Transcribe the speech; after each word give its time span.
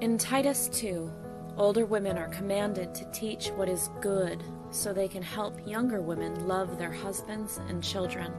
In 0.00 0.16
Titus 0.16 0.68
2, 0.74 1.10
older 1.56 1.84
women 1.84 2.16
are 2.18 2.28
commanded 2.28 2.94
to 2.94 3.10
teach 3.10 3.48
what 3.48 3.68
is 3.68 3.90
good 4.00 4.44
so 4.70 4.92
they 4.92 5.08
can 5.08 5.24
help 5.24 5.66
younger 5.66 6.00
women 6.00 6.46
love 6.46 6.78
their 6.78 6.92
husbands 6.92 7.58
and 7.68 7.82
children. 7.82 8.32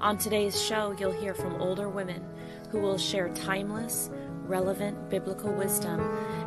On 0.00 0.16
today's 0.16 0.58
show, 0.58 0.96
you'll 0.98 1.12
hear 1.12 1.34
from 1.34 1.60
older 1.60 1.90
women 1.90 2.24
who 2.70 2.80
will 2.80 2.96
share 2.96 3.28
timeless, 3.34 4.08
relevant 4.46 5.10
biblical 5.10 5.52
wisdom 5.52 6.00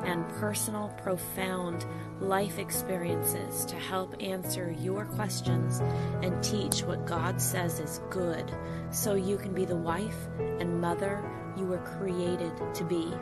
and 0.04 0.28
personal, 0.39 0.88
profound 1.04 1.86
life 2.20 2.57
experiences 2.57 3.66
to 3.66 3.75
help 3.75 4.16
answer 4.20 4.75
your 4.80 5.05
questions 5.05 5.80
and 6.23 6.44
teach 6.44 6.82
what 6.82 7.05
God 7.05 7.39
says 7.39 7.80
is 7.80 8.02
good 8.10 8.52
so 8.89 9.14
you 9.14 9.38
can 9.38 9.54
be 9.54 9.66
the 9.66 9.75
wife 9.75 10.28
and 10.39 10.81
mother 10.81 11.23
you 11.57 11.66
were 11.66 11.77
created 11.99 12.52
to 12.73 12.84
be. 12.84 13.13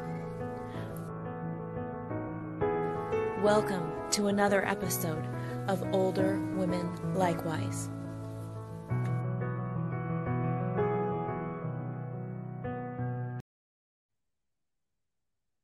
Welcome 3.43 3.91
to 4.11 4.27
another 4.27 4.65
episode 4.65 5.27
of 5.67 5.83
Older 5.93 6.39
Women 6.55 7.13
Likewise. 7.13 7.89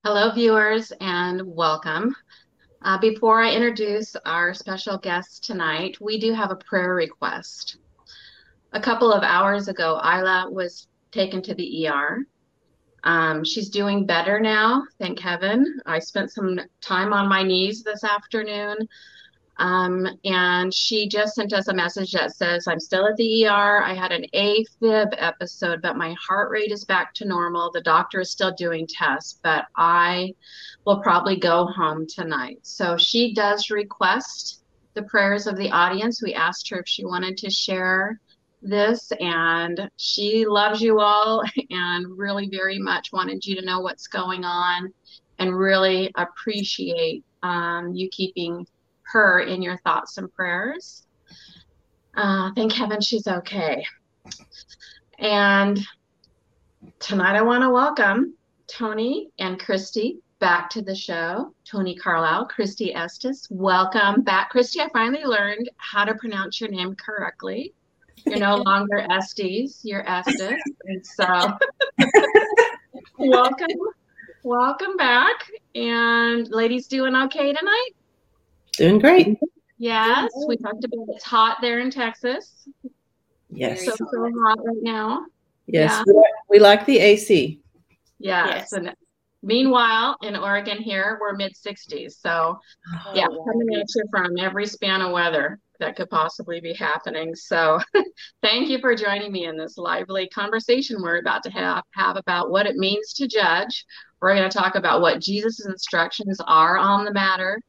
Hello, 0.04 0.32
viewers, 0.34 0.92
and 1.00 1.42
welcome. 1.46 2.16
Uh, 2.82 2.98
before 2.98 3.42
I 3.42 3.54
introduce 3.54 4.16
our 4.26 4.54
special 4.54 4.98
guest 4.98 5.44
tonight, 5.44 5.98
we 6.02 6.20
do 6.20 6.34
have 6.34 6.52
a 6.52 6.56
prayer 6.56 6.94
request. 6.94 7.78
A 8.74 8.80
couple 8.80 9.14
of 9.14 9.24
hours 9.24 9.68
ago, 9.68 10.02
Isla 10.04 10.50
was 10.52 10.88
taken 11.12 11.42
to 11.44 11.56
the 11.56 11.88
ER 11.88 12.26
um, 13.04 13.44
she's 13.44 13.70
doing 13.70 14.06
better 14.06 14.40
now, 14.40 14.84
thank 15.00 15.20
heaven. 15.20 15.80
I 15.86 16.00
spent 16.00 16.32
some 16.32 16.60
time 16.82 17.14
on 17.14 17.28
my 17.28 17.44
knees 17.44 17.84
this 17.84 18.04
afternoon. 18.04 18.88
Um, 19.60 20.08
and 20.24 20.74
she 20.74 21.08
just 21.08 21.36
sent 21.36 21.52
us 21.52 21.68
a 21.68 21.74
message 21.74 22.12
that 22.12 22.36
says, 22.36 22.68
I'm 22.68 22.80
still 22.80 23.08
at 23.08 23.16
the 23.16 23.48
ER. 23.48 23.84
I 23.84 23.94
had 23.94 24.12
an 24.12 24.26
AFib 24.34 25.16
episode, 25.18 25.82
but 25.82 25.98
my 25.98 26.16
heart 26.20 26.52
rate 26.52 26.72
is 26.72 26.86
back 26.86 27.14
to 27.16 27.26
normal. 27.26 27.72
The 27.72 27.82
doctor 27.82 28.20
is 28.20 28.32
still 28.32 28.54
doing 28.54 28.88
tests, 28.88 29.40
but 29.42 29.66
I 29.76 30.36
will 30.86 31.02
probably 31.02 31.38
go 31.38 31.66
home 31.66 32.06
tonight. 32.08 32.60
So 32.62 32.98
she 32.98 33.34
does 33.34 33.72
request 33.72 34.62
the 34.94 35.04
prayers 35.04 35.48
of 35.48 35.58
the 35.58 35.72
audience. 35.72 36.22
We 36.22 36.34
asked 36.34 36.70
her 36.70 36.80
if 36.80 36.88
she 36.88 37.06
wanted 37.06 37.38
to 37.38 37.50
share 37.50 38.20
this 38.62 39.12
and 39.20 39.90
she 39.98 40.46
loves 40.46 40.82
you 40.82 41.00
all 41.00 41.44
and 41.70 42.18
really 42.18 42.50
very 42.50 42.80
much 42.80 43.12
wanted 43.12 43.46
you 43.46 43.56
to 43.56 43.66
know 43.66 43.80
what's 43.80 44.08
going 44.08 44.44
on 44.44 44.92
and 45.40 45.58
really 45.58 46.12
appreciate 46.16 47.24
um, 47.44 47.94
you 47.94 48.10
keeping 48.10 48.66
her 49.04 49.40
in 49.42 49.62
your 49.62 49.78
thoughts 49.78 50.18
and 50.18 50.34
prayers. 50.34 51.06
Uh, 52.16 52.52
thank 52.56 52.74
heaven 52.74 53.00
she's 53.00 53.28
okay. 53.28 53.86
And 55.20 55.80
tonight 57.00 57.36
I 57.36 57.42
want 57.42 57.64
to 57.64 57.70
welcome 57.70 58.34
Tony 58.68 59.30
and 59.40 59.60
Christy 59.60 60.20
back 60.40 60.70
to 60.72 60.82
the 60.82 60.96
show. 60.96 61.54
Tony 61.70 61.96
Carlisle, 61.96 62.48
Christy 62.48 62.94
Estes, 62.94 63.48
welcome 63.50 64.22
back. 64.22 64.50
Christy, 64.50 64.82
I 64.82 64.90
finally 64.94 65.24
learned 65.24 65.70
how 65.78 66.06
to 66.06 66.16
pronounce 66.16 66.60
your 66.60 66.70
name 66.70 66.96
correctly. 66.96 67.74
You're 68.28 68.40
no 68.40 68.58
longer 68.58 69.06
Estes, 69.10 69.80
you're 69.84 70.08
Estes. 70.10 70.62
And 70.86 71.06
so 71.06 71.58
welcome, 73.18 73.68
welcome 74.44 74.98
back. 74.98 75.50
And 75.76 76.48
ladies 76.50 76.88
doing 76.88 77.16
okay 77.16 77.54
tonight? 77.54 77.90
Doing 78.74 79.00
great. 79.00 79.38
Yes, 79.78 80.30
we 80.46 80.58
talked 80.58 80.84
about 80.84 81.06
it's 81.10 81.24
hot 81.24 81.60
there 81.62 81.80
in 81.80 81.90
Texas. 81.90 82.68
Yes. 83.50 83.86
So, 83.86 83.96
so 83.96 84.32
hot 84.46 84.60
right 84.64 84.82
now. 84.82 85.26
Yes, 85.68 85.92
yeah. 85.92 86.04
we, 86.06 86.14
like, 86.14 86.26
we, 86.50 86.60
like, 86.60 86.86
the 86.86 87.00
AC. 87.00 87.62
Yes. 88.20 88.50
yes. 88.50 88.74
And 88.74 88.94
meanwhile, 89.42 90.18
in 90.22 90.36
Oregon 90.36 90.78
here, 90.80 91.18
we're 91.22 91.36
mid 91.36 91.54
60s. 91.54 92.20
So, 92.20 92.60
oh, 92.60 93.12
yeah, 93.14 93.28
wow. 93.30 93.46
coming 93.46 93.76
at 93.76 93.86
you 93.96 94.04
from 94.12 94.38
every 94.38 94.66
span 94.66 95.02
of 95.02 95.12
weather 95.12 95.60
that 95.80 95.96
could 95.96 96.10
possibly 96.10 96.60
be 96.60 96.74
happening. 96.74 97.36
So 97.36 97.80
thank 98.42 98.70
you 98.70 98.80
for 98.80 98.96
joining 98.96 99.32
me 99.32 99.46
in 99.46 99.58
this 99.58 99.78
lively 99.78 100.28
conversation 100.30 101.02
we're 101.02 101.20
about 101.20 101.44
to 101.44 101.52
have, 101.52 101.84
have 101.94 102.18
about 102.18 102.50
what 102.50 102.66
it 102.66 102.76
means 102.76 103.14
to 103.14 103.28
judge. 103.28 103.86
We're 104.22 104.36
going 104.36 104.50
to 104.50 104.58
talk 104.58 104.76
about 104.76 105.02
what 105.02 105.22
Jesus' 105.22 105.66
instructions 105.66 106.40
are 106.46 106.78
on 106.78 107.06
the 107.06 107.14
matter, 107.14 107.62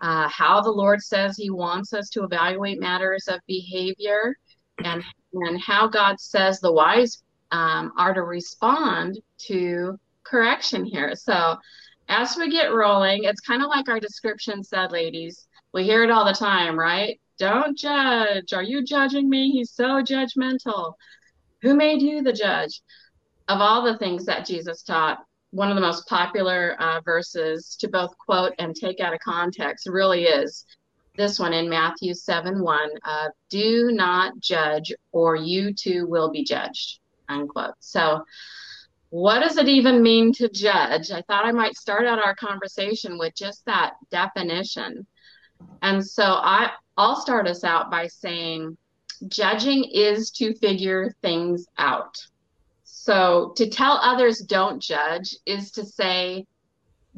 uh, 0.00 0.28
how 0.28 0.60
the 0.60 0.70
Lord 0.70 1.00
says 1.02 1.36
he 1.36 1.50
wants 1.50 1.92
us 1.92 2.08
to 2.10 2.24
evaluate 2.24 2.80
matters 2.80 3.28
of 3.28 3.40
behavior, 3.46 4.36
and, 4.84 5.02
and 5.32 5.60
how 5.60 5.88
God 5.88 6.20
says 6.20 6.60
the 6.60 6.72
wise 6.72 7.22
um, 7.50 7.92
are 7.98 8.14
to 8.14 8.22
respond 8.22 9.20
to 9.46 9.98
correction 10.24 10.84
here. 10.84 11.14
So 11.14 11.56
as 12.08 12.36
we 12.36 12.50
get 12.50 12.72
rolling, 12.72 13.24
it's 13.24 13.40
kind 13.40 13.62
of 13.62 13.68
like 13.68 13.88
our 13.88 14.00
description 14.00 14.62
said, 14.62 14.92
ladies. 14.92 15.46
We 15.72 15.84
hear 15.84 16.04
it 16.04 16.10
all 16.10 16.26
the 16.26 16.34
time, 16.34 16.78
right? 16.78 17.18
Don't 17.38 17.76
judge. 17.76 18.52
Are 18.52 18.62
you 18.62 18.84
judging 18.84 19.28
me? 19.28 19.50
He's 19.50 19.72
so 19.72 20.02
judgmental. 20.02 20.94
Who 21.62 21.74
made 21.74 22.02
you 22.02 22.22
the 22.22 22.32
judge? 22.32 22.82
Of 23.48 23.60
all 23.60 23.82
the 23.82 23.98
things 23.98 24.24
that 24.26 24.46
Jesus 24.46 24.82
taught, 24.82 25.18
one 25.50 25.68
of 25.68 25.74
the 25.74 25.82
most 25.82 26.08
popular 26.08 26.76
uh, 26.80 27.00
verses 27.04 27.76
to 27.80 27.88
both 27.88 28.16
quote 28.18 28.52
and 28.58 28.74
take 28.74 29.00
out 29.00 29.12
of 29.12 29.20
context 29.20 29.86
really 29.86 30.24
is 30.24 30.64
this 31.16 31.38
one 31.38 31.52
in 31.52 31.68
Matthew 31.68 32.14
7 32.14 32.62
1 32.62 32.90
uh, 33.04 33.28
Do 33.50 33.90
not 33.92 34.38
judge, 34.38 34.92
or 35.12 35.36
you 35.36 35.74
too 35.74 36.06
will 36.06 36.30
be 36.30 36.42
judged. 36.42 37.00
Unquote. 37.28 37.74
So, 37.80 38.24
what 39.10 39.40
does 39.40 39.58
it 39.58 39.68
even 39.68 40.02
mean 40.02 40.32
to 40.34 40.48
judge? 40.48 41.10
I 41.10 41.22
thought 41.22 41.44
I 41.44 41.52
might 41.52 41.76
start 41.76 42.06
out 42.06 42.18
our 42.18 42.34
conversation 42.34 43.18
with 43.18 43.34
just 43.34 43.62
that 43.66 43.92
definition. 44.10 45.06
And 45.82 46.06
so 46.06 46.24
I, 46.24 46.70
I'll 46.96 47.20
start 47.20 47.46
us 47.46 47.64
out 47.64 47.90
by 47.90 48.06
saying 48.06 48.76
judging 49.28 49.84
is 49.84 50.30
to 50.32 50.54
figure 50.54 51.14
things 51.22 51.66
out. 51.78 52.18
So 52.84 53.52
to 53.56 53.68
tell 53.68 53.94
others 53.94 54.40
don't 54.40 54.80
judge 54.80 55.36
is 55.46 55.70
to 55.72 55.84
say, 55.84 56.46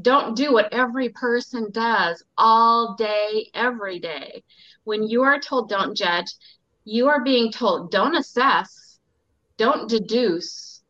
don't 0.00 0.36
do 0.36 0.52
what 0.52 0.72
every 0.72 1.10
person 1.10 1.70
does 1.70 2.24
all 2.36 2.94
day, 2.94 3.50
every 3.54 3.98
day. 3.98 4.42
When 4.84 5.02
you 5.02 5.22
are 5.22 5.38
told 5.38 5.68
don't 5.68 5.96
judge, 5.96 6.26
you 6.84 7.08
are 7.08 7.22
being 7.22 7.52
told 7.52 7.90
don't 7.90 8.16
assess, 8.16 8.98
don't 9.56 9.88
deduce, 9.88 10.82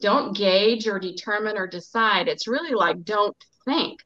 don't 0.00 0.36
gauge 0.36 0.86
or 0.86 0.98
determine 0.98 1.56
or 1.56 1.66
decide. 1.66 2.28
It's 2.28 2.48
really 2.48 2.74
like 2.74 3.04
don't 3.04 3.36
think. 3.64 4.00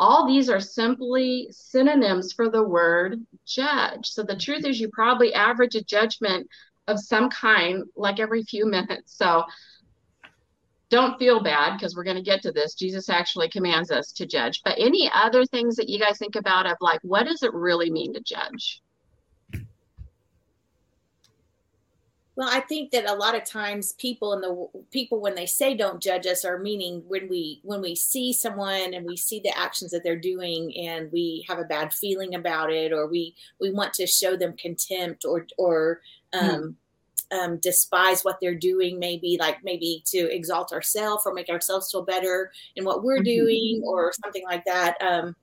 All 0.00 0.26
these 0.26 0.48
are 0.48 0.60
simply 0.60 1.48
synonyms 1.50 2.32
for 2.32 2.48
the 2.48 2.66
word 2.66 3.20
judge. 3.46 4.08
So 4.08 4.22
the 4.22 4.34
truth 4.34 4.64
is, 4.64 4.80
you 4.80 4.88
probably 4.88 5.34
average 5.34 5.74
a 5.74 5.84
judgment 5.84 6.48
of 6.88 6.98
some 6.98 7.28
kind 7.28 7.84
like 7.94 8.18
every 8.18 8.42
few 8.42 8.64
minutes. 8.64 9.14
So 9.14 9.44
don't 10.88 11.18
feel 11.18 11.42
bad 11.42 11.74
because 11.74 11.94
we're 11.94 12.04
going 12.04 12.16
to 12.16 12.22
get 12.22 12.40
to 12.42 12.50
this. 12.50 12.74
Jesus 12.74 13.10
actually 13.10 13.50
commands 13.50 13.90
us 13.90 14.10
to 14.12 14.26
judge. 14.26 14.62
But 14.64 14.78
any 14.78 15.10
other 15.12 15.44
things 15.44 15.76
that 15.76 15.90
you 15.90 16.00
guys 16.00 16.16
think 16.16 16.34
about 16.34 16.64
of 16.64 16.78
like, 16.80 17.00
what 17.02 17.26
does 17.26 17.42
it 17.42 17.52
really 17.52 17.90
mean 17.90 18.14
to 18.14 18.20
judge? 18.20 18.80
Well, 22.40 22.48
I 22.50 22.60
think 22.60 22.92
that 22.92 23.04
a 23.04 23.12
lot 23.12 23.34
of 23.34 23.44
times 23.44 23.92
people 23.92 24.32
in 24.32 24.40
the 24.40 24.66
people 24.90 25.20
when 25.20 25.34
they 25.34 25.44
say 25.44 25.76
don't 25.76 26.00
judge 26.00 26.24
us 26.26 26.42
are 26.42 26.58
meaning 26.58 27.02
when 27.06 27.28
we 27.28 27.60
when 27.64 27.82
we 27.82 27.94
see 27.94 28.32
someone 28.32 28.94
and 28.94 29.04
we 29.04 29.18
see 29.18 29.40
the 29.40 29.54
actions 29.54 29.90
that 29.90 30.02
they're 30.02 30.18
doing 30.18 30.74
and 30.74 31.12
we 31.12 31.44
have 31.48 31.58
a 31.58 31.64
bad 31.64 31.92
feeling 31.92 32.34
about 32.34 32.72
it 32.72 32.94
or 32.94 33.06
we 33.08 33.34
we 33.60 33.70
want 33.70 33.92
to 33.92 34.06
show 34.06 34.36
them 34.36 34.56
contempt 34.56 35.26
or 35.26 35.46
or 35.58 36.00
um, 36.32 36.78
hmm. 37.30 37.38
um, 37.38 37.56
despise 37.58 38.22
what 38.22 38.38
they're 38.40 38.54
doing, 38.54 38.98
maybe 38.98 39.36
like 39.38 39.62
maybe 39.62 40.02
to 40.06 40.34
exalt 40.34 40.72
ourselves 40.72 41.24
or 41.26 41.34
make 41.34 41.50
ourselves 41.50 41.92
feel 41.92 42.06
better 42.06 42.50
in 42.74 42.86
what 42.86 43.04
we're 43.04 43.16
mm-hmm. 43.16 43.24
doing 43.24 43.82
or 43.84 44.14
something 44.24 44.44
like 44.44 44.64
that. 44.64 44.96
Um, 45.02 45.36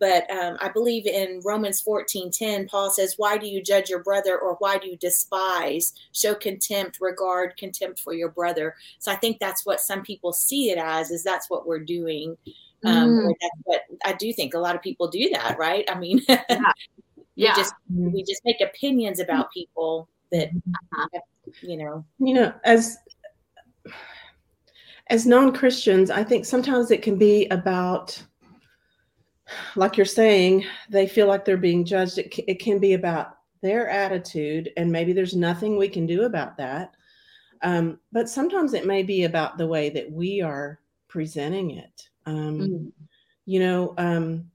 but 0.00 0.28
um, 0.30 0.56
I 0.60 0.70
believe 0.70 1.06
in 1.06 1.40
Romans 1.44 1.80
14 1.82 2.30
10, 2.30 2.66
Paul 2.66 2.90
says, 2.90 3.14
Why 3.18 3.36
do 3.36 3.46
you 3.46 3.62
judge 3.62 3.90
your 3.90 4.02
brother 4.02 4.38
or 4.38 4.56
why 4.58 4.78
do 4.78 4.88
you 4.88 4.96
despise? 4.96 5.92
Show 6.12 6.34
contempt, 6.34 6.98
regard, 7.00 7.56
contempt 7.58 8.00
for 8.00 8.14
your 8.14 8.30
brother. 8.30 8.74
So 8.98 9.12
I 9.12 9.16
think 9.16 9.38
that's 9.38 9.64
what 9.66 9.78
some 9.78 10.02
people 10.02 10.32
see 10.32 10.70
it 10.70 10.78
as, 10.78 11.10
is 11.10 11.22
that's 11.22 11.50
what 11.50 11.66
we're 11.66 11.84
doing. 11.84 12.36
Um, 12.82 13.10
mm. 13.10 13.34
that's 13.40 13.62
what 13.64 13.82
I 14.06 14.14
do 14.14 14.32
think 14.32 14.54
a 14.54 14.58
lot 14.58 14.74
of 14.74 14.80
people 14.80 15.06
do 15.08 15.28
that, 15.34 15.58
right? 15.58 15.84
I 15.88 15.98
mean, 15.98 16.22
yeah. 16.28 16.38
yeah. 16.48 16.72
we 17.36 17.62
just 17.62 17.74
we 17.88 18.24
just 18.24 18.40
make 18.46 18.62
opinions 18.62 19.20
about 19.20 19.52
people 19.52 20.08
that, 20.32 20.48
uh-huh. 20.48 21.20
you 21.60 21.76
know, 21.76 22.04
you 22.18 22.32
know, 22.32 22.54
as 22.64 22.96
as 25.08 25.26
non-Christians, 25.26 26.08
I 26.08 26.24
think 26.24 26.46
sometimes 26.46 26.90
it 26.90 27.02
can 27.02 27.18
be 27.18 27.46
about 27.48 28.22
like 29.76 29.96
you're 29.96 30.06
saying, 30.06 30.64
they 30.88 31.06
feel 31.06 31.26
like 31.26 31.44
they're 31.44 31.56
being 31.56 31.84
judged. 31.84 32.18
It, 32.18 32.34
it 32.46 32.60
can 32.60 32.78
be 32.78 32.94
about 32.94 33.36
their 33.62 33.88
attitude, 33.88 34.70
and 34.76 34.90
maybe 34.90 35.12
there's 35.12 35.36
nothing 35.36 35.76
we 35.76 35.88
can 35.88 36.06
do 36.06 36.22
about 36.22 36.56
that. 36.56 36.94
Um, 37.62 37.98
but 38.12 38.28
sometimes 38.28 38.72
it 38.74 38.86
may 38.86 39.02
be 39.02 39.24
about 39.24 39.58
the 39.58 39.66
way 39.66 39.90
that 39.90 40.10
we 40.10 40.40
are 40.40 40.80
presenting 41.08 41.72
it. 41.72 42.08
Um, 42.26 42.58
mm-hmm. 42.58 42.88
You 43.44 43.60
know, 43.60 43.94
um, 43.98 44.50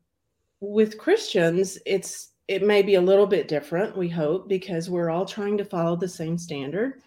with 0.60 0.98
Christians, 0.98 1.78
it's 1.86 2.32
it 2.48 2.64
may 2.64 2.82
be 2.82 2.96
a 2.96 3.02
little 3.02 3.28
bit 3.28 3.48
different. 3.48 3.98
We 3.98 4.10
hope 4.10 4.48
because 4.48 4.90
we're 4.90 5.10
all 5.10 5.26
trying 5.26 5.58
to 5.58 5.66
follow 5.66 5.96
the 5.96 6.08
same 6.08 6.38
standard, 6.38 7.02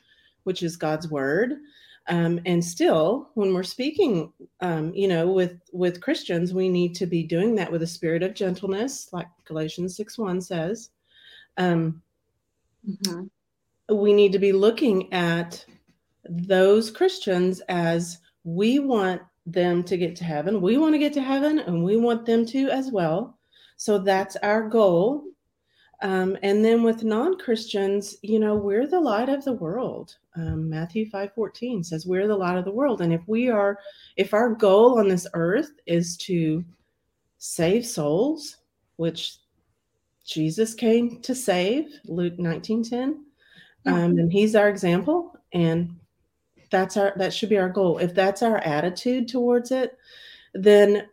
which 0.45 0.63
is 0.63 0.77
God's 0.77 1.09
word. 1.09 1.55
Um, 2.11 2.41
and 2.47 2.65
still, 2.65 3.29
when 3.35 3.53
we're 3.53 3.63
speaking, 3.63 4.33
um, 4.61 4.95
you 4.95 5.09
know, 5.09 5.31
with 5.31 5.61
with 5.73 6.01
Christians, 6.01 6.55
we 6.55 6.69
need 6.71 6.95
to 6.95 7.07
be 7.07 7.23
doing 7.23 7.55
that 7.57 7.71
with 7.71 7.83
a 7.83 7.87
spirit 7.87 8.23
of 8.23 8.35
gentleness, 8.35 9.11
like 9.13 9.29
Galatians 9.45 9.97
six 9.97 10.17
one 10.17 10.41
says. 10.41 10.91
Um, 11.59 12.03
mm-hmm. 12.89 13.95
We 13.95 14.13
need 14.15 14.33
to 14.33 14.39
be 14.39 14.53
looking 14.53 15.13
at 15.13 15.65
those 16.25 16.91
Christians 16.91 17.61
as 17.69 18.19
we 18.45 18.79
want 18.79 19.21
them 19.45 19.83
to 19.85 19.97
get 19.97 20.17
to 20.17 20.25
heaven. 20.25 20.61
We 20.61 20.79
want 20.79 20.95
to 20.95 20.99
get 20.99 21.13
to 21.15 21.23
heaven, 21.23 21.59
and 21.59 21.85
we 21.85 21.97
want 21.97 22.25
them 22.25 22.47
to 22.47 22.71
as 22.71 22.91
well. 22.91 23.39
So 23.77 23.99
that's 23.99 24.37
our 24.37 24.69
goal. 24.69 25.25
Um, 26.01 26.37
and 26.43 26.65
then 26.65 26.83
with 26.83 27.03
non-Christians, 27.03 28.17
you 28.23 28.39
know, 28.39 28.55
we're 28.57 28.87
the 28.87 29.01
light 29.01 29.29
of 29.29 29.45
the 29.45 29.55
world. 29.55 30.17
Um, 30.39 30.71
Matthew 30.71 31.09
5 31.09 31.35
14 31.35 31.83
says 31.83 32.07
we're 32.07 32.29
the 32.29 32.37
light 32.37 32.57
of 32.57 32.65
the 32.65 32.71
world. 32.71 33.01
And 33.01 33.13
if 33.13 33.23
we 33.27 33.51
are, 33.51 33.79
if 34.17 34.33
our 34.33 34.55
goal 34.55 35.01
on 35.01 35.09
this 35.09 35.27
earth 35.35 35.73
is 35.87 36.17
to 36.19 36.65
save 37.39 37.85
souls, 37.85 38.59
which 38.97 39.39
Jesus 40.25 40.75
came 40.75 41.21
to 41.23 41.35
save, 41.35 41.87
Luke 42.05 42.39
19 42.39 42.85
10, 42.85 43.25
um, 43.87 44.19
and 44.19 44.33
he's 44.33 44.55
our 44.55 44.69
example. 44.69 45.35
And 45.53 45.97
that's 46.71 46.97
our 46.97 47.13
that 47.17 47.33
should 47.33 47.49
be 47.49 47.59
our 47.59 47.71
goal. 47.71 47.99
If 47.99 48.15
that's 48.15 48.43
our 48.43 48.59
attitude 48.59 49.27
towards 49.27 49.73
it, 49.73 49.99
then 50.55 51.09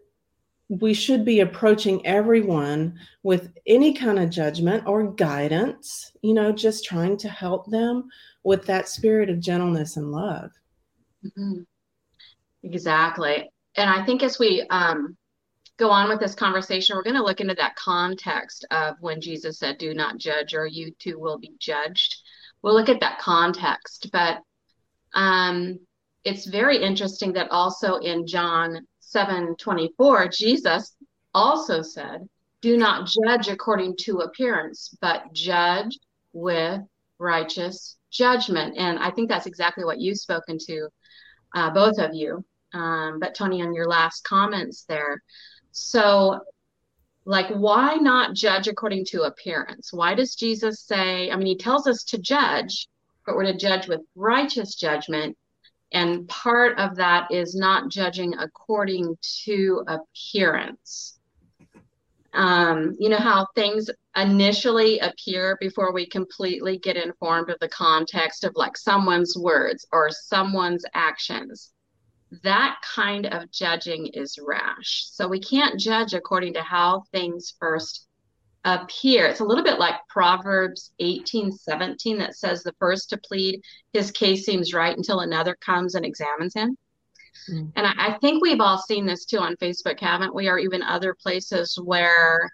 we 0.68 0.94
should 0.94 1.24
be 1.24 1.40
approaching 1.40 2.06
everyone 2.06 3.00
with 3.24 3.54
any 3.68 3.94
kind 3.94 4.20
of 4.20 4.32
judgment 4.32 4.84
or 4.88 5.12
guidance, 5.12 6.12
you 6.22 6.34
know, 6.34 6.52
just 6.52 6.84
trying 6.84 7.18
to 7.18 7.30
help 7.30 7.70
them 7.70 8.10
with 8.46 8.64
that 8.68 8.88
spirit 8.88 9.30
of 9.30 9.40
gentleness 9.40 9.98
and 9.98 10.12
love. 10.12 10.52
Mm-hmm. 11.26 11.62
Exactly. 12.64 13.50
And 13.76 13.90
I 13.90 14.06
think 14.06 14.22
as 14.22 14.38
we 14.40 14.66
um, 14.70 15.18
go 15.78 15.90
on 15.90 16.08
with 16.08 16.20
this 16.20 16.36
conversation, 16.36 16.96
we're 16.96 17.04
going 17.04 17.16
to 17.16 17.24
look 17.24 17.42
into 17.42 17.56
that 17.56 17.76
context 17.76 18.66
of 18.70 18.96
when 19.00 19.20
Jesus 19.20 19.58
said, 19.58 19.80
Do 19.80 19.96
not 19.96 20.20
judge, 20.20 20.54
or 20.54 20.68
you 20.68 20.92
too 21.00 21.18
will 21.20 21.40
be 21.40 21.54
judged. 21.60 22.18
We'll 22.62 22.76
look 22.76 22.88
at 22.88 23.00
that 23.02 23.20
context. 23.20 24.10
But 24.14 24.38
um, 25.16 25.80
it's 26.24 26.46
very 26.46 26.78
interesting 26.82 27.34
that 27.34 27.50
also 27.52 27.96
in 27.96 28.28
John 28.28 28.86
7:24, 29.02 30.38
Jesus 30.38 30.96
also 31.34 31.82
said, 31.82 32.28
"Do 32.62 32.78
not 32.78 33.08
judge 33.08 33.48
according 33.48 33.98
to 34.02 34.20
appearance, 34.20 34.96
but 35.02 35.34
judge 35.34 35.98
with 36.32 36.82
righteous 37.20 37.98
judgment." 38.12 38.76
And 38.78 39.00
I 39.00 39.12
think 39.12 39.30
that's 39.30 39.46
exactly 39.46 39.84
what 39.86 40.00
you've 40.00 40.18
spoken 40.18 40.58
to, 40.68 40.90
uh, 41.56 41.70
both 41.72 41.98
of 42.00 42.14
you. 42.14 42.44
Um, 42.74 43.20
but 43.20 43.36
Tony, 43.36 43.62
on 43.62 43.74
your 43.74 43.88
last 43.88 44.24
comments 44.24 44.86
there, 44.88 45.22
so 45.72 46.40
like 47.26 47.48
why 47.50 47.96
not 47.96 48.36
judge 48.36 48.68
according 48.68 49.04
to 49.04 49.24
appearance 49.24 49.92
why 49.92 50.14
does 50.14 50.36
jesus 50.36 50.82
say 50.82 51.32
i 51.32 51.36
mean 51.36 51.48
he 51.48 51.58
tells 51.58 51.88
us 51.88 52.04
to 52.04 52.20
judge 52.20 52.88
but 53.26 53.36
we're 53.36 53.52
to 53.52 53.58
judge 53.58 53.88
with 53.88 54.00
righteous 54.14 54.76
judgment 54.76 55.36
and 55.96 56.28
part 56.28 56.78
of 56.78 56.98
that 56.98 57.32
is 57.32 57.56
not 57.56 57.90
judging 57.90 58.34
according 58.38 59.18
to 59.46 59.86
appearance. 59.88 61.18
Um, 62.34 62.98
you 63.00 63.08
know 63.08 63.18
how 63.18 63.48
things 63.56 63.90
initially 64.16 65.00
appear 65.00 65.58
before 65.60 65.92
we 65.92 66.06
completely 66.08 66.78
get 66.78 66.96
informed 66.96 67.50
of 67.50 67.60
the 67.60 67.68
context 67.68 68.44
of 68.44 68.54
like 68.56 68.78
someone's 68.78 69.38
words 69.38 69.86
or 69.92 70.10
someone's 70.10 70.86
actions. 70.94 71.72
That 72.44 72.78
kind 72.96 73.26
of 73.28 73.52
judging 73.52 74.08
is 74.08 74.40
rash. 74.42 75.06
So 75.12 75.28
we 75.28 75.40
can't 75.40 75.80
judge 75.80 76.14
according 76.14 76.54
to 76.54 76.62
how 76.62 77.04
things 77.12 77.54
first 77.60 78.08
appear. 78.64 79.28
It's 79.28 79.42
a 79.42 79.46
little 79.46 79.64
bit 79.64 79.80
like 79.80 79.96
Proverbs 80.10 80.92
18, 81.00 81.52
17 81.52 82.18
that 82.18 82.36
says 82.36 82.64
the 82.64 82.74
first 82.80 83.10
to 83.12 83.18
plead 83.18 83.62
his 83.94 84.12
case 84.12 84.46
seems 84.46 84.74
right 84.74 84.96
until 84.96 85.20
another 85.20 85.56
comes 85.64 85.94
and 85.94 86.06
examines 86.06 86.56
him. 86.56 86.76
Mm. 87.50 87.72
And 87.76 87.86
I, 87.86 87.94
I, 87.98 88.18
think 88.20 88.42
we've 88.42 88.62
all 88.62 88.80
seen 88.80 89.06
this 89.06 89.26
too 89.26 89.38
on 89.38 89.56
Facebook, 89.58 90.00
haven't 90.00 90.34
we? 90.34 90.48
Or 90.48 90.58
even 90.58 90.82
other 90.82 91.14
places 91.14 91.78
where 91.84 92.50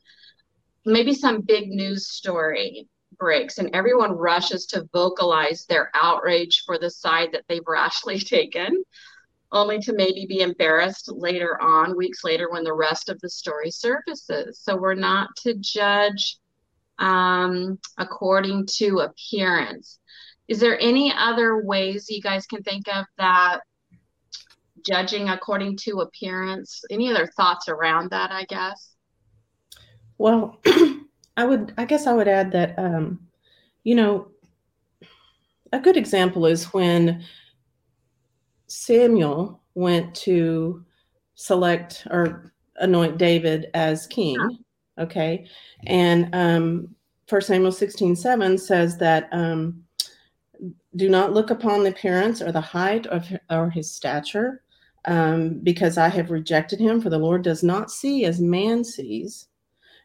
maybe 0.86 1.14
some 1.14 1.42
big 1.42 1.70
news 1.70 2.10
story 2.10 2.88
breaks 3.18 3.58
and 3.58 3.70
everyone 3.74 4.12
rushes 4.12 4.66
to 4.66 4.88
vocalize 4.94 5.66
their 5.66 5.92
outrage 5.94 6.64
for 6.66 6.80
the 6.80 6.90
side 6.90 7.30
that 7.34 7.44
they've 7.48 7.68
rashly 7.68 8.20
taken 8.20 8.84
only 9.52 9.80
to 9.80 9.94
maybe 9.94 10.26
be 10.26 10.40
embarrassed 10.40 11.12
later 11.12 11.62
on, 11.62 11.98
weeks 11.98 12.24
later, 12.24 12.50
when 12.50 12.64
the 12.64 12.74
rest 12.74 13.10
of 13.10 13.20
the 13.20 13.30
story 13.30 13.70
surfaces. 13.70 14.60
So 14.60 14.78
we're 14.78 14.94
not 14.94 15.30
to 15.44 15.56
judge 15.56 16.38
um, 17.00 17.78
according 17.98 18.68
to 18.78 19.00
appearance. 19.00 20.00
Is 20.48 20.60
there 20.60 20.80
any 20.80 21.14
other 21.14 21.64
ways 21.64 22.10
you 22.10 22.22
guys 22.22 22.46
can 22.46 22.64
think 22.64 22.88
of 22.94 23.06
that 23.18 23.60
judging 24.86 25.30
according 25.30 25.78
to 25.84 26.02
appearance? 26.02 26.82
Any 26.90 27.12
other 27.12 27.28
thoughts 27.28 27.68
around 27.68 28.12
that, 28.12 28.32
I 28.32 28.46
guess? 28.46 28.91
Well, 30.22 30.60
I 31.38 31.46
would, 31.46 31.74
I 31.80 31.86
guess 31.86 32.06
I 32.06 32.14
would 32.14 32.28
add 32.28 32.52
that, 32.52 32.78
um, 32.78 33.20
you 33.84 33.96
know, 33.96 34.28
a 35.74 35.80
good 35.80 35.98
example 35.98 36.46
is 36.46 36.66
when 36.66 37.24
Samuel 38.68 39.64
went 39.74 40.14
to 40.16 40.86
select 41.34 42.06
or 42.12 42.54
anoint 42.76 43.18
David 43.18 43.72
as 43.74 44.06
king. 44.06 44.60
Okay. 45.00 45.48
And 45.88 46.30
um, 46.34 46.96
1 47.28 47.42
Samuel 47.42 47.72
16 47.72 48.16
7 48.16 48.60
says 48.60 48.98
that 49.00 49.28
um, 49.32 49.84
do 50.98 51.10
not 51.10 51.34
look 51.34 51.50
upon 51.50 51.82
the 51.82 51.90
appearance 51.90 52.44
or 52.44 52.52
the 52.52 52.62
height 52.62 53.08
of 53.08 53.26
or 53.50 53.72
his 53.72 53.92
stature, 53.92 54.62
um, 55.06 55.62
because 55.64 55.98
I 55.98 56.10
have 56.10 56.30
rejected 56.30 56.80
him. 56.80 57.02
For 57.02 57.10
the 57.10 57.18
Lord 57.18 57.42
does 57.42 57.64
not 57.64 57.90
see 57.90 58.26
as 58.26 58.40
man 58.40 58.84
sees. 58.84 59.48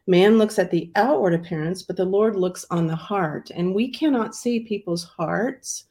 Man 0.07 0.37
looks 0.37 0.57
at 0.57 0.71
the 0.71 0.89
outward 0.95 1.33
appearance, 1.33 1.83
but 1.83 1.97
the 1.97 2.05
Lord 2.05 2.35
looks 2.35 2.65
on 2.71 2.87
the 2.87 2.95
heart. 2.95 3.51
And 3.53 3.75
we 3.75 3.89
cannot 3.89 4.35
see 4.35 4.61
people's 4.61 5.03
hearts. 5.03 5.83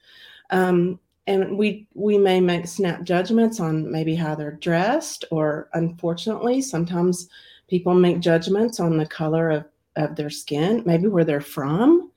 Um, 0.50 0.98
and 1.26 1.58
we 1.58 1.86
we 1.94 2.18
may 2.18 2.40
make 2.40 2.66
snap 2.66 3.02
judgments 3.02 3.60
on 3.60 3.90
maybe 3.90 4.14
how 4.14 4.34
they're 4.34 4.52
dressed 4.52 5.24
or 5.30 5.68
unfortunately 5.74 6.60
sometimes 6.60 7.28
people 7.68 7.94
make 7.94 8.20
judgments 8.20 8.78
on 8.78 8.96
the 8.96 9.06
color 9.06 9.50
of, 9.50 9.64
of 9.96 10.14
their 10.16 10.30
skin 10.30 10.82
maybe 10.86 11.08
where 11.08 11.24
they're 11.24 11.40
from. 11.40 12.10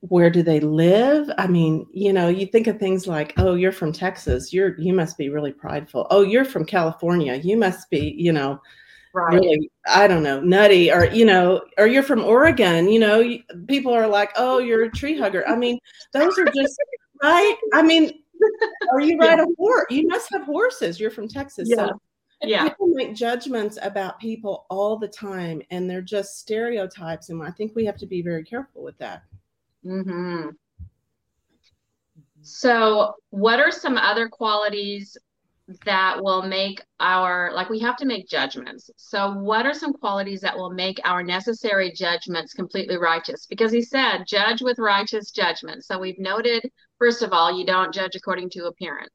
Where 0.00 0.30
do 0.30 0.42
they 0.42 0.60
live? 0.60 1.30
I 1.38 1.46
mean 1.48 1.86
you 1.92 2.12
know 2.12 2.28
you 2.28 2.46
think 2.46 2.66
of 2.66 2.78
things 2.78 3.06
like 3.06 3.34
oh 3.36 3.54
you're 3.54 3.72
from 3.72 3.92
texas. 3.92 4.52
You're 4.52 4.78
you 4.78 4.92
must 4.92 5.18
be 5.18 5.28
really 5.28 5.52
prideful. 5.52 6.06
Oh 6.10 6.22
you're 6.22 6.44
from 6.44 6.64
california. 6.64 7.34
You 7.34 7.56
must 7.56 7.90
be 7.90 8.14
you 8.16 8.32
know 8.32 8.60
right. 9.14 9.34
really 9.34 9.70
i 9.86 10.06
don't 10.06 10.22
know 10.22 10.40
nutty 10.40 10.90
or 10.90 11.06
you 11.06 11.24
know 11.24 11.62
or 11.78 11.86
you're 11.86 12.02
from 12.02 12.24
oregon 12.24 12.88
you 12.88 12.98
know 12.98 13.38
people 13.66 13.92
are 13.92 14.06
like 14.06 14.30
oh 14.36 14.58
you're 14.58 14.84
a 14.84 14.90
tree 14.90 15.18
hugger 15.18 15.46
i 15.48 15.56
mean 15.56 15.78
those 16.12 16.38
are 16.38 16.44
just 16.46 16.78
right? 17.22 17.56
I 17.72 17.82
mean, 17.82 18.22
are 18.92 19.00
you 19.00 19.18
ride 19.20 19.38
yeah. 19.38 19.44
a 19.44 19.54
horse? 19.56 19.86
You 19.90 20.06
must 20.08 20.30
have 20.32 20.42
horses. 20.42 21.00
You're 21.00 21.10
from 21.10 21.28
Texas. 21.28 21.68
Yeah. 21.70 21.88
So 21.88 22.00
yeah. 22.42 22.68
People 22.68 22.88
make 22.88 23.16
judgments 23.16 23.78
about 23.82 24.20
people 24.20 24.66
all 24.70 24.96
the 24.96 25.08
time, 25.08 25.60
and 25.70 25.90
they're 25.90 26.00
just 26.00 26.38
stereotypes. 26.38 27.30
And 27.30 27.42
I 27.42 27.50
think 27.50 27.74
we 27.74 27.84
have 27.84 27.96
to 27.98 28.06
be 28.06 28.22
very 28.22 28.44
careful 28.44 28.84
with 28.84 28.96
that. 28.98 29.24
Mm-hmm. 29.84 30.50
So, 32.42 33.14
what 33.30 33.58
are 33.58 33.72
some 33.72 33.98
other 33.98 34.28
qualities 34.28 35.16
that 35.84 36.22
will 36.22 36.42
make 36.42 36.82
our 36.98 37.52
like 37.54 37.68
we 37.68 37.78
have 37.78 37.96
to 37.96 38.06
make 38.06 38.26
judgments 38.26 38.90
so 38.96 39.34
what 39.34 39.66
are 39.66 39.74
some 39.74 39.92
qualities 39.92 40.40
that 40.40 40.56
will 40.56 40.70
make 40.70 40.98
our 41.04 41.22
necessary 41.22 41.92
judgments 41.92 42.54
completely 42.54 42.96
righteous 42.96 43.46
because 43.46 43.70
he 43.70 43.82
said 43.82 44.24
judge 44.26 44.62
with 44.62 44.78
righteous 44.78 45.30
judgment 45.30 45.84
so 45.84 45.98
we've 45.98 46.18
noted 46.18 46.62
first 46.98 47.22
of 47.22 47.32
all 47.32 47.56
you 47.56 47.66
don't 47.66 47.92
judge 47.92 48.16
according 48.16 48.48
to 48.48 48.64
appearance 48.64 49.10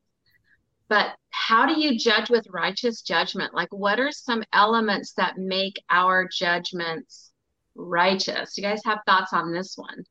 but 0.89 1.15
how 1.31 1.65
do 1.65 1.79
you 1.79 1.97
judge 1.97 2.29
with 2.29 2.45
righteous 2.51 3.01
judgment? 3.01 3.53
Like, 3.53 3.69
what 3.71 3.99
are 3.99 4.11
some 4.11 4.43
elements 4.53 5.13
that 5.13 5.37
make 5.37 5.81
our 5.89 6.27
judgments 6.31 7.31
righteous? 7.75 8.57
You 8.57 8.63
guys 8.63 8.83
have 8.85 8.99
thoughts 9.05 9.33
on 9.33 9.51
this 9.51 9.73
one? 9.75 10.03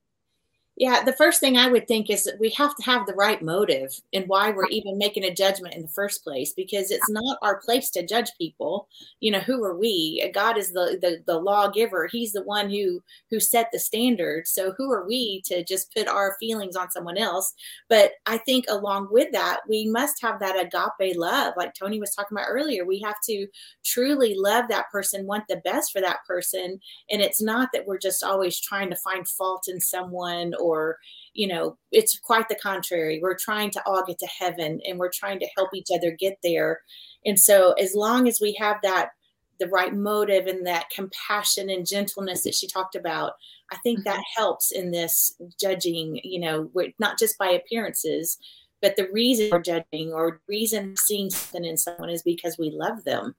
Yeah, 0.82 1.04
the 1.04 1.12
first 1.12 1.38
thing 1.38 1.56
I 1.56 1.68
would 1.68 1.86
think 1.86 2.10
is 2.10 2.24
that 2.24 2.40
we 2.40 2.50
have 2.58 2.74
to 2.74 2.82
have 2.82 3.06
the 3.06 3.14
right 3.14 3.40
motive 3.40 4.00
and 4.12 4.26
why 4.26 4.50
we're 4.50 4.66
even 4.66 4.98
making 4.98 5.22
a 5.22 5.32
judgment 5.32 5.76
in 5.76 5.82
the 5.82 5.88
first 5.88 6.24
place 6.24 6.52
because 6.54 6.90
it's 6.90 7.08
not 7.08 7.38
our 7.40 7.60
place 7.60 7.88
to 7.90 8.04
judge 8.04 8.32
people. 8.36 8.88
You 9.20 9.30
know, 9.30 9.38
who 9.38 9.62
are 9.62 9.78
we? 9.78 10.28
God 10.34 10.58
is 10.58 10.72
the 10.72 10.98
the, 11.00 11.22
the 11.24 11.38
lawgiver. 11.38 12.08
He's 12.10 12.32
the 12.32 12.42
one 12.42 12.68
who 12.68 13.00
who 13.30 13.38
set 13.38 13.68
the 13.72 13.78
standard. 13.78 14.48
So 14.48 14.74
who 14.76 14.90
are 14.90 15.06
we 15.06 15.40
to 15.42 15.62
just 15.62 15.94
put 15.94 16.08
our 16.08 16.36
feelings 16.40 16.74
on 16.74 16.90
someone 16.90 17.16
else? 17.16 17.54
But 17.88 18.14
I 18.26 18.38
think 18.38 18.64
along 18.68 19.06
with 19.12 19.30
that, 19.30 19.60
we 19.68 19.86
must 19.86 20.20
have 20.20 20.40
that 20.40 20.58
agape 20.58 21.16
love 21.16 21.54
like 21.56 21.74
Tony 21.74 22.00
was 22.00 22.12
talking 22.12 22.36
about 22.36 22.48
earlier. 22.50 22.84
We 22.84 22.98
have 23.02 23.20
to 23.28 23.46
truly 23.84 24.34
love 24.34 24.64
that 24.70 24.90
person, 24.90 25.28
want 25.28 25.44
the 25.48 25.62
best 25.64 25.92
for 25.92 26.00
that 26.00 26.24
person, 26.26 26.80
and 27.08 27.22
it's 27.22 27.40
not 27.40 27.68
that 27.72 27.86
we're 27.86 27.98
just 27.98 28.24
always 28.24 28.58
trying 28.58 28.90
to 28.90 28.96
find 28.96 29.28
fault 29.28 29.66
in 29.68 29.80
someone 29.80 30.54
or 30.58 30.71
you 31.34 31.46
know 31.46 31.76
it's 31.90 32.18
quite 32.18 32.48
the 32.48 32.54
contrary 32.56 33.20
we're 33.22 33.36
trying 33.36 33.70
to 33.70 33.82
all 33.86 34.04
get 34.04 34.18
to 34.18 34.26
heaven 34.26 34.80
and 34.86 34.98
we're 34.98 35.10
trying 35.12 35.38
to 35.38 35.48
help 35.56 35.70
each 35.74 35.88
other 35.94 36.16
get 36.18 36.36
there 36.42 36.80
and 37.24 37.38
so 37.38 37.72
as 37.72 37.94
long 37.94 38.28
as 38.28 38.38
we 38.40 38.54
have 38.58 38.76
that 38.82 39.10
the 39.58 39.68
right 39.68 39.94
motive 39.94 40.46
and 40.46 40.66
that 40.66 40.90
compassion 40.90 41.70
and 41.70 41.86
gentleness 41.86 42.42
that 42.42 42.54
she 42.54 42.66
talked 42.66 42.94
about 42.94 43.32
i 43.70 43.76
think 43.78 44.04
that 44.04 44.14
mm-hmm. 44.14 44.40
helps 44.40 44.72
in 44.72 44.90
this 44.90 45.34
judging 45.60 46.20
you 46.24 46.40
know 46.40 46.70
not 46.98 47.18
just 47.18 47.38
by 47.38 47.48
appearances 47.48 48.38
but 48.80 48.96
the 48.96 49.08
reason 49.12 49.48
we're 49.50 49.62
judging 49.62 50.12
or 50.12 50.40
reason 50.48 50.94
seeing 50.96 51.30
something 51.30 51.64
in 51.64 51.76
someone 51.76 52.10
is 52.10 52.22
because 52.22 52.58
we 52.58 52.70
love 52.70 53.04
them 53.04 53.34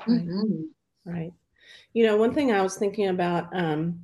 mm-hmm. 0.00 0.62
right 1.04 1.32
you 1.92 2.04
know 2.04 2.16
one 2.16 2.34
thing 2.34 2.52
i 2.52 2.62
was 2.62 2.76
thinking 2.76 3.08
about 3.08 3.48
um 3.52 4.00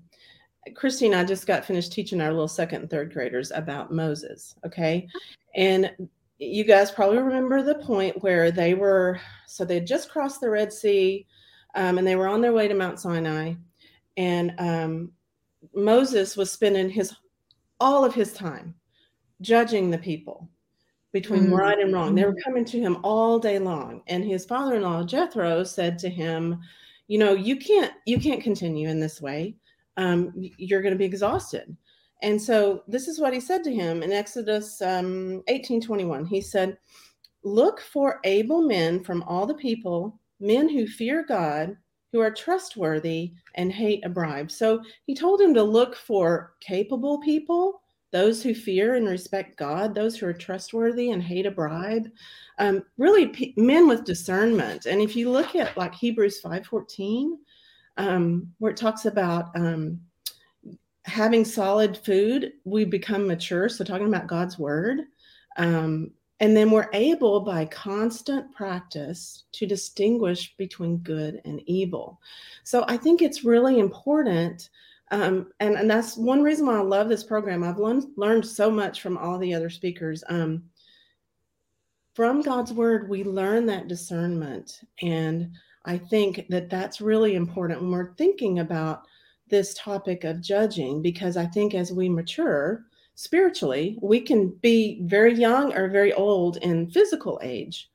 Christine 0.74 1.14
I 1.14 1.24
just 1.24 1.46
got 1.46 1.64
finished 1.64 1.92
teaching 1.92 2.20
our 2.20 2.30
little 2.30 2.48
second 2.48 2.82
and 2.82 2.90
third 2.90 3.12
graders 3.12 3.50
about 3.52 3.92
Moses. 3.92 4.54
Okay. 4.64 5.08
And 5.54 5.90
you 6.38 6.64
guys 6.64 6.90
probably 6.90 7.18
remember 7.18 7.62
the 7.62 7.76
point 7.76 8.22
where 8.22 8.50
they 8.50 8.74
were, 8.74 9.20
so 9.46 9.64
they 9.64 9.76
had 9.76 9.86
just 9.86 10.10
crossed 10.10 10.40
the 10.40 10.50
Red 10.50 10.72
Sea 10.72 11.26
um, 11.74 11.98
and 11.98 12.06
they 12.06 12.16
were 12.16 12.28
on 12.28 12.40
their 12.40 12.52
way 12.52 12.68
to 12.68 12.74
Mount 12.74 13.00
Sinai. 13.00 13.54
And 14.16 14.54
um, 14.58 15.12
Moses 15.74 16.36
was 16.36 16.50
spending 16.50 16.90
his, 16.90 17.14
all 17.80 18.04
of 18.04 18.14
his 18.14 18.32
time 18.32 18.74
judging 19.40 19.90
the 19.90 19.98
people 19.98 20.48
between 21.12 21.44
mm-hmm. 21.44 21.54
right 21.54 21.78
and 21.78 21.92
wrong. 21.92 22.14
They 22.14 22.24
were 22.24 22.36
coming 22.44 22.64
to 22.66 22.80
him 22.80 22.98
all 23.02 23.38
day 23.38 23.58
long. 23.58 24.02
And 24.06 24.24
his 24.24 24.44
father-in-law, 24.44 25.04
Jethro, 25.04 25.64
said 25.64 25.98
to 26.00 26.10
him, 26.10 26.60
you 27.08 27.18
know, 27.18 27.32
you 27.32 27.56
can't, 27.56 27.92
you 28.04 28.18
can't 28.18 28.42
continue 28.42 28.88
in 28.88 29.00
this 29.00 29.22
way 29.22 29.56
um, 29.96 30.32
you're 30.36 30.82
going 30.82 30.94
to 30.94 30.98
be 30.98 31.04
exhausted. 31.04 31.76
And 32.22 32.40
so 32.40 32.82
this 32.88 33.08
is 33.08 33.20
what 33.20 33.34
he 33.34 33.40
said 33.40 33.62
to 33.64 33.72
him 33.72 34.02
in 34.02 34.12
Exodus 34.12 34.80
um, 34.80 35.42
18 35.48 35.80
21. 35.80 36.24
He 36.24 36.40
said, 36.40 36.78
Look 37.44 37.80
for 37.80 38.20
able 38.24 38.62
men 38.62 39.04
from 39.04 39.22
all 39.24 39.46
the 39.46 39.54
people, 39.54 40.18
men 40.40 40.68
who 40.68 40.86
fear 40.86 41.24
God, 41.28 41.76
who 42.12 42.20
are 42.20 42.30
trustworthy 42.30 43.34
and 43.54 43.70
hate 43.70 44.04
a 44.04 44.08
bribe. 44.08 44.50
So 44.50 44.82
he 45.04 45.14
told 45.14 45.40
him 45.40 45.54
to 45.54 45.62
look 45.62 45.94
for 45.94 46.54
capable 46.60 47.20
people, 47.20 47.82
those 48.10 48.42
who 48.42 48.54
fear 48.54 48.94
and 48.94 49.06
respect 49.06 49.58
God, 49.58 49.94
those 49.94 50.16
who 50.16 50.26
are 50.26 50.32
trustworthy 50.32 51.10
and 51.10 51.22
hate 51.22 51.46
a 51.46 51.50
bribe. 51.50 52.08
Um, 52.58 52.82
really, 52.96 53.28
p- 53.28 53.54
men 53.56 53.86
with 53.86 54.04
discernment. 54.04 54.86
And 54.86 55.00
if 55.00 55.14
you 55.14 55.30
look 55.30 55.54
at 55.54 55.76
like 55.76 55.94
Hebrews 55.94 56.40
5 56.40 56.66
14, 56.66 57.38
um, 57.96 58.52
where 58.58 58.72
it 58.72 58.76
talks 58.76 59.06
about 59.06 59.50
um, 59.56 60.00
having 61.04 61.44
solid 61.44 61.96
food, 61.96 62.52
we 62.64 62.84
become 62.84 63.26
mature. 63.26 63.68
So, 63.68 63.84
talking 63.84 64.08
about 64.08 64.26
God's 64.26 64.58
word. 64.58 65.02
Um, 65.56 66.10
and 66.40 66.54
then 66.54 66.70
we're 66.70 66.90
able 66.92 67.40
by 67.40 67.64
constant 67.64 68.54
practice 68.54 69.44
to 69.52 69.66
distinguish 69.66 70.54
between 70.58 70.98
good 70.98 71.40
and 71.46 71.62
evil. 71.66 72.20
So, 72.64 72.84
I 72.88 72.96
think 72.96 73.22
it's 73.22 73.44
really 73.44 73.78
important. 73.78 74.70
Um, 75.12 75.52
and, 75.60 75.76
and 75.76 75.88
that's 75.88 76.16
one 76.16 76.42
reason 76.42 76.66
why 76.66 76.78
I 76.78 76.82
love 76.82 77.08
this 77.08 77.22
program. 77.22 77.62
I've 77.62 77.78
learned, 77.78 78.06
learned 78.16 78.44
so 78.44 78.70
much 78.70 79.00
from 79.00 79.16
all 79.16 79.38
the 79.38 79.54
other 79.54 79.70
speakers. 79.70 80.24
Um, 80.28 80.64
from 82.14 82.42
God's 82.42 82.72
word, 82.72 83.08
we 83.08 83.22
learn 83.22 83.66
that 83.66 83.88
discernment. 83.88 84.80
And 85.02 85.52
I 85.86 85.96
think 85.98 86.46
that 86.50 86.68
that's 86.68 87.00
really 87.00 87.36
important 87.36 87.80
when 87.80 87.90
we're 87.92 88.14
thinking 88.14 88.58
about 88.58 89.06
this 89.48 89.72
topic 89.74 90.24
of 90.24 90.40
judging, 90.40 91.00
because 91.00 91.36
I 91.36 91.46
think 91.46 91.74
as 91.74 91.92
we 91.92 92.08
mature 92.08 92.84
spiritually, 93.14 93.96
we 94.02 94.20
can 94.20 94.50
be 94.60 95.00
very 95.04 95.32
young 95.32 95.72
or 95.72 95.88
very 95.88 96.12
old 96.12 96.56
in 96.58 96.90
physical 96.90 97.40
age. 97.42 97.90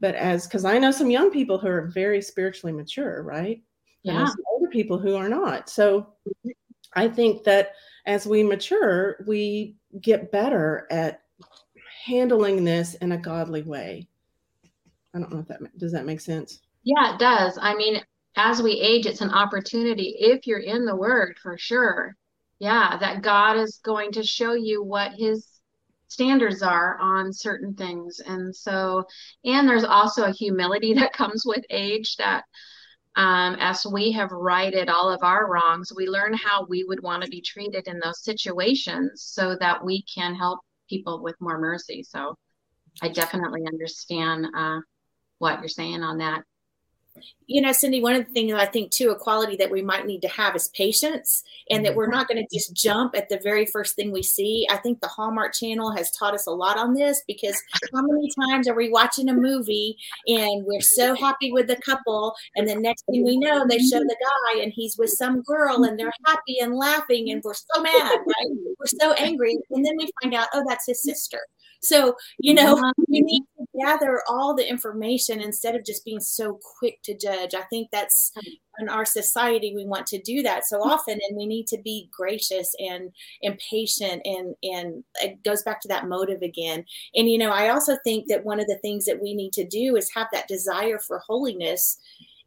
But 0.00 0.14
as 0.14 0.46
because 0.46 0.64
I 0.64 0.78
know 0.78 0.90
some 0.90 1.10
young 1.10 1.30
people 1.30 1.58
who 1.58 1.68
are 1.68 1.90
very 1.94 2.20
spiritually 2.22 2.72
mature, 2.72 3.22
right? 3.22 3.62
Yeah. 4.02 4.26
Older 4.50 4.68
people 4.68 4.98
who 4.98 5.14
are 5.14 5.28
not. 5.28 5.68
So 5.68 6.14
I 6.94 7.08
think 7.08 7.44
that 7.44 7.74
as 8.06 8.26
we 8.26 8.42
mature, 8.42 9.24
we 9.26 9.76
get 10.00 10.32
better 10.32 10.86
at 10.90 11.22
handling 12.04 12.64
this 12.64 12.94
in 12.94 13.12
a 13.12 13.18
godly 13.18 13.62
way. 13.62 14.08
I 15.14 15.20
don't 15.20 15.32
know 15.32 15.38
if 15.40 15.48
that 15.48 15.78
does 15.78 15.92
that 15.92 16.06
make 16.06 16.20
sense. 16.20 16.60
Yeah, 16.84 17.14
it 17.14 17.18
does. 17.18 17.58
I 17.60 17.74
mean, 17.74 18.00
as 18.36 18.62
we 18.62 18.72
age, 18.72 19.06
it's 19.06 19.20
an 19.20 19.30
opportunity 19.30 20.16
if 20.18 20.46
you're 20.46 20.58
in 20.58 20.84
the 20.84 20.96
word 20.96 21.36
for 21.42 21.56
sure. 21.58 22.16
Yeah, 22.58 22.96
that 22.98 23.22
God 23.22 23.56
is 23.56 23.80
going 23.82 24.12
to 24.12 24.22
show 24.22 24.52
you 24.54 24.82
what 24.82 25.12
his 25.12 25.48
standards 26.08 26.62
are 26.62 26.98
on 27.00 27.32
certain 27.32 27.74
things. 27.74 28.20
And 28.20 28.54
so, 28.54 29.04
and 29.44 29.68
there's 29.68 29.84
also 29.84 30.24
a 30.24 30.32
humility 30.32 30.94
that 30.98 31.12
comes 31.12 31.44
with 31.46 31.64
age 31.70 32.16
that 32.16 32.44
um, 33.16 33.56
as 33.60 33.86
we 33.86 34.12
have 34.12 34.32
righted 34.32 34.88
all 34.88 35.10
of 35.10 35.22
our 35.22 35.48
wrongs, 35.48 35.92
we 35.94 36.06
learn 36.08 36.34
how 36.34 36.66
we 36.68 36.84
would 36.84 37.02
want 37.02 37.22
to 37.22 37.30
be 37.30 37.40
treated 37.40 37.86
in 37.86 38.00
those 38.00 38.22
situations 38.22 39.22
so 39.22 39.56
that 39.60 39.84
we 39.84 40.02
can 40.02 40.34
help 40.34 40.60
people 40.88 41.22
with 41.22 41.36
more 41.40 41.58
mercy. 41.58 42.02
So 42.02 42.36
I 43.02 43.08
definitely 43.08 43.62
understand 43.66 44.46
uh, 44.56 44.80
what 45.38 45.60
you're 45.60 45.68
saying 45.68 46.02
on 46.02 46.18
that 46.18 46.42
you 47.46 47.60
know, 47.60 47.72
Cindy, 47.72 48.00
one 48.00 48.14
of 48.14 48.26
the 48.26 48.32
things 48.32 48.52
I 48.54 48.66
think 48.66 48.90
too, 48.90 49.10
a 49.10 49.16
quality 49.16 49.56
that 49.56 49.70
we 49.70 49.82
might 49.82 50.06
need 50.06 50.22
to 50.22 50.28
have 50.28 50.56
is 50.56 50.68
patience 50.68 51.42
and 51.70 51.84
that 51.84 51.94
we're 51.94 52.04
mm-hmm. 52.04 52.12
not 52.12 52.28
going 52.28 52.44
to 52.44 52.56
just 52.56 52.74
jump 52.74 53.14
at 53.16 53.28
the 53.28 53.38
very 53.42 53.66
first 53.66 53.96
thing 53.96 54.10
we 54.10 54.22
see. 54.22 54.66
I 54.70 54.78
think 54.78 55.00
the 55.00 55.08
Hallmark 55.08 55.54
Channel 55.54 55.94
has 55.94 56.10
taught 56.12 56.34
us 56.34 56.46
a 56.46 56.50
lot 56.50 56.78
on 56.78 56.94
this 56.94 57.22
because 57.26 57.60
how 57.92 58.02
many 58.02 58.30
times 58.48 58.66
are 58.66 58.74
we 58.74 58.90
watching 58.90 59.28
a 59.28 59.34
movie 59.34 59.96
and 60.26 60.64
we're 60.64 60.80
so 60.80 61.14
happy 61.14 61.52
with 61.52 61.66
the 61.66 61.76
couple, 61.76 62.34
and 62.56 62.68
the 62.68 62.74
next 62.74 63.04
thing 63.06 63.24
we 63.24 63.38
know, 63.38 63.66
they 63.68 63.78
show 63.78 63.98
the 63.98 64.16
guy 64.52 64.62
and 64.62 64.72
he's 64.74 64.96
with 64.96 65.10
some 65.10 65.42
girl 65.42 65.84
and 65.84 65.98
they're 65.98 66.12
happy 66.26 66.58
and 66.60 66.74
laughing 66.74 67.30
and 67.30 67.42
we're 67.44 67.54
so 67.54 67.82
mad, 67.82 68.18
right? 68.26 68.48
We're 68.78 68.98
so 69.00 69.12
angry. 69.12 69.58
And 69.70 69.84
then 69.84 69.96
we 69.98 70.10
find 70.22 70.34
out, 70.34 70.48
oh, 70.54 70.64
that's 70.66 70.86
his 70.86 71.02
sister. 71.02 71.40
So, 71.84 72.16
you 72.38 72.54
know, 72.54 72.74
we 73.08 73.20
need 73.20 73.42
to 73.58 73.66
gather 73.80 74.22
all 74.28 74.54
the 74.54 74.68
information 74.68 75.40
instead 75.40 75.74
of 75.74 75.84
just 75.84 76.04
being 76.04 76.20
so 76.20 76.58
quick 76.78 77.00
to 77.04 77.16
judge. 77.16 77.54
I 77.54 77.62
think 77.62 77.88
that's 77.90 78.32
mm-hmm. 78.36 78.84
in 78.84 78.88
our 78.88 79.04
society 79.04 79.74
we 79.74 79.84
want 79.84 80.06
to 80.08 80.20
do 80.20 80.42
that 80.42 80.66
so 80.66 80.78
often 80.78 81.18
and 81.28 81.36
we 81.36 81.46
need 81.46 81.66
to 81.68 81.78
be 81.78 82.08
gracious 82.16 82.74
and 82.78 83.12
and 83.42 83.60
patient 83.70 84.22
and 84.24 84.54
and 84.62 85.04
it 85.16 85.42
goes 85.44 85.62
back 85.62 85.80
to 85.82 85.88
that 85.88 86.08
motive 86.08 86.42
again. 86.42 86.84
And 87.14 87.28
you 87.28 87.38
know, 87.38 87.50
I 87.50 87.68
also 87.68 87.96
think 88.04 88.28
that 88.28 88.44
one 88.44 88.60
of 88.60 88.66
the 88.66 88.78
things 88.78 89.04
that 89.04 89.20
we 89.20 89.34
need 89.34 89.52
to 89.54 89.66
do 89.66 89.96
is 89.96 90.10
have 90.14 90.28
that 90.32 90.48
desire 90.48 90.98
for 90.98 91.18
holiness 91.18 91.98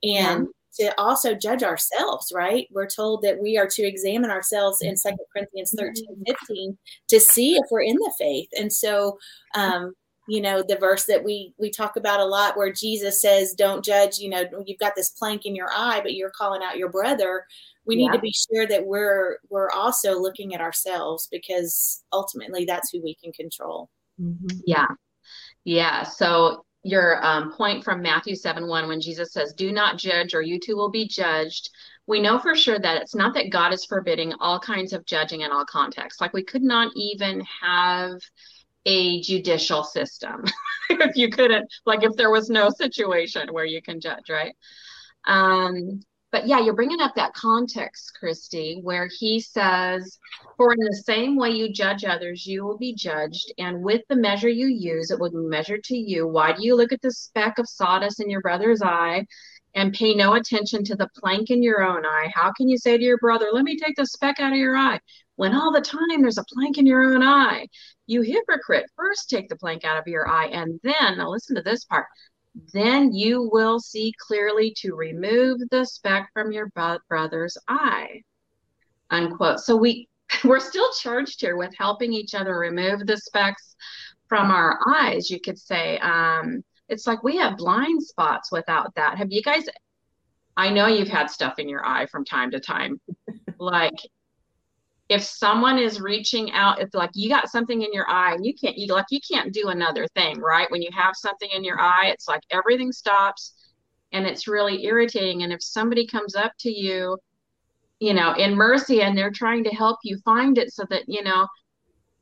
and 0.03 0.47
to 0.79 0.99
also 0.99 1.33
judge 1.33 1.63
ourselves, 1.63 2.31
right? 2.33 2.67
We're 2.71 2.89
told 2.89 3.21
that 3.23 3.39
we 3.39 3.57
are 3.57 3.67
to 3.67 3.83
examine 3.83 4.29
ourselves 4.29 4.81
in 4.81 4.95
Second 4.95 5.25
Corinthians 5.31 5.73
13, 5.77 6.23
15 6.25 6.77
to 7.09 7.19
see 7.19 7.55
if 7.55 7.65
we're 7.71 7.81
in 7.81 7.95
the 7.95 8.13
faith. 8.17 8.49
And 8.57 8.71
so, 8.71 9.17
um, 9.55 9.93
you 10.27 10.41
know, 10.41 10.61
the 10.61 10.75
verse 10.75 11.05
that 11.05 11.23
we 11.23 11.53
we 11.57 11.69
talk 11.69 11.95
about 11.95 12.19
a 12.19 12.25
lot 12.25 12.57
where 12.57 12.71
Jesus 12.71 13.21
says, 13.21 13.53
Don't 13.53 13.83
judge, 13.83 14.19
you 14.19 14.29
know, 14.29 14.43
you've 14.65 14.79
got 14.79 14.93
this 14.95 15.11
plank 15.11 15.45
in 15.45 15.55
your 15.55 15.69
eye, 15.71 16.01
but 16.01 16.15
you're 16.15 16.31
calling 16.31 16.61
out 16.63 16.77
your 16.77 16.89
brother. 16.89 17.45
We 17.85 17.95
need 17.95 18.07
yeah. 18.07 18.11
to 18.11 18.19
be 18.19 18.33
sure 18.33 18.67
that 18.67 18.85
we're 18.85 19.37
we're 19.49 19.71
also 19.71 20.19
looking 20.19 20.53
at 20.53 20.59
ourselves 20.61 21.29
because 21.31 22.03
ultimately 22.11 22.65
that's 22.65 22.91
who 22.91 23.01
we 23.01 23.15
can 23.15 23.31
control. 23.31 23.89
Mm-hmm. 24.21 24.59
Yeah. 24.65 24.87
Yeah. 25.63 26.03
So 26.03 26.65
your 26.87 27.23
um, 27.25 27.51
point 27.53 27.83
from 27.83 28.01
Matthew 28.01 28.35
7 28.35 28.67
1, 28.67 28.87
when 28.87 29.01
Jesus 29.01 29.33
says, 29.33 29.53
Do 29.53 29.71
not 29.71 29.97
judge, 29.97 30.33
or 30.33 30.41
you 30.41 30.59
too 30.59 30.75
will 30.75 30.91
be 30.91 31.07
judged, 31.07 31.69
we 32.07 32.21
know 32.21 32.39
for 32.39 32.55
sure 32.55 32.79
that 32.79 33.01
it's 33.01 33.15
not 33.15 33.33
that 33.33 33.51
God 33.51 33.73
is 33.73 33.85
forbidding 33.85 34.33
all 34.39 34.59
kinds 34.59 34.93
of 34.93 35.05
judging 35.05 35.41
in 35.41 35.51
all 35.51 35.65
contexts. 35.65 36.21
Like 36.21 36.33
we 36.33 36.43
could 36.43 36.63
not 36.63 36.91
even 36.95 37.41
have 37.61 38.21
a 38.85 39.21
judicial 39.21 39.83
system 39.83 40.45
if 40.89 41.17
you 41.17 41.29
couldn't, 41.29 41.69
like 41.85 42.03
if 42.03 42.15
there 42.15 42.31
was 42.31 42.49
no 42.49 42.69
situation 42.69 43.51
where 43.51 43.65
you 43.65 43.81
can 43.81 43.99
judge, 43.99 44.29
right? 44.29 44.55
Um, 45.25 46.01
but 46.31 46.45
yeah, 46.45 46.59
you're 46.59 46.75
bringing 46.75 46.99
up 46.99 47.15
that 47.15 47.33
context, 47.33 48.11
Christy, 48.19 48.79
where 48.83 49.09
he 49.19 49.39
says, 49.39 50.19
For 50.57 50.73
in 50.73 50.79
the 50.79 51.03
same 51.05 51.37
way 51.37 51.51
you 51.51 51.71
judge 51.71 52.03
others, 52.03 52.45
you 52.45 52.65
will 52.65 52.77
be 52.77 52.93
judged, 52.93 53.53
and 53.57 53.81
with 53.81 54.01
the 54.09 54.15
measure 54.15 54.49
you 54.49 54.67
use, 54.67 55.09
it 55.09 55.19
will 55.19 55.31
be 55.31 55.37
measured 55.37 55.83
to 55.85 55.95
you. 55.95 56.27
Why 56.27 56.51
do 56.51 56.65
you 56.65 56.75
look 56.75 56.91
at 56.91 57.01
the 57.01 57.11
speck 57.11 57.59
of 57.59 57.69
sawdust 57.69 58.19
in 58.19 58.29
your 58.29 58.41
brother's 58.41 58.81
eye 58.81 59.25
and 59.73 59.93
pay 59.93 60.15
no 60.15 60.33
attention 60.33 60.83
to 60.85 60.95
the 60.95 61.09
plank 61.15 61.49
in 61.49 61.63
your 61.63 61.81
own 61.81 62.05
eye? 62.05 62.29
How 62.33 62.51
can 62.51 62.67
you 62.67 62.77
say 62.77 62.97
to 62.97 63.03
your 63.03 63.19
brother, 63.19 63.47
Let 63.53 63.63
me 63.63 63.77
take 63.77 63.95
the 63.95 64.05
speck 64.05 64.39
out 64.39 64.51
of 64.51 64.59
your 64.59 64.75
eye, 64.75 64.99
when 65.37 65.55
all 65.55 65.71
the 65.71 65.81
time 65.81 66.21
there's 66.21 66.37
a 66.37 66.45
plank 66.53 66.77
in 66.77 66.85
your 66.85 67.03
own 67.13 67.23
eye? 67.23 67.67
You 68.05 68.21
hypocrite, 68.21 68.85
first 68.97 69.29
take 69.29 69.47
the 69.47 69.57
plank 69.57 69.85
out 69.85 69.97
of 69.97 70.07
your 70.07 70.27
eye, 70.27 70.47
and 70.47 70.79
then, 70.83 71.17
now 71.17 71.29
listen 71.29 71.55
to 71.55 71.61
this 71.61 71.85
part 71.85 72.07
then 72.73 73.13
you 73.13 73.49
will 73.51 73.79
see 73.79 74.13
clearly 74.19 74.73
to 74.77 74.95
remove 74.95 75.59
the 75.71 75.85
speck 75.85 76.29
from 76.33 76.51
your 76.51 76.71
brother's 77.07 77.57
eye. 77.67 78.21
Unquote. 79.09 79.59
So 79.59 79.75
we 79.75 80.07
we're 80.43 80.59
still 80.59 80.91
charged 80.93 81.39
here 81.39 81.55
with 81.55 81.73
helping 81.77 82.11
each 82.13 82.35
other 82.35 82.57
remove 82.57 83.05
the 83.05 83.17
specks 83.17 83.75
from 84.27 84.51
our 84.51 84.79
eyes. 84.87 85.29
You 85.29 85.39
could 85.39 85.57
say 85.57 85.97
um, 85.99 86.63
it's 86.89 87.07
like 87.07 87.23
we 87.23 87.37
have 87.37 87.57
blind 87.57 88.03
spots 88.03 88.51
without 88.51 88.93
that. 88.95 89.17
Have 89.17 89.31
you 89.31 89.41
guys? 89.41 89.65
I 90.57 90.69
know 90.69 90.87
you've 90.87 91.07
had 91.07 91.29
stuff 91.29 91.59
in 91.59 91.69
your 91.69 91.85
eye 91.85 92.07
from 92.07 92.25
time 92.25 92.51
to 92.51 92.59
time, 92.59 92.99
like 93.59 93.93
if 95.09 95.23
someone 95.23 95.77
is 95.77 96.01
reaching 96.01 96.51
out 96.51 96.81
it's 96.81 96.93
like 96.93 97.09
you 97.13 97.29
got 97.29 97.49
something 97.49 97.81
in 97.81 97.93
your 97.93 98.09
eye 98.09 98.33
and 98.33 98.45
you 98.45 98.53
can't 98.53 98.77
you 98.77 98.93
like 98.93 99.05
you 99.09 99.19
can't 99.21 99.53
do 99.53 99.69
another 99.69 100.07
thing 100.15 100.39
right? 100.39 100.69
When 100.69 100.81
you 100.81 100.89
have 100.93 101.15
something 101.15 101.49
in 101.53 101.63
your 101.63 101.79
eye 101.79 102.11
it's 102.13 102.27
like 102.27 102.41
everything 102.51 102.91
stops 102.91 103.53
and 104.11 104.25
it's 104.25 104.47
really 104.47 104.85
irritating. 104.85 105.43
And 105.43 105.51
if 105.51 105.61
somebody 105.61 106.07
comes 106.07 106.35
up 106.35 106.51
to 106.59 106.71
you 106.71 107.17
you 107.99 108.13
know 108.13 108.33
in 108.33 108.55
mercy 108.55 109.01
and 109.01 109.17
they're 109.17 109.31
trying 109.31 109.63
to 109.63 109.71
help 109.71 109.97
you 110.03 110.17
find 110.23 110.57
it 110.57 110.73
so 110.73 110.83
that 110.89 111.03
you 111.07 111.23
know 111.23 111.47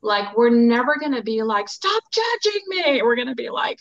like 0.01 0.37
we're 0.37 0.51
never 0.51 0.97
going 0.97 1.13
to 1.13 1.23
be 1.23 1.41
like 1.41 1.67
stop 1.67 2.03
judging 2.11 2.61
me. 2.67 3.01
We're 3.01 3.15
going 3.15 3.27
to 3.27 3.35
be 3.35 3.49
like 3.49 3.79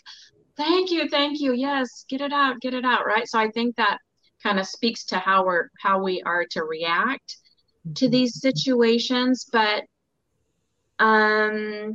thank 0.57 0.89
you 0.89 1.07
thank 1.09 1.39
you. 1.39 1.53
Yes 1.53 2.05
get 2.09 2.21
it 2.21 2.33
out 2.33 2.59
get 2.59 2.73
it 2.73 2.85
out 2.85 3.05
right? 3.05 3.27
So 3.27 3.39
i 3.39 3.51
think 3.51 3.75
that 3.75 3.99
kind 4.41 4.59
of 4.59 4.67
speaks 4.67 5.05
to 5.05 5.17
how 5.17 5.45
we're 5.45 5.69
how 5.79 6.03
we 6.03 6.21
are 6.23 6.45
to 6.51 6.63
react 6.63 7.37
to 7.93 8.09
these 8.09 8.41
situations 8.41 9.47
but 9.51 9.83
um 10.99 11.93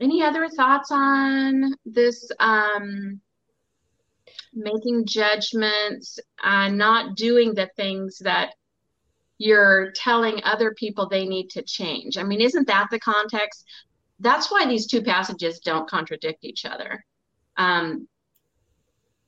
any 0.00 0.22
other 0.22 0.48
thoughts 0.48 0.90
on 0.90 1.74
this 1.84 2.30
um 2.38 3.20
making 4.52 5.06
judgments 5.06 6.18
uh, 6.42 6.68
not 6.68 7.16
doing 7.16 7.54
the 7.54 7.68
things 7.76 8.18
that 8.18 8.54
you're 9.38 9.92
telling 9.92 10.42
other 10.44 10.74
people 10.74 11.08
they 11.08 11.26
need 11.26 11.48
to 11.50 11.62
change? 11.62 12.18
I 12.18 12.22
mean 12.22 12.40
isn't 12.40 12.66
that 12.66 12.88
the 12.90 13.00
context? 13.00 13.64
That's 14.18 14.50
why 14.50 14.66
these 14.66 14.86
two 14.86 15.02
passages 15.02 15.60
don't 15.60 15.88
contradict 15.88 16.44
each 16.44 16.64
other. 16.64 17.04
Um, 17.56 18.06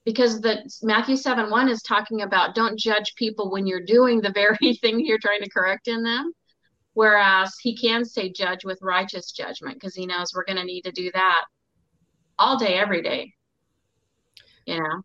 because 0.04 0.40
the 0.40 0.58
Matthew 0.82 1.16
7 1.16 1.50
1 1.50 1.68
is 1.68 1.82
talking 1.82 2.22
about 2.22 2.54
don't 2.54 2.78
judge 2.78 3.14
people 3.16 3.50
when 3.50 3.66
you're 3.66 3.84
doing 3.84 4.20
the 4.20 4.32
very 4.32 4.74
thing 4.80 5.00
you're 5.00 5.18
trying 5.18 5.42
to 5.42 5.50
correct 5.50 5.88
in 5.88 6.02
them. 6.02 6.32
Whereas 6.94 7.54
he 7.60 7.76
can 7.76 8.04
say 8.04 8.30
judge 8.30 8.64
with 8.64 8.78
righteous 8.82 9.32
judgment 9.32 9.76
because 9.76 9.94
he 9.94 10.06
knows 10.06 10.32
we're 10.34 10.44
going 10.44 10.58
to 10.58 10.64
need 10.64 10.82
to 10.82 10.92
do 10.92 11.10
that 11.14 11.44
all 12.38 12.58
day, 12.58 12.74
every 12.74 13.02
day. 13.02 13.32
You 14.66 14.78
know? 14.78 15.02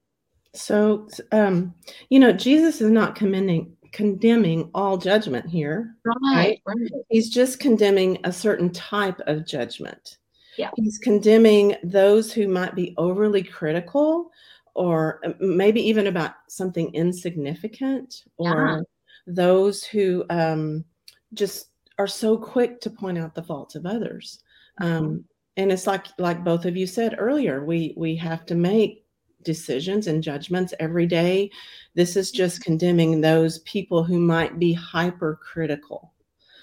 So, 0.53 1.07
um, 1.31 1.73
you 2.09 2.19
know, 2.19 2.33
Jesus 2.33 2.81
is 2.81 2.91
not 2.91 3.15
commending, 3.15 3.77
condemning 3.93 4.69
all 4.73 4.97
judgment 4.97 5.47
here. 5.47 5.95
Right, 6.03 6.59
right. 6.65 6.77
right. 6.79 6.91
He's 7.09 7.29
just 7.29 7.59
condemning 7.59 8.17
a 8.25 8.33
certain 8.33 8.71
type 8.71 9.21
of 9.21 9.45
judgment. 9.45 10.17
Yeah. 10.57 10.71
He's 10.75 10.97
condemning 10.97 11.75
those 11.83 12.33
who 12.33 12.47
might 12.47 12.75
be 12.75 12.95
overly 12.97 13.43
critical 13.43 14.31
or 14.77 15.19
uh, 15.25 15.33
maybe 15.39 15.81
even 15.81 16.07
about 16.07 16.35
something 16.47 16.93
insignificant 16.93 18.23
or 18.37 18.67
uh-huh. 18.67 18.83
those 19.25 19.83
who 19.83 20.23
um, 20.29 20.85
just 21.33 21.71
are 21.97 22.07
so 22.07 22.37
quick 22.37 22.79
to 22.79 22.89
point 22.89 23.17
out 23.17 23.33
the 23.33 23.43
faults 23.43 23.75
of 23.75 23.85
others 23.85 24.43
mm-hmm. 24.79 24.93
um, 24.93 25.25
and 25.57 25.71
it's 25.71 25.87
like 25.87 26.05
like 26.19 26.43
both 26.43 26.65
of 26.65 26.77
you 26.77 26.87
said 26.87 27.15
earlier 27.17 27.65
we 27.65 27.93
we 27.97 28.15
have 28.15 28.45
to 28.45 28.55
make 28.55 29.03
decisions 29.43 30.07
and 30.07 30.23
judgments 30.23 30.73
every 30.79 31.07
day 31.07 31.49
this 31.95 32.15
is 32.15 32.31
just 32.31 32.57
mm-hmm. 32.57 32.63
condemning 32.63 33.19
those 33.19 33.59
people 33.59 34.03
who 34.03 34.19
might 34.19 34.59
be 34.59 34.73
hypercritical 34.73 36.13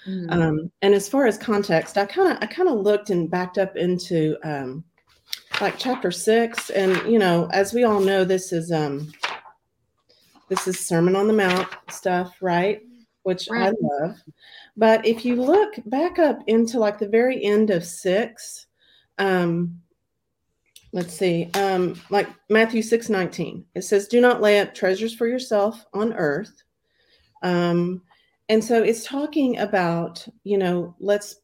mm-hmm. 0.07 0.29
um, 0.29 0.71
and 0.81 0.93
as 0.93 1.09
far 1.09 1.27
as 1.27 1.37
context 1.37 1.97
i 1.97 2.05
kind 2.05 2.31
of 2.31 2.37
i 2.41 2.45
kind 2.45 2.69
of 2.69 2.79
looked 2.79 3.09
and 3.09 3.29
backed 3.29 3.57
up 3.57 3.75
into 3.75 4.37
um, 4.43 4.85
like 5.61 5.77
chapter 5.77 6.11
six 6.11 6.69
and 6.69 6.95
you 7.11 7.17
know 7.17 7.47
as 7.51 7.73
we 7.73 7.83
all 7.83 7.99
know 7.99 8.25
this 8.25 8.51
is 8.51 8.71
um 8.71 9.11
this 10.49 10.67
is 10.67 10.79
sermon 10.79 11.15
on 11.15 11.27
the 11.27 11.33
mount 11.33 11.67
stuff 11.89 12.35
right? 12.41 12.81
Which 13.23 13.47
right. 13.49 13.73
i 13.73 14.03
love. 14.05 14.17
But 14.77 15.05
if 15.05 15.25
you 15.25 15.35
look 15.35 15.73
back 15.85 16.19
up 16.19 16.39
into 16.47 16.77
like 16.77 16.99
the 16.99 17.07
very 17.07 17.43
end 17.43 17.69
of 17.69 17.85
six 17.85 18.67
um 19.17 19.79
let's 20.91 21.13
see 21.13 21.49
um 21.55 21.99
like 22.09 22.27
matthew 22.49 22.81
6 22.81 23.09
19 23.09 23.65
it 23.75 23.81
says 23.83 24.07
do 24.07 24.19
not 24.19 24.41
lay 24.41 24.59
up 24.59 24.73
treasures 24.73 25.15
for 25.15 25.27
yourself 25.27 25.85
on 25.93 26.13
earth. 26.13 26.63
Um 27.43 28.01
and 28.49 28.63
so 28.63 28.83
it's 28.83 29.05
talking 29.05 29.57
about 29.59 30.27
you 30.43 30.57
know 30.57 30.95
let's 30.99 31.37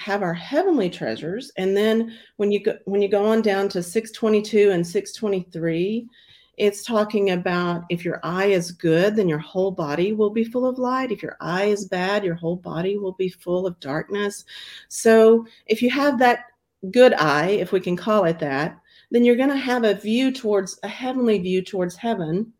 have 0.00 0.22
our 0.22 0.32
heavenly 0.32 0.88
treasures 0.88 1.52
and 1.58 1.76
then 1.76 2.16
when 2.36 2.50
you 2.50 2.62
go 2.62 2.74
when 2.86 3.02
you 3.02 3.08
go 3.08 3.26
on 3.26 3.42
down 3.42 3.68
to 3.68 3.82
622 3.82 4.70
and 4.70 4.86
623 4.86 6.08
it's 6.56 6.82
talking 6.84 7.30
about 7.30 7.84
if 7.90 8.02
your 8.02 8.18
eye 8.22 8.46
is 8.46 8.72
good 8.72 9.14
then 9.14 9.28
your 9.28 9.38
whole 9.38 9.70
body 9.70 10.12
will 10.14 10.30
be 10.30 10.44
full 10.44 10.66
of 10.66 10.78
light. 10.78 11.12
If 11.12 11.22
your 11.22 11.36
eye 11.40 11.64
is 11.64 11.86
bad 11.86 12.24
your 12.24 12.34
whole 12.34 12.56
body 12.56 12.96
will 12.96 13.12
be 13.12 13.28
full 13.28 13.66
of 13.66 13.78
darkness. 13.80 14.46
So 14.88 15.46
if 15.66 15.82
you 15.82 15.90
have 15.90 16.18
that 16.18 16.44
good 16.90 17.12
eye 17.14 17.50
if 17.60 17.70
we 17.70 17.80
can 17.80 17.96
call 17.96 18.24
it 18.24 18.38
that 18.38 18.78
then 19.10 19.22
you're 19.22 19.36
going 19.36 19.50
to 19.50 19.56
have 19.56 19.84
a 19.84 19.94
view 19.94 20.32
towards 20.32 20.78
a 20.82 20.88
heavenly 20.88 21.38
view 21.38 21.60
towards 21.62 21.94
heaven. 21.94 22.54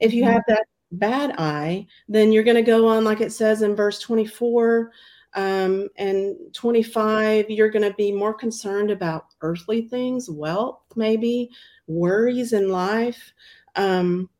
If 0.00 0.14
you 0.14 0.24
mm-hmm. 0.24 0.32
have 0.32 0.42
that 0.48 0.66
bad 0.92 1.34
eye 1.36 1.86
then 2.08 2.32
you're 2.32 2.44
going 2.44 2.56
to 2.56 2.62
go 2.62 2.88
on 2.88 3.04
like 3.04 3.20
it 3.20 3.32
says 3.32 3.60
in 3.60 3.76
verse 3.76 3.98
24 3.98 4.90
um, 5.34 5.88
and 5.96 6.36
25, 6.54 7.50
you're 7.50 7.70
going 7.70 7.88
to 7.88 7.94
be 7.94 8.12
more 8.12 8.34
concerned 8.34 8.90
about 8.90 9.26
earthly 9.42 9.82
things, 9.82 10.30
wealth, 10.30 10.80
maybe 10.96 11.50
worries 11.86 12.52
in 12.52 12.70
life. 12.70 13.32
Um, 13.76 14.30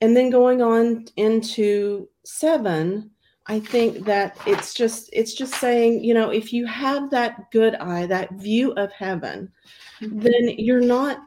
and 0.00 0.16
then 0.16 0.30
going 0.30 0.62
on 0.62 1.06
into 1.16 2.08
seven, 2.24 3.10
I 3.46 3.60
think 3.60 4.04
that 4.04 4.36
it's 4.46 4.74
just 4.74 5.10
it's 5.12 5.34
just 5.34 5.54
saying, 5.54 6.04
you 6.04 6.14
know, 6.14 6.30
if 6.30 6.52
you 6.52 6.66
have 6.66 7.10
that 7.10 7.50
good 7.50 7.74
eye, 7.76 8.06
that 8.06 8.32
view 8.34 8.72
of 8.72 8.92
heaven, 8.92 9.50
mm-hmm. 10.00 10.20
then 10.20 10.54
you're 10.56 10.80
not 10.80 11.18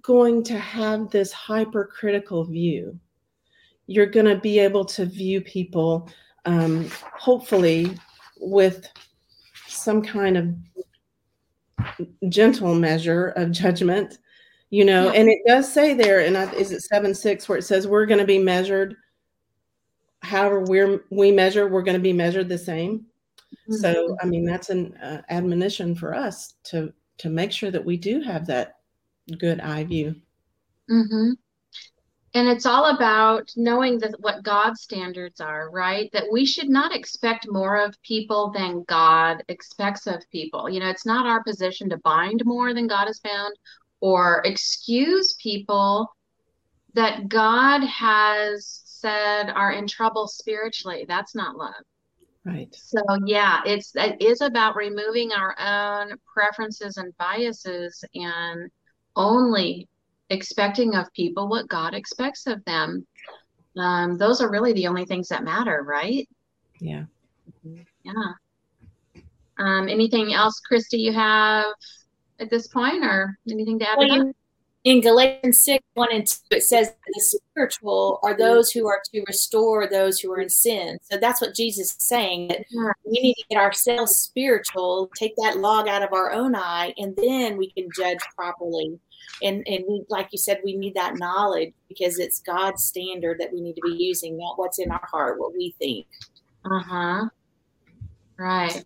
going 0.00 0.42
to 0.44 0.58
have 0.58 1.10
this 1.10 1.32
hypercritical 1.32 2.44
view. 2.44 2.98
You're 3.88 4.06
going 4.06 4.26
to 4.26 4.38
be 4.38 4.58
able 4.60 4.84
to 4.86 5.04
view 5.04 5.40
people 5.40 6.08
um, 6.44 6.88
hopefully 7.18 7.96
with 8.42 8.88
some 9.66 10.02
kind 10.02 10.36
of 10.36 10.54
gentle 12.28 12.74
measure 12.74 13.28
of 13.28 13.50
judgment 13.50 14.18
you 14.70 14.84
know 14.84 15.12
yeah. 15.12 15.20
and 15.20 15.28
it 15.28 15.38
does 15.46 15.70
say 15.70 15.94
there 15.94 16.20
and 16.20 16.36
I, 16.36 16.50
is 16.52 16.72
it 16.72 16.82
7 16.82 17.14
6 17.14 17.48
where 17.48 17.58
it 17.58 17.62
says 17.62 17.86
we're 17.86 18.06
going 18.06 18.20
to 18.20 18.26
be 18.26 18.38
measured 18.38 18.96
however 20.20 20.60
we're 20.60 21.04
we 21.10 21.32
measure 21.32 21.68
we're 21.68 21.82
going 21.82 21.96
to 21.96 22.02
be 22.02 22.12
measured 22.12 22.48
the 22.48 22.58
same 22.58 23.06
mm-hmm. 23.68 23.74
so 23.74 24.16
i 24.22 24.26
mean 24.26 24.44
that's 24.44 24.70
an 24.70 24.94
uh, 24.96 25.22
admonition 25.30 25.94
for 25.94 26.14
us 26.14 26.54
to 26.64 26.92
to 27.18 27.28
make 27.28 27.52
sure 27.52 27.70
that 27.70 27.84
we 27.84 27.96
do 27.96 28.20
have 28.20 28.46
that 28.46 28.76
good 29.38 29.60
eye 29.60 29.84
view 29.84 30.14
mm-hmm 30.90 31.32
and 32.34 32.48
it's 32.48 32.64
all 32.64 32.94
about 32.94 33.50
knowing 33.56 33.98
that 33.98 34.14
what 34.20 34.42
God's 34.42 34.80
standards 34.80 35.40
are, 35.40 35.70
right? 35.70 36.10
That 36.12 36.28
we 36.32 36.46
should 36.46 36.70
not 36.70 36.94
expect 36.94 37.46
more 37.50 37.76
of 37.76 38.00
people 38.02 38.50
than 38.54 38.84
God 38.88 39.42
expects 39.48 40.06
of 40.06 40.22
people. 40.30 40.70
You 40.70 40.80
know, 40.80 40.88
it's 40.88 41.04
not 41.04 41.26
our 41.26 41.42
position 41.42 41.90
to 41.90 41.98
bind 41.98 42.42
more 42.46 42.72
than 42.72 42.86
God 42.86 43.06
has 43.06 43.20
bound 43.20 43.54
or 44.00 44.40
excuse 44.46 45.34
people 45.34 46.08
that 46.94 47.28
God 47.28 47.82
has 47.84 48.80
said 48.84 49.50
are 49.50 49.72
in 49.72 49.86
trouble 49.86 50.26
spiritually. 50.26 51.04
That's 51.06 51.34
not 51.34 51.56
love. 51.56 51.74
Right. 52.44 52.74
So 52.74 53.02
yeah, 53.26 53.60
it's 53.66 53.92
it 53.94 54.20
is 54.20 54.40
about 54.40 54.74
removing 54.74 55.32
our 55.32 55.54
own 55.58 56.14
preferences 56.32 56.96
and 56.96 57.16
biases 57.18 58.02
and 58.14 58.70
only 59.14 59.88
expecting 60.32 60.94
of 60.94 61.12
people 61.14 61.48
what 61.48 61.68
God 61.68 61.94
expects 61.94 62.46
of 62.46 62.64
them. 62.64 63.06
Um, 63.76 64.18
those 64.18 64.40
are 64.40 64.50
really 64.50 64.72
the 64.72 64.86
only 64.86 65.04
things 65.04 65.28
that 65.28 65.44
matter, 65.44 65.82
right? 65.86 66.28
Yeah. 66.80 67.04
Yeah. 68.02 68.32
Um, 69.58 69.88
anything 69.88 70.34
else, 70.34 70.60
Christy, 70.60 70.98
you 70.98 71.12
have 71.12 71.66
at 72.40 72.50
this 72.50 72.66
point, 72.68 73.04
or 73.04 73.38
anything 73.48 73.78
to 73.78 73.88
add 73.88 73.98
Well, 73.98 74.08
to 74.08 74.14
in, 74.14 74.34
in 74.84 75.00
Galatians 75.00 75.62
6, 75.62 75.84
1 75.94 76.08
and 76.12 76.26
2, 76.26 76.36
it 76.50 76.62
says 76.64 76.88
the 76.88 77.38
spiritual 77.54 78.18
are 78.22 78.36
those 78.36 78.72
who 78.72 78.88
are 78.88 79.00
to 79.14 79.22
restore 79.28 79.88
those 79.88 80.18
who 80.18 80.32
are 80.32 80.40
in 80.40 80.48
sin. 80.48 80.98
So 81.02 81.18
that's 81.18 81.40
what 81.40 81.54
Jesus 81.54 81.90
is 81.90 81.96
saying 82.00 82.48
that 82.48 82.64
we 83.04 83.20
need 83.20 83.34
to 83.34 83.44
get 83.50 83.60
ourselves 83.60 84.12
spiritual, 84.16 85.10
take 85.16 85.34
that 85.36 85.58
log 85.58 85.86
out 85.86 86.02
of 86.02 86.12
our 86.12 86.32
own 86.32 86.56
eye, 86.56 86.92
and 86.98 87.14
then 87.16 87.56
we 87.56 87.70
can 87.70 87.88
judge 87.96 88.18
properly. 88.36 88.98
And 89.42 89.66
and 89.66 89.84
we, 89.88 90.04
like 90.08 90.28
you 90.32 90.38
said, 90.38 90.60
we 90.64 90.76
need 90.76 90.94
that 90.94 91.16
knowledge 91.16 91.72
because 91.88 92.18
it's 92.18 92.40
God's 92.40 92.84
standard 92.84 93.38
that 93.40 93.52
we 93.52 93.60
need 93.60 93.74
to 93.74 93.82
be 93.82 93.96
using, 93.96 94.38
not 94.38 94.58
what's 94.58 94.78
in 94.78 94.90
our 94.90 95.08
heart, 95.10 95.38
what 95.38 95.52
we 95.52 95.74
think. 95.78 96.06
Uh-huh. 96.64 97.28
Right. 98.38 98.84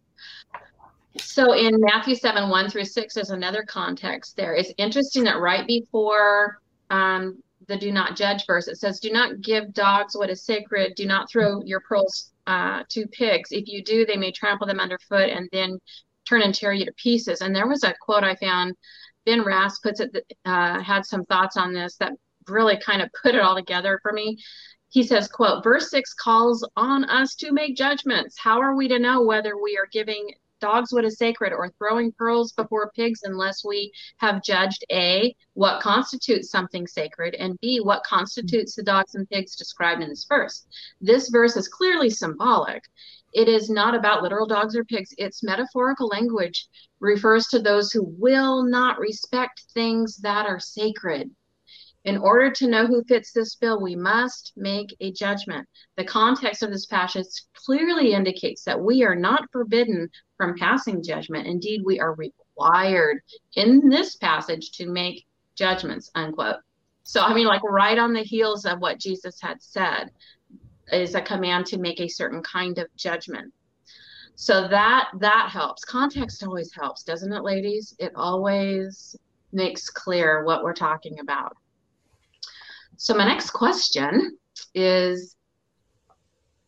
So 1.18 1.54
in 1.54 1.80
Matthew 1.80 2.14
7, 2.14 2.50
1 2.50 2.70
through 2.70 2.84
6, 2.84 3.14
there's 3.14 3.30
another 3.30 3.62
context 3.62 4.36
there. 4.36 4.54
It's 4.54 4.72
interesting 4.76 5.24
that 5.24 5.40
right 5.40 5.66
before 5.66 6.60
um, 6.90 7.42
the 7.68 7.76
do 7.76 7.90
not 7.90 8.16
judge 8.16 8.46
verse, 8.46 8.68
it 8.68 8.76
says, 8.76 9.00
Do 9.00 9.10
not 9.10 9.40
give 9.40 9.72
dogs 9.72 10.16
what 10.16 10.30
is 10.30 10.44
sacred, 10.44 10.94
do 10.94 11.06
not 11.06 11.30
throw 11.30 11.62
your 11.64 11.80
pearls 11.80 12.32
uh, 12.46 12.82
to 12.90 13.06
pigs. 13.08 13.50
If 13.52 13.66
you 13.66 13.82
do, 13.82 14.04
they 14.04 14.16
may 14.16 14.30
trample 14.30 14.66
them 14.66 14.80
underfoot 14.80 15.30
and 15.30 15.48
then 15.52 15.78
turn 16.28 16.42
and 16.42 16.54
tear 16.54 16.72
you 16.72 16.84
to 16.84 16.92
pieces. 16.92 17.40
And 17.40 17.54
there 17.54 17.68
was 17.68 17.82
a 17.82 17.94
quote 18.00 18.24
I 18.24 18.36
found, 18.36 18.74
Ben 19.26 19.42
Rass 19.42 19.78
puts 19.80 20.00
it, 20.00 20.24
uh, 20.44 20.80
had 20.80 21.04
some 21.04 21.24
thoughts 21.26 21.56
on 21.56 21.74
this 21.74 21.96
that 21.96 22.12
really 22.48 22.78
kind 22.78 23.02
of 23.02 23.10
put 23.22 23.34
it 23.34 23.40
all 23.40 23.56
together 23.56 23.98
for 24.02 24.12
me. 24.12 24.38
He 24.88 25.02
says 25.02 25.28
quote 25.28 25.64
verse 25.64 25.90
6 25.90 26.14
calls 26.14 26.66
on 26.76 27.04
us 27.04 27.34
to 27.36 27.52
make 27.52 27.76
judgments. 27.76 28.38
How 28.38 28.60
are 28.60 28.74
we 28.74 28.88
to 28.88 28.98
know 28.98 29.22
whether 29.22 29.60
we 29.60 29.76
are 29.76 29.88
giving 29.92 30.30
dogs 30.60 30.92
what 30.92 31.04
is 31.04 31.18
sacred 31.18 31.52
or 31.52 31.70
throwing 31.76 32.12
pearls 32.12 32.52
before 32.52 32.90
pigs 32.94 33.20
unless 33.24 33.64
we 33.64 33.92
have 34.18 34.42
judged 34.42 34.84
a 34.90 35.34
what 35.52 35.82
constitutes 35.82 36.50
something 36.50 36.86
sacred 36.86 37.34
and 37.34 37.58
b 37.60 37.78
what 37.78 38.02
constitutes 38.04 38.74
the 38.74 38.82
dogs 38.82 39.14
and 39.14 39.28
pigs 39.28 39.56
described 39.56 40.02
in 40.02 40.08
this 40.08 40.24
verse? 40.24 40.66
This 41.00 41.28
verse 41.28 41.56
is 41.56 41.68
clearly 41.68 42.10
symbolic 42.10 42.84
it 43.32 43.48
is 43.48 43.68
not 43.68 43.94
about 43.94 44.22
literal 44.22 44.46
dogs 44.46 44.76
or 44.76 44.84
pigs 44.84 45.12
its 45.18 45.42
metaphorical 45.42 46.08
language 46.08 46.66
refers 47.00 47.46
to 47.48 47.58
those 47.58 47.92
who 47.92 48.04
will 48.18 48.64
not 48.64 48.98
respect 48.98 49.64
things 49.74 50.16
that 50.18 50.46
are 50.46 50.60
sacred 50.60 51.30
in 52.06 52.18
order 52.18 52.52
to 52.52 52.68
know 52.68 52.86
who 52.86 53.02
fits 53.02 53.32
this 53.32 53.56
bill, 53.56 53.80
we 53.80 53.96
must 53.96 54.52
make 54.56 54.96
a 55.00 55.10
judgment. 55.10 55.68
The 55.96 56.04
context 56.04 56.62
of 56.62 56.70
this 56.70 56.86
passage 56.86 57.26
clearly 57.52 58.12
indicates 58.12 58.62
that 58.62 58.80
we 58.80 59.02
are 59.02 59.16
not 59.16 59.50
forbidden 59.50 60.08
from 60.36 60.56
passing 60.56 61.02
judgment. 61.02 61.48
Indeed, 61.48 61.82
we 61.84 61.98
are 61.98 62.14
required 62.14 63.22
in 63.56 63.88
this 63.88 64.14
passage 64.14 64.70
to 64.76 64.86
make 64.86 65.26
judgments, 65.56 66.08
unquote. 66.14 66.58
So, 67.02 67.22
I 67.22 67.34
mean, 67.34 67.48
like 67.48 67.62
right 67.64 67.98
on 67.98 68.12
the 68.12 68.22
heels 68.22 68.66
of 68.66 68.78
what 68.78 69.00
Jesus 69.00 69.40
had 69.40 69.60
said 69.60 70.10
is 70.92 71.14
a 71.14 71.20
command 71.20 71.66
to 71.66 71.78
make 71.78 72.00
a 72.00 72.08
certain 72.08 72.42
kind 72.42 72.78
of 72.78 72.86
judgment. 72.96 73.52
So 74.34 74.68
that 74.68 75.08
that 75.18 75.48
helps. 75.50 75.84
Context 75.84 76.44
always 76.44 76.72
helps, 76.72 77.02
doesn't 77.02 77.32
it, 77.32 77.42
ladies? 77.42 77.94
It 77.98 78.12
always 78.14 79.16
makes 79.52 79.88
clear 79.88 80.44
what 80.44 80.62
we're 80.62 80.74
talking 80.74 81.20
about. 81.20 81.56
So 82.98 83.14
my 83.14 83.24
next 83.24 83.50
question 83.50 84.36
is 84.74 85.36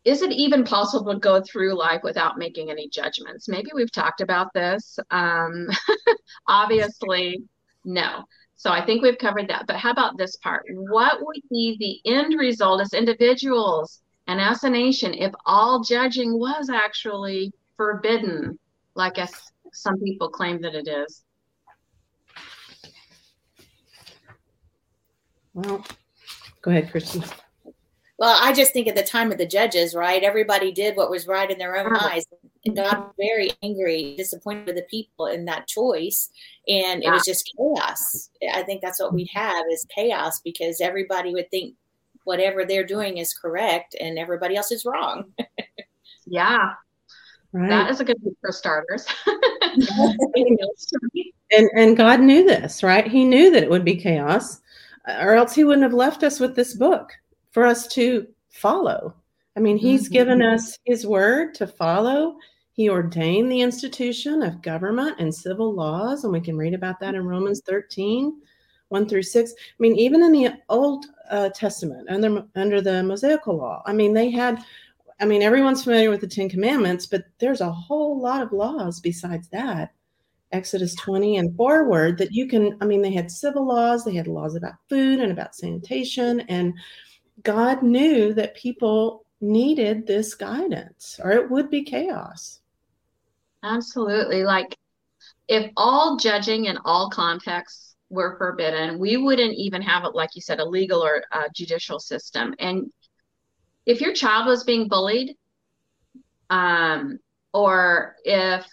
is 0.05 0.23
it 0.23 0.33
even 0.33 0.65
possible 0.65 1.13
to 1.13 1.19
go 1.19 1.43
through 1.43 1.77
life 1.77 2.01
without 2.03 2.39
making 2.39 2.71
any 2.71 2.89
judgments? 2.89 3.49
Maybe 3.49 3.69
we've 3.75 3.93
talked 3.93 4.23
about 4.23 4.53
this. 4.55 4.99
Um, 5.11 5.69
obviously, 6.49 7.43
no. 7.85 8.25
So 8.57 8.71
I 8.71 8.85
think 8.85 9.03
we've 9.03 9.19
covered 9.19 9.49
that. 9.49 9.67
But 9.67 9.77
how 9.77 9.91
about 9.91 10.17
this 10.17 10.37
part? 10.37 10.65
What 10.71 11.19
would 11.21 11.43
be 11.51 11.77
the 11.79 12.11
end 12.11 12.39
result 12.39 12.81
as 12.81 12.95
individuals 12.95 14.01
and 14.29 14.41
as 14.41 14.63
a 14.63 14.71
nation 14.71 15.15
if 15.15 15.33
all 15.47 15.83
judging 15.83 16.39
was 16.39 16.71
actually 16.71 17.51
forbidden, 17.77 18.59
like 18.95 19.19
as 19.19 19.35
some 19.73 19.99
people 20.01 20.29
claim 20.29 20.61
that 20.61 20.75
it 20.75 20.87
is? 20.87 21.25
Well, 25.55 25.85
go 26.63 26.71
ahead, 26.71 26.91
Christy. 26.91 27.23
Well, 28.19 28.37
I 28.41 28.53
just 28.53 28.73
think 28.73 28.89
at 28.89 28.97
the 28.97 29.03
time 29.03 29.31
of 29.31 29.39
the 29.39 29.47
judges, 29.47 29.95
right? 29.95 30.23
Everybody 30.23 30.73
did 30.73 30.97
what 30.97 31.11
was 31.11 31.27
right 31.27 31.51
in 31.51 31.57
their 31.57 31.77
own 31.77 31.93
Right. 31.93 32.17
eyes. 32.17 32.25
And 32.65 32.77
God 32.77 32.99
was 32.99 33.15
very 33.17 33.51
angry, 33.63 34.17
disappointed 34.17 34.67
with 34.67 34.75
the 34.75 34.87
people 34.91 35.27
in 35.27 35.45
that 35.45 35.69
choice. 35.69 36.29
And 36.67 37.05
it 37.05 37.11
was 37.13 37.25
just 37.25 37.51
chaos. 37.57 38.29
I 38.53 38.63
think 38.65 38.83
that's 38.83 39.01
what 39.01 39.15
we'd 39.15 39.31
have 39.33 39.65
is 39.71 39.87
chaos 39.95 40.41
because 40.41 40.81
everybody 40.81 41.33
would 41.33 41.49
think 41.51 41.77
whatever 42.29 42.65
they're 42.67 42.85
doing 42.87 43.17
is 43.17 43.33
correct 43.33 43.97
and 43.99 44.19
everybody 44.19 44.55
else 44.55 44.71
is 44.71 44.85
wrong. 44.85 45.25
Yeah, 46.31 46.75
Right. 47.53 47.71
that 47.71 47.91
is 47.91 48.01
a 48.01 48.05
good 48.05 48.23
tip 48.23 48.35
for 48.43 48.53
starters. 48.53 49.07
Anything 50.37 50.59
else, 50.61 50.87
Tony? 50.93 51.33
and 51.53 51.71
and 51.75 51.97
God 51.97 52.21
knew 52.21 52.45
this, 52.45 52.83
right? 52.83 53.07
He 53.07 53.25
knew 53.25 53.51
that 53.51 53.63
it 53.63 53.71
would 53.71 53.85
be 53.87 53.97
chaos, 53.97 54.61
or 55.09 55.33
else 55.35 55.55
He 55.55 55.65
wouldn't 55.65 55.85
have 55.85 55.95
left 55.95 56.23
us 56.23 56.39
with 56.39 56.55
this 56.55 56.75
book 56.75 57.13
for 57.51 57.65
us 57.65 57.87
to 57.95 58.27
follow. 58.51 59.15
I 59.57 59.61
mean, 59.61 59.79
He's 59.79 60.11
Mhm. 60.11 60.13
given 60.13 60.43
us 60.43 60.79
His 60.85 61.07
word 61.07 61.55
to 61.55 61.67
follow. 61.67 62.37
He 62.73 62.91
ordained 62.91 63.51
the 63.51 63.63
institution 63.63 64.43
of 64.43 64.61
government 64.61 65.17
and 65.19 65.35
civil 65.35 65.73
laws, 65.73 66.25
and 66.25 66.33
we 66.35 66.43
can 66.43 66.59
read 66.59 66.75
about 66.75 67.01
that 67.01 67.15
in 67.15 67.27
Romans 67.27 67.63
13, 67.65 68.43
1 68.91 69.09
through 69.09 69.23
6. 69.23 69.53
I 69.57 69.77
mean, 69.79 69.97
even 69.97 70.23
in 70.23 70.33
the 70.33 70.51
Old 70.69 71.07
uh, 71.31 71.51
Testament, 71.51 72.09
under, 72.11 72.45
under 72.55 72.81
the 72.81 73.03
Mosaical 73.03 73.57
law, 73.57 73.83
I 73.87 73.93
mean, 73.93 74.13
they 74.15 74.31
had, 74.31 74.63
I 75.21 75.25
mean, 75.25 75.43
everyone's 75.43 75.85
familiar 75.85 76.11
with 76.11 76.21
the 76.21 76.27
Ten 76.27 76.49
Commandments, 76.49 77.07
but 77.07 77.25
there's 77.39 77.61
a 77.61 77.73
whole 77.73 78.21
lot 78.21 78.43
of 78.43 78.53
laws 78.53 79.01
besides 79.01 79.49
that. 79.49 79.93
Exodus 80.51 80.95
20 80.95 81.37
and 81.37 81.55
forward 81.57 82.17
that 82.17 82.33
you 82.33 82.49
can, 82.49 82.79
I 82.81 82.87
mean, 82.87 83.03
they 83.03 83.13
had 83.13 83.31
civil 83.31 83.67
laws, 83.67 84.05
they 84.05 84.15
had 84.15 84.27
laws 84.27 84.55
about 84.55 84.75
food 84.89 85.21
and 85.21 85.31
about 85.31 85.55
sanitation, 85.55 86.41
and 86.41 86.73
God 87.43 87.83
knew 87.83 88.33
that 88.35 88.57
people 88.57 89.27
needed 89.41 90.07
this 90.07 90.35
guidance 90.35 91.21
or 91.23 91.33
it 91.33 91.51
would 91.51 91.71
be 91.71 91.85
chaos. 91.85 92.61
Absolutely. 93.63 94.45
Like 94.45 94.77
if 95.49 95.71
all 95.77 96.17
judging 96.17 96.67
in 96.67 96.79
all 96.85 97.11
contexts 97.11 97.88
were 98.11 98.37
forbidden, 98.39 98.99
we 98.99 99.17
wouldn't 99.17 99.55
even 99.55 99.83
have 99.83 100.05
it, 100.05 100.15
like 100.15 100.31
you 100.35 100.41
said, 100.41 100.61
a 100.61 100.65
legal 100.65 101.03
or 101.03 101.25
a 101.33 101.51
judicial 101.55 101.99
system. 101.99 102.55
And 102.59 102.91
if 103.87 104.01
your 104.01 104.13
child 104.13 104.47
was 104.47 104.65
being 104.65 104.89
bullied, 104.89 105.37
um, 106.51 107.19
or 107.53 108.17
if 108.25 108.67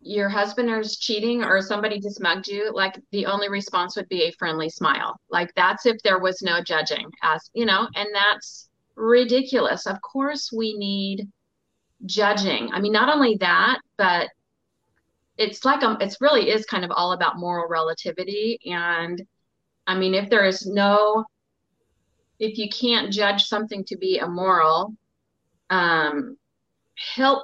your 0.00 0.28
husband 0.28 0.70
is 0.70 0.98
cheating 0.98 1.44
or 1.44 1.60
somebody 1.60 2.00
just 2.00 2.22
mugged 2.22 2.48
you, 2.48 2.72
like 2.72 2.98
the 3.12 3.26
only 3.26 3.48
response 3.48 3.96
would 3.96 4.08
be 4.08 4.22
a 4.22 4.32
friendly 4.32 4.70
smile. 4.70 5.20
Like 5.28 5.52
that's 5.54 5.86
if 5.86 5.96
there 6.02 6.18
was 6.18 6.42
no 6.42 6.62
judging, 6.62 7.10
as 7.22 7.50
you 7.52 7.66
know, 7.66 7.86
and 7.94 8.08
that's 8.14 8.70
ridiculous. 8.96 9.86
Of 9.86 10.00
course, 10.00 10.50
we 10.52 10.76
need 10.76 11.28
judging. 12.06 12.70
I 12.72 12.80
mean, 12.80 12.92
not 12.92 13.14
only 13.14 13.36
that, 13.40 13.80
but 13.98 14.30
it's 15.40 15.64
like 15.64 15.82
um, 15.82 15.96
it's 16.00 16.20
really 16.20 16.50
is 16.50 16.66
kind 16.66 16.84
of 16.84 16.90
all 16.90 17.12
about 17.12 17.38
moral 17.38 17.66
relativity. 17.66 18.60
And 18.66 19.20
I 19.86 19.96
mean, 19.96 20.14
if 20.14 20.28
there 20.28 20.44
is 20.44 20.66
no, 20.66 21.24
if 22.38 22.58
you 22.58 22.68
can't 22.68 23.10
judge 23.10 23.44
something 23.44 23.82
to 23.86 23.96
be 23.96 24.18
immoral, 24.18 24.94
um, 25.70 26.36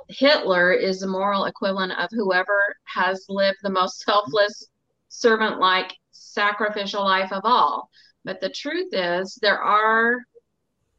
Hitler 0.08 0.72
is 0.72 1.00
the 1.00 1.06
moral 1.06 1.46
equivalent 1.46 1.92
of 1.98 2.10
whoever 2.12 2.60
has 2.84 3.24
lived 3.30 3.56
the 3.62 3.70
most 3.70 4.00
selfless, 4.00 4.68
servant 5.08 5.58
like, 5.58 5.94
sacrificial 6.10 7.02
life 7.02 7.32
of 7.32 7.40
all. 7.44 7.88
But 8.26 8.42
the 8.42 8.50
truth 8.50 8.92
is, 8.92 9.38
there 9.40 9.58
are, 9.58 10.18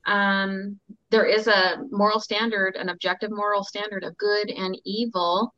um, 0.08 0.80
there 1.12 1.26
is 1.26 1.48
a 1.48 1.78
moral 1.92 2.20
standard, 2.20 2.76
an 2.76 2.90
objective 2.90 3.30
moral 3.30 3.64
standard 3.64 4.04
of 4.04 4.18
good 4.18 4.50
and 4.50 4.76
evil. 4.84 5.54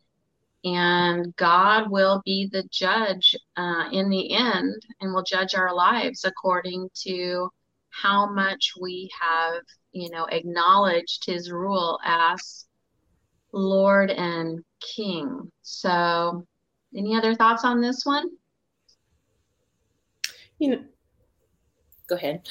And 0.64 1.34
God 1.38 1.90
will 1.90 2.22
be 2.26 2.50
the 2.52 2.64
judge 2.72 3.36
uh, 3.56 3.86
in 3.92 4.10
the 4.10 4.34
end 4.34 4.76
and 5.00 5.14
will 5.14 5.24
judge 5.24 5.56
our 5.56 5.74
lives 5.74 6.26
according 6.26 6.90
to 7.06 7.50
how 7.92 8.32
much 8.32 8.74
we 8.80 9.10
have, 9.20 9.62
you 9.92 10.10
know, 10.10 10.26
acknowledged 10.26 11.26
his 11.26 11.52
rule 11.52 12.00
as 12.04 12.66
Lord 13.54 14.12
and 14.12 14.60
King. 14.82 15.50
So, 15.62 16.46
any 16.96 17.16
other 17.16 17.36
thoughts 17.36 17.64
on 17.64 17.82
this 17.82 18.06
one? 18.06 18.26
You 20.58 20.72
know, 20.72 20.84
Go 22.10 22.16
ahead. 22.16 22.50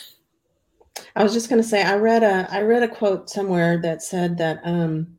I 1.16 1.24
was 1.24 1.32
just 1.32 1.50
going 1.50 1.60
to 1.60 1.68
say 1.68 1.82
I 1.82 1.96
read 1.96 2.22
a 2.22 2.46
I 2.48 2.62
read 2.62 2.84
a 2.84 2.88
quote 2.88 3.28
somewhere 3.28 3.78
that 3.82 4.02
said 4.02 4.38
that 4.38 4.60
um, 4.62 5.17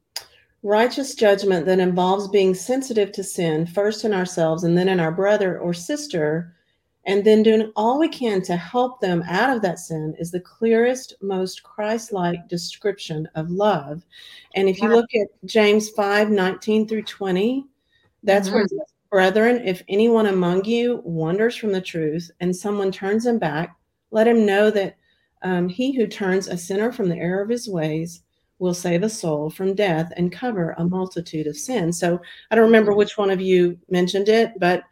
righteous 0.63 1.15
judgment 1.15 1.65
that 1.65 1.80
involves 1.80 2.28
being 2.28 2.54
sensitive 2.54 3.12
to 3.13 3.24
sin 3.24 3.65
first 3.65 4.04
in 4.04 4.13
ourselves 4.13 4.63
and 4.63 4.78
then 4.78 4.89
in 4.89 5.00
our 5.00 5.12
brother 5.12 5.60
or 5.60 5.74
sister 5.74 6.54
and 7.06 7.24
then 7.24 7.41
doing 7.41 7.72
all 7.78 7.98
we 7.98 8.10
can 8.10 8.41
to 8.41 8.58
help 8.58 9.00
them 9.00 9.24
out 9.28 9.56
of 9.56 9.62
that 9.62 9.80
sin 9.80 10.13
is 10.19 10.32
the 10.32 10.39
clearest 10.39 11.13
most 11.22 11.63
christ-like 11.63 12.48
description 12.50 13.28
of 13.36 13.50
love 13.50 14.04
and 14.56 14.67
if 14.67 14.82
you 14.82 14.89
look 14.89 15.10
at 15.15 15.28
james 15.45 15.89
5 15.91 16.30
19 16.30 16.88
through 16.88 17.04
20 17.04 17.65
that's 18.24 18.48
mm-hmm. 18.48 18.56
where 18.56 18.63
it 18.65 18.69
says, 18.69 18.93
brethren 19.10 19.62
if 19.65 19.82
anyone 19.88 20.26
among 20.26 20.65
you 20.65 21.02
wanders 21.06 21.56
from 21.56 21.72
the 21.72 21.82
truth 21.82 22.30
and 22.41 22.54
someone 22.54 22.91
turns 22.91 23.26
him 23.26 23.39
back 23.39 23.78
let 24.12 24.28
him 24.28 24.45
know 24.45 24.69
that 24.69 24.98
um, 25.41 25.69
he 25.69 25.95
who 25.95 26.06
turns 26.06 26.48
a 26.48 26.58
sinner 26.58 26.91
from 26.91 27.08
the 27.08 27.15
error 27.15 27.41
of 27.41 27.50
his 27.50 27.69
ways 27.69 28.24
will 28.60 28.74
save 28.74 29.04
a 29.04 29.10
soul 29.10 29.50
from 29.50 29.74
death 29.74 30.12
and 30.17 30.32
cover 30.32 30.72
a 30.72 30.76
mm-hmm. 30.76 30.89
multitude 30.89 31.48
of 31.48 31.58
sins. 31.58 32.00
So 32.00 32.22
I 32.52 32.56
don't 32.56 32.65
remember 32.65 32.91
mm-hmm. 32.91 33.00
which 33.00 33.17
one 33.17 33.32
of 33.32 33.41
you 33.41 33.78
mentioned 33.89 34.30
it, 34.30 34.54
but 34.60 34.84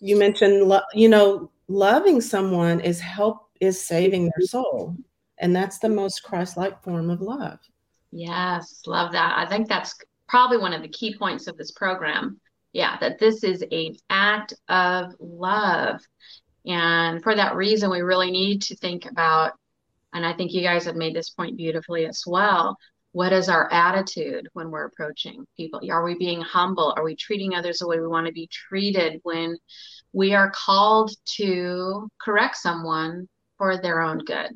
you 0.00 0.16
mentioned, 0.16 0.72
you 0.94 1.08
know, 1.08 1.50
loving 1.68 2.20
someone 2.20 2.80
is 2.80 3.00
help 3.00 3.48
is 3.60 3.84
saving 3.84 4.24
their 4.24 4.44
mm-hmm. 4.44 4.44
soul, 4.44 4.96
and 5.38 5.54
that's 5.54 5.78
the 5.78 5.88
most 5.88 6.22
Christ-like 6.22 6.82
form 6.82 7.10
of 7.10 7.20
love. 7.20 7.58
Yes, 8.12 8.82
love 8.86 9.12
that. 9.12 9.34
I 9.36 9.46
think 9.46 9.68
that's 9.68 9.94
probably 10.28 10.58
one 10.58 10.72
of 10.72 10.82
the 10.82 10.88
key 10.88 11.16
points 11.16 11.46
of 11.46 11.56
this 11.56 11.72
program. 11.72 12.40
Yeah, 12.72 12.98
that 12.98 13.18
this 13.18 13.42
is 13.42 13.64
an 13.72 13.96
act 14.10 14.52
of 14.68 15.14
love. 15.18 16.00
And 16.66 17.22
for 17.22 17.34
that 17.34 17.56
reason, 17.56 17.90
we 17.90 18.00
really 18.00 18.30
need 18.30 18.60
to 18.62 18.76
think 18.76 19.06
about 19.06 19.52
and 20.16 20.24
I 20.24 20.32
think 20.32 20.54
you 20.54 20.62
guys 20.62 20.86
have 20.86 20.96
made 20.96 21.14
this 21.14 21.28
point 21.28 21.58
beautifully 21.58 22.06
as 22.06 22.24
well. 22.26 22.78
What 23.16 23.32
is 23.32 23.48
our 23.48 23.72
attitude 23.72 24.46
when 24.52 24.70
we're 24.70 24.84
approaching 24.84 25.46
people? 25.56 25.80
Are 25.90 26.04
we 26.04 26.16
being 26.18 26.42
humble? 26.42 26.92
Are 26.98 27.02
we 27.02 27.16
treating 27.16 27.54
others 27.54 27.78
the 27.78 27.88
way 27.88 27.98
we 27.98 28.06
want 28.06 28.26
to 28.26 28.32
be 28.32 28.46
treated 28.48 29.20
when 29.22 29.56
we 30.12 30.34
are 30.34 30.50
called 30.50 31.12
to 31.36 32.10
correct 32.20 32.58
someone 32.58 33.26
for 33.56 33.80
their 33.80 34.02
own 34.02 34.18
good? 34.18 34.50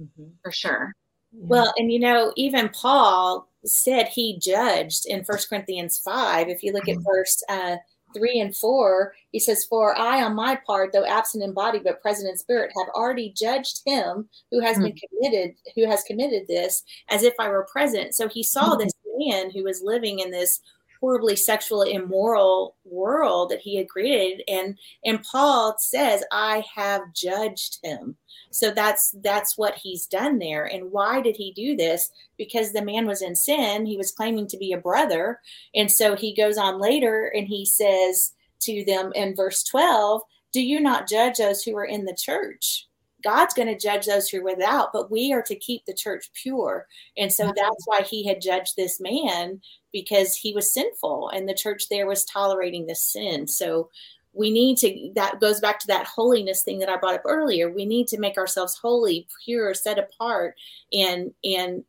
Mm-hmm. 0.00 0.28
For 0.44 0.52
sure. 0.52 0.94
Well, 1.32 1.74
and 1.76 1.90
you 1.90 1.98
know, 1.98 2.32
even 2.36 2.68
Paul 2.68 3.48
said 3.64 4.06
he 4.06 4.38
judged 4.38 5.06
in 5.06 5.24
First 5.24 5.48
Corinthians 5.48 5.98
5. 5.98 6.48
If 6.48 6.62
you 6.62 6.72
look 6.72 6.88
at 6.88 6.98
mm-hmm. 6.98 7.04
verse 7.04 7.42
uh, 7.48 7.78
3 8.14 8.40
and 8.40 8.56
4, 8.56 9.14
he 9.32 9.40
says, 9.40 9.64
For 9.64 9.98
I, 9.98 10.22
on 10.22 10.34
my 10.34 10.58
part, 10.66 10.92
though 10.92 11.04
absent 11.04 11.44
in 11.44 11.52
body 11.52 11.80
but 11.82 12.00
present 12.00 12.28
in 12.30 12.36
spirit, 12.36 12.72
have 12.76 12.88
already 12.94 13.30
judged 13.36 13.82
him 13.84 14.28
who 14.50 14.60
has 14.60 14.76
mm-hmm. 14.76 14.86
been 14.86 14.96
committed, 15.08 15.54
who 15.74 15.86
has 15.86 16.02
committed 16.04 16.46
this, 16.46 16.82
as 17.08 17.22
if 17.22 17.34
I 17.38 17.48
were 17.48 17.66
present. 17.70 18.14
So 18.14 18.28
he 18.28 18.42
saw 18.42 18.70
mm-hmm. 18.70 18.84
this 18.84 18.92
man 19.16 19.50
who 19.50 19.64
was 19.64 19.82
living 19.82 20.20
in 20.20 20.30
this 20.30 20.60
horribly 21.04 21.36
sexual 21.36 21.82
immoral 21.82 22.76
world 22.86 23.50
that 23.50 23.60
he 23.60 23.76
had 23.76 23.90
created. 23.90 24.42
And 24.48 24.78
and 25.04 25.22
paul 25.22 25.76
says 25.78 26.24
i 26.32 26.64
have 26.74 27.12
judged 27.12 27.78
him. 27.82 28.16
So 28.50 28.70
that's 28.70 29.14
that's 29.22 29.58
what 29.58 29.74
he's 29.74 30.06
done 30.06 30.38
there. 30.38 30.64
And 30.64 30.90
why 30.90 31.20
did 31.20 31.36
he 31.36 31.52
do 31.52 31.76
this? 31.76 32.10
Because 32.38 32.72
the 32.72 32.84
man 32.84 33.06
was 33.06 33.20
in 33.20 33.36
sin. 33.36 33.84
He 33.84 33.98
was 33.98 34.12
claiming 34.12 34.46
to 34.48 34.56
be 34.56 34.72
a 34.72 34.78
brother. 34.78 35.40
And 35.74 35.90
so 35.90 36.16
he 36.16 36.34
goes 36.34 36.56
on 36.56 36.80
later 36.80 37.30
and 37.36 37.46
he 37.46 37.66
says 37.66 38.32
to 38.60 38.82
them 38.86 39.12
in 39.14 39.36
verse 39.36 39.62
12 39.64 40.22
do 40.54 40.62
you 40.62 40.80
not 40.80 41.08
judge 41.08 41.36
those 41.36 41.64
who 41.64 41.76
are 41.76 41.84
in 41.84 42.06
the 42.06 42.16
church 42.18 42.88
God's 43.24 43.54
going 43.54 43.68
to 43.68 43.78
judge 43.78 44.06
those 44.06 44.28
who 44.28 44.40
are 44.40 44.44
without, 44.44 44.92
but 44.92 45.10
we 45.10 45.32
are 45.32 45.42
to 45.42 45.56
keep 45.56 45.84
the 45.86 45.94
church 45.94 46.30
pure. 46.34 46.86
And 47.16 47.32
so 47.32 47.46
that's 47.46 47.86
why 47.86 48.02
he 48.02 48.26
had 48.26 48.42
judged 48.42 48.76
this 48.76 49.00
man 49.00 49.60
because 49.92 50.36
he 50.36 50.52
was 50.52 50.74
sinful 50.74 51.30
and 51.30 51.48
the 51.48 51.54
church 51.54 51.88
there 51.88 52.06
was 52.06 52.24
tolerating 52.24 52.86
this 52.86 53.02
sin. 53.02 53.48
So 53.48 53.88
we 54.34 54.50
need 54.50 54.76
to, 54.78 55.12
that 55.14 55.40
goes 55.40 55.60
back 55.60 55.78
to 55.80 55.86
that 55.86 56.06
holiness 56.06 56.62
thing 56.62 56.78
that 56.80 56.88
I 56.88 56.96
brought 56.96 57.14
up 57.14 57.22
earlier. 57.24 57.70
We 57.70 57.86
need 57.86 58.08
to 58.08 58.20
make 58.20 58.36
ourselves 58.36 58.76
holy, 58.76 59.26
pure, 59.44 59.72
set 59.72 59.98
apart, 59.98 60.56
and, 60.92 61.32
and, 61.44 61.84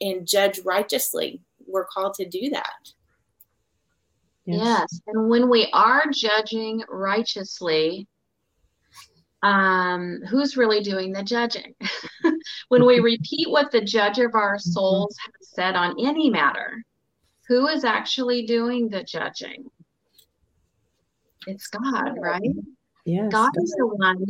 and 0.00 0.26
judge 0.28 0.60
righteously. 0.64 1.40
We're 1.66 1.86
called 1.86 2.14
to 2.14 2.28
do 2.28 2.50
that. 2.50 2.92
Yes. 4.44 4.60
yes. 4.62 5.00
And 5.08 5.28
when 5.28 5.50
we 5.50 5.68
are 5.72 6.04
judging 6.12 6.84
righteously, 6.88 8.06
um, 9.42 10.20
who's 10.28 10.56
really 10.56 10.80
doing 10.80 11.12
the 11.12 11.22
judging? 11.22 11.74
when 12.68 12.86
we 12.86 13.00
repeat 13.00 13.48
what 13.48 13.70
the 13.70 13.80
judge 13.80 14.18
of 14.18 14.34
our 14.34 14.56
mm-hmm. 14.56 14.70
souls 14.70 15.16
has 15.24 15.50
said 15.50 15.76
on 15.76 15.96
any 15.98 16.30
matter, 16.30 16.84
who 17.48 17.68
is 17.68 17.84
actually 17.84 18.46
doing 18.46 18.88
the 18.88 19.04
judging? 19.04 19.64
It's 21.46 21.68
God, 21.68 22.16
right? 22.20 22.42
Yes, 23.04 23.30
God 23.30 23.52
is 23.62 23.72
the 23.78 23.86
one 23.86 24.24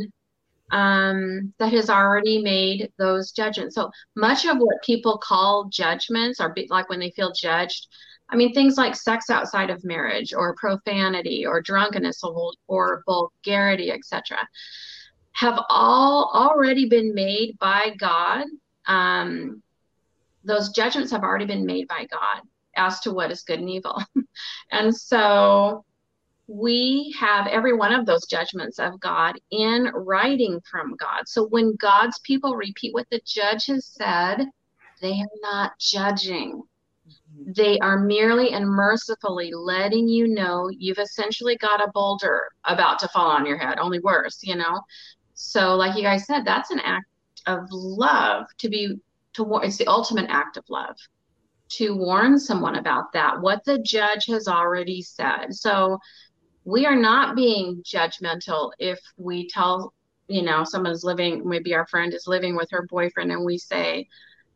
um, 0.71 1.55
that 1.59 1.73
has 1.73 1.89
already 1.89 2.43
made 2.43 2.93
those 2.99 3.33
judgments. 3.33 3.75
So 3.75 3.91
much 4.17 4.45
of 4.45 4.59
what 4.59 4.83
people 4.85 5.17
call 5.17 5.69
judgments 5.71 6.41
are 6.41 6.55
like 6.69 6.91
when 6.91 7.01
they 7.01 7.11
feel 7.13 7.33
judged. 7.33 7.87
I 8.29 8.37
mean, 8.37 8.53
things 8.53 8.77
like 8.77 8.95
sex 8.97 9.31
outside 9.31 9.71
of 9.71 9.85
marriage, 9.85 10.35
or 10.35 10.57
profanity, 10.57 11.47
or 11.47 11.63
drunkenness, 11.63 12.23
or, 12.25 12.53
or 12.67 13.03
vulgarity, 13.07 13.93
etc 13.93 14.37
have 15.37 15.59
all 15.69 16.31
already 16.35 16.89
been 16.89 17.15
made 17.15 17.59
by 17.59 17.95
God. 17.99 18.45
Um, 18.87 19.63
those 20.45 20.71
judgments 20.71 21.13
have 21.13 21.23
already 21.23 21.45
been 21.45 21.67
made 21.67 21.89
by 21.89 22.07
God 22.11 22.43
as 22.75 23.01
to 23.01 23.13
what 23.13 23.31
is 23.31 23.43
good 23.43 23.61
and 23.61 23.69
evil. 23.69 24.03
and 24.73 24.97
so 24.97 25.85
we 26.47 27.15
have 27.19 27.49
every 27.49 27.75
one 27.75 27.93
of 27.93 28.07
those 28.07 28.27
judgments 28.27 28.79
of 28.79 28.99
God 29.01 29.39
in 29.51 29.91
writing 29.95 30.61
from 30.71 30.97
God. 30.97 31.23
So 31.27 31.47
when 31.49 31.77
God's 31.77 32.19
people 32.21 32.57
repeat 32.57 32.95
what 32.95 33.09
the 33.11 33.21
judge 33.27 33.67
has 33.67 33.87
said, 33.87 34.47
they 35.03 35.13
are 35.13 35.41
not 35.43 35.73
judging. 35.79 36.63
Mm-hmm. 37.07 37.53
They 37.55 37.79
are 37.81 37.99
merely 37.99 38.53
and 38.53 38.67
mercifully 38.67 39.53
letting 39.53 40.09
you 40.09 40.29
know 40.29 40.71
you've 40.71 40.99
essentially 40.99 41.57
got 41.57 41.83
a 41.83 41.91
boulder 41.93 42.45
about 42.65 43.01
to 43.01 43.09
fall 43.09 43.29
on 43.31 43.45
your 43.45 43.59
head, 43.59 43.79
only 43.79 43.99
worse, 43.99 44.39
you 44.43 44.57
know. 44.57 44.81
So, 45.37 45.77
like 45.77 45.97
you 45.97 46.03
guys 46.03 46.27
said, 46.27 46.45
that's 46.45 46.71
an 46.71 46.81
act 46.81 47.07
of 47.47 47.69
love 47.71 48.47
to 48.59 48.69
be 48.69 48.97
to 49.35 49.45
warn. 49.45 49.65
it's 49.65 49.77
the 49.77 49.87
ultimate 49.87 50.27
act 50.31 50.57
of 50.57 50.65
love 50.69 50.97
to 51.69 51.95
warn 51.97 52.39
someone 52.39 52.77
about 52.77 53.13
that 53.13 53.41
what 53.41 53.65
the 53.65 53.79
judge 53.79 54.27
has 54.27 54.49
already 54.49 55.03
said. 55.03 55.55
So, 55.55 55.99
we 56.65 56.85
are 56.85 56.97
not 56.97 57.37
being 57.37 57.83
judgmental 57.85 58.73
if 58.79 58.99
we 59.17 59.49
tell 59.49 59.93
you 60.29 60.43
know 60.43 60.65
someone's 60.65 61.05
living 61.05 61.49
maybe 61.49 61.75
our 61.75 61.87
friend 61.87 62.13
is 62.13 62.27
living 62.27 62.57
with 62.57 62.69
her 62.71 62.87
boyfriend 62.91 63.31
and 63.31 63.45
we 63.45 63.57
say 63.57 64.09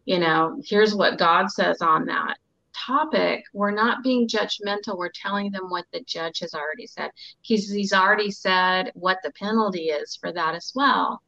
you 0.05 0.19
know 0.19 0.61
here's 0.67 0.95
what 0.95 1.19
god 1.19 1.49
says 1.51 1.81
on 1.81 2.07
that 2.07 2.37
topic, 2.75 3.45
we're 3.53 3.71
not 3.71 4.03
being 4.03 4.29
judgmental. 4.29 4.97
We're 4.97 5.11
telling 5.15 5.51
them 5.51 5.71
what 5.71 5.87
the 5.93 6.03
judge 6.07 6.41
has 6.41 6.55
already 6.55 6.87
said. 6.87 7.11
He's, 7.41 7.71
he's 7.71 7.93
already 7.93 8.31
said 8.31 8.91
what 8.95 9.19
the 9.23 9.33
penalty 9.33 9.85
is 9.85 10.17
for 10.17 10.33
that 10.33 10.55
as 10.55 10.73
well. 10.75 11.23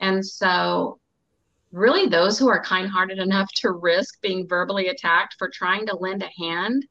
And 0.00 0.24
so, 0.24 0.98
really, 1.70 2.08
those 2.08 2.38
who 2.38 2.48
are 2.48 2.62
kind 2.62 2.88
hearted 2.88 3.18
enough 3.18 3.48
to 3.56 3.70
risk 3.70 4.20
being 4.20 4.46
verbally 4.48 4.88
attacked 4.88 5.36
for 5.38 5.48
trying 5.48 5.86
to 5.86 5.96
lend 5.96 6.22
a 6.22 6.30
hand 6.42 6.84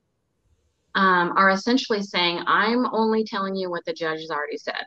um, 0.96 1.34
are 1.38 1.50
essentially 1.50 2.02
saying, 2.02 2.42
I'm 2.48 2.86
only 2.94 3.24
telling 3.24 3.56
you 3.56 3.70
what 3.70 3.86
the 3.86 3.94
judge 3.94 4.20
has 4.20 4.32
already 4.32 4.58
said. 4.58 4.86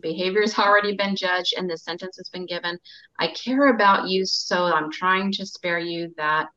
behavior 0.00 0.40
has 0.40 0.58
already 0.58 0.96
been 0.96 1.16
judged 1.16 1.54
and 1.56 1.68
the 1.68 1.76
sentence 1.76 2.16
has 2.16 2.28
been 2.28 2.46
given. 2.46 2.78
I 3.18 3.28
care 3.28 3.68
about 3.74 4.08
you, 4.08 4.24
so 4.26 4.64
I'm 4.64 4.90
trying 4.90 5.32
to 5.32 5.46
spare 5.46 5.78
you 5.78 6.12
that 6.16 6.48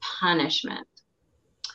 punishment. 0.00 0.86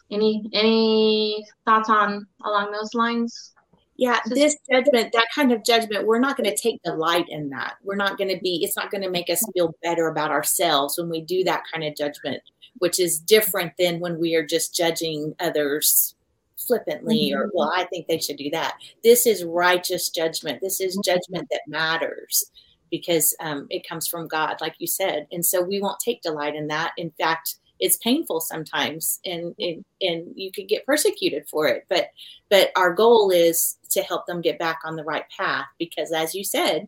Any 0.10 0.50
any 0.54 1.46
thoughts 1.66 1.90
on 1.90 2.28
along 2.44 2.72
those 2.72 2.94
lines? 2.94 3.54
Yeah, 3.98 4.20
this 4.28 4.56
judgment, 4.72 5.12
that 5.14 5.28
kind 5.34 5.52
of 5.52 5.64
judgment, 5.64 6.06
we're 6.06 6.20
not 6.20 6.38
going 6.38 6.50
to 6.50 6.56
take 6.56 6.82
delight 6.84 7.26
in 7.30 7.50
that. 7.50 7.78
We're 7.84 7.96
not 7.96 8.18
going 8.20 8.30
to 8.30 8.40
be, 8.40 8.64
it's 8.64 8.78
not 8.78 8.92
going 8.92 9.02
to 9.02 9.10
make 9.10 9.28
us 9.28 9.44
feel 9.56 9.74
better 9.82 10.08
about 10.08 10.30
ourselves 10.30 11.00
when 11.00 11.10
we 11.10 11.22
do 11.22 11.44
that 11.46 11.64
kind 11.74 11.84
of 11.84 11.96
judgment, 11.96 12.44
which 12.78 13.00
is 13.00 13.20
different 13.20 13.74
than 13.80 14.00
when 14.00 14.20
we 14.20 14.36
are 14.36 14.46
just 14.46 14.76
judging 14.76 15.34
others 15.40 16.14
flippantly 16.58 17.32
mm-hmm. 17.32 17.40
or, 17.40 17.52
well, 17.56 17.74
I 17.76 17.86
think 17.86 18.06
they 18.06 18.20
should 18.20 18.38
do 18.38 18.52
that. 18.52 18.78
This 19.04 19.26
is 19.26 19.44
righteous 19.44 20.10
judgment. 20.10 20.62
This 20.62 20.80
is 20.80 21.00
judgment 21.04 21.48
that 21.50 21.62
matters 21.68 22.52
because 22.92 23.36
um, 23.40 23.66
it 23.72 23.88
comes 23.88 24.08
from 24.08 24.28
God, 24.28 24.58
like 24.62 24.76
you 24.78 24.88
said. 24.88 25.26
And 25.32 25.44
so 25.44 25.64
we 25.64 25.82
won't 25.82 26.00
take 26.00 26.22
delight 26.22 26.56
in 26.56 26.68
that. 26.68 26.92
In 26.98 27.12
fact, 27.20 27.56
it's 27.80 27.98
painful 27.98 28.40
sometimes 28.40 29.20
and, 29.26 29.54
and 29.60 29.86
and 30.02 30.34
you 30.36 30.52
could 30.52 30.68
get 30.68 30.86
persecuted 30.86 31.48
for 31.50 31.68
it 31.68 31.86
but 31.90 32.08
but 32.50 32.72
our 32.76 32.94
goal 32.94 33.30
is 33.30 33.78
to 33.90 34.02
help 34.02 34.26
them 34.26 34.42
get 34.42 34.60
back 34.60 34.80
on 34.84 34.96
the 34.96 35.04
right 35.04 35.26
path 35.38 35.66
because 35.78 36.12
as 36.12 36.34
you 36.34 36.44
said 36.44 36.88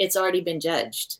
it's 0.00 0.16
already 0.16 0.40
been 0.40 0.60
judged. 0.60 1.18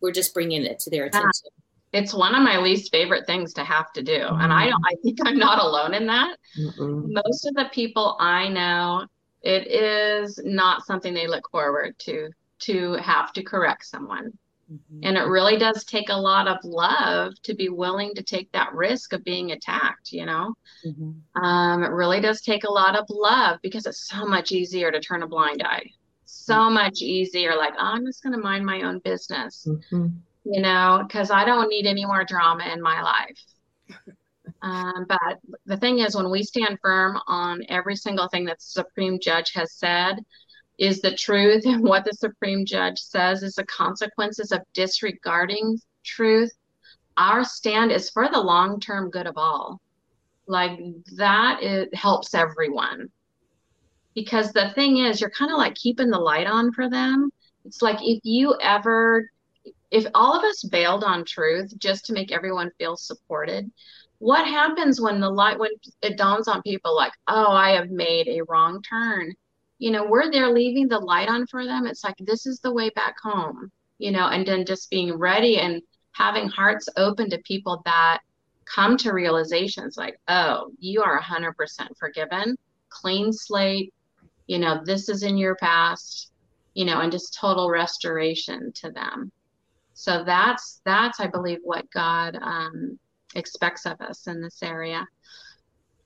We're 0.00 0.12
just 0.12 0.34
bringing 0.34 0.64
it 0.64 0.80
to 0.80 0.90
their 0.90 1.06
attention. 1.06 1.48
It's 1.92 2.12
one 2.12 2.34
of 2.34 2.42
my 2.42 2.58
least 2.58 2.90
favorite 2.90 3.26
things 3.26 3.54
to 3.54 3.64
have 3.64 3.90
to 3.94 4.02
do 4.02 4.26
and 4.28 4.52
i 4.52 4.68
don't 4.68 4.84
i 4.86 4.94
think 5.02 5.18
i'm 5.24 5.38
not 5.38 5.58
alone 5.58 5.94
in 5.94 6.06
that. 6.06 6.36
Mm-mm. 6.60 7.04
most 7.08 7.46
of 7.46 7.54
the 7.54 7.70
people 7.72 8.14
i 8.20 8.46
know 8.46 9.06
it 9.40 9.66
is 9.68 10.38
not 10.44 10.84
something 10.84 11.14
they 11.14 11.26
look 11.26 11.50
forward 11.50 11.98
to 12.00 12.28
to 12.58 12.92
have 12.96 13.32
to 13.32 13.42
correct 13.42 13.86
someone 13.86 14.36
Mm-hmm. 14.72 15.00
And 15.02 15.16
it 15.16 15.22
really 15.22 15.56
does 15.56 15.84
take 15.84 16.10
a 16.10 16.16
lot 16.16 16.46
of 16.46 16.58
love 16.62 17.34
to 17.44 17.54
be 17.54 17.68
willing 17.68 18.14
to 18.14 18.22
take 18.22 18.52
that 18.52 18.74
risk 18.74 19.12
of 19.12 19.24
being 19.24 19.52
attacked, 19.52 20.12
you 20.12 20.26
know? 20.26 20.54
Mm-hmm. 20.84 21.42
Um, 21.42 21.82
it 21.84 21.90
really 21.90 22.20
does 22.20 22.42
take 22.42 22.64
a 22.64 22.72
lot 22.72 22.96
of 22.96 23.06
love 23.08 23.60
because 23.62 23.86
it's 23.86 24.08
so 24.08 24.26
much 24.26 24.52
easier 24.52 24.90
to 24.90 25.00
turn 25.00 25.22
a 25.22 25.26
blind 25.26 25.62
eye. 25.62 25.90
So 26.24 26.54
mm-hmm. 26.54 26.74
much 26.74 27.00
easier, 27.00 27.56
like, 27.56 27.74
oh, 27.78 27.84
I'm 27.84 28.04
just 28.04 28.22
going 28.22 28.34
to 28.34 28.38
mind 28.38 28.66
my 28.66 28.82
own 28.82 28.98
business, 28.98 29.66
mm-hmm. 29.66 30.08
you 30.44 30.60
know, 30.60 31.04
because 31.06 31.30
I 31.30 31.44
don't 31.44 31.68
need 31.68 31.86
any 31.86 32.04
more 32.04 32.24
drama 32.24 32.64
in 32.72 32.82
my 32.82 33.02
life. 33.02 33.44
Um, 34.62 35.06
but 35.08 35.38
the 35.66 35.76
thing 35.76 35.98
is, 36.00 36.16
when 36.16 36.30
we 36.30 36.42
stand 36.42 36.78
firm 36.82 37.18
on 37.26 37.62
every 37.68 37.94
single 37.94 38.28
thing 38.28 38.44
that 38.46 38.58
the 38.58 38.64
Supreme 38.64 39.20
Judge 39.20 39.52
has 39.54 39.72
said, 39.74 40.16
is 40.78 41.00
the 41.00 41.14
truth 41.14 41.66
and 41.66 41.82
what 41.82 42.04
the 42.04 42.12
Supreme 42.12 42.64
Judge 42.64 42.98
says 43.00 43.42
is 43.42 43.54
the 43.54 43.66
consequences 43.66 44.52
of 44.52 44.62
disregarding 44.74 45.80
truth. 46.04 46.52
Our 47.16 47.44
stand 47.44 47.90
is 47.90 48.10
for 48.10 48.28
the 48.28 48.40
long 48.40 48.78
term 48.78 49.10
good 49.10 49.26
of 49.26 49.36
all. 49.36 49.80
Like 50.46 50.78
that 51.16 51.62
it 51.62 51.94
helps 51.94 52.32
everyone. 52.34 53.10
Because 54.14 54.52
the 54.52 54.70
thing 54.70 54.98
is, 54.98 55.20
you're 55.20 55.30
kind 55.30 55.52
of 55.52 55.58
like 55.58 55.74
keeping 55.74 56.10
the 56.10 56.18
light 56.18 56.46
on 56.46 56.72
for 56.72 56.88
them. 56.88 57.30
It's 57.64 57.82
like 57.82 57.98
if 58.00 58.20
you 58.24 58.56
ever, 58.60 59.30
if 59.90 60.06
all 60.14 60.36
of 60.36 60.44
us 60.44 60.62
bailed 60.62 61.04
on 61.04 61.24
truth 61.24 61.72
just 61.78 62.06
to 62.06 62.12
make 62.12 62.32
everyone 62.32 62.70
feel 62.78 62.96
supported, 62.96 63.70
what 64.18 64.46
happens 64.46 65.00
when 65.00 65.20
the 65.20 65.30
light, 65.30 65.58
when 65.58 65.70
it 66.02 66.16
dawns 66.16 66.48
on 66.48 66.62
people 66.62 66.94
like, 66.96 67.12
oh, 67.28 67.52
I 67.52 67.70
have 67.70 67.90
made 67.90 68.28
a 68.28 68.42
wrong 68.48 68.82
turn? 68.82 69.34
You 69.78 69.90
know, 69.90 70.04
we're 70.04 70.30
there 70.30 70.50
leaving 70.50 70.88
the 70.88 70.98
light 70.98 71.28
on 71.28 71.46
for 71.46 71.64
them. 71.64 71.86
It's 71.86 72.04
like, 72.04 72.16
this 72.18 72.46
is 72.46 72.60
the 72.60 72.72
way 72.72 72.90
back 72.90 73.16
home, 73.22 73.70
you 73.98 74.10
know, 74.10 74.28
and 74.28 74.46
then 74.46 74.66
just 74.66 74.90
being 74.90 75.14
ready 75.14 75.58
and 75.58 75.80
having 76.12 76.48
hearts 76.48 76.88
open 76.96 77.30
to 77.30 77.38
people 77.44 77.80
that 77.84 78.18
come 78.64 78.96
to 78.98 79.12
realizations 79.12 79.96
like, 79.96 80.18
oh, 80.28 80.70
you 80.78 81.02
are 81.02 81.20
100% 81.20 81.52
forgiven, 81.98 82.56
clean 82.88 83.32
slate, 83.32 83.94
you 84.46 84.58
know, 84.58 84.80
this 84.84 85.08
is 85.08 85.22
in 85.22 85.36
your 85.36 85.54
past, 85.56 86.32
you 86.74 86.84
know, 86.84 87.00
and 87.00 87.12
just 87.12 87.38
total 87.38 87.70
restoration 87.70 88.72
to 88.72 88.90
them. 88.90 89.30
So 89.94 90.24
that's, 90.24 90.80
that's, 90.84 91.20
I 91.20 91.26
believe, 91.26 91.58
what 91.62 91.90
God 91.90 92.36
um, 92.40 92.98
expects 93.34 93.86
of 93.86 94.00
us 94.00 94.26
in 94.26 94.40
this 94.40 94.62
area. 94.62 95.06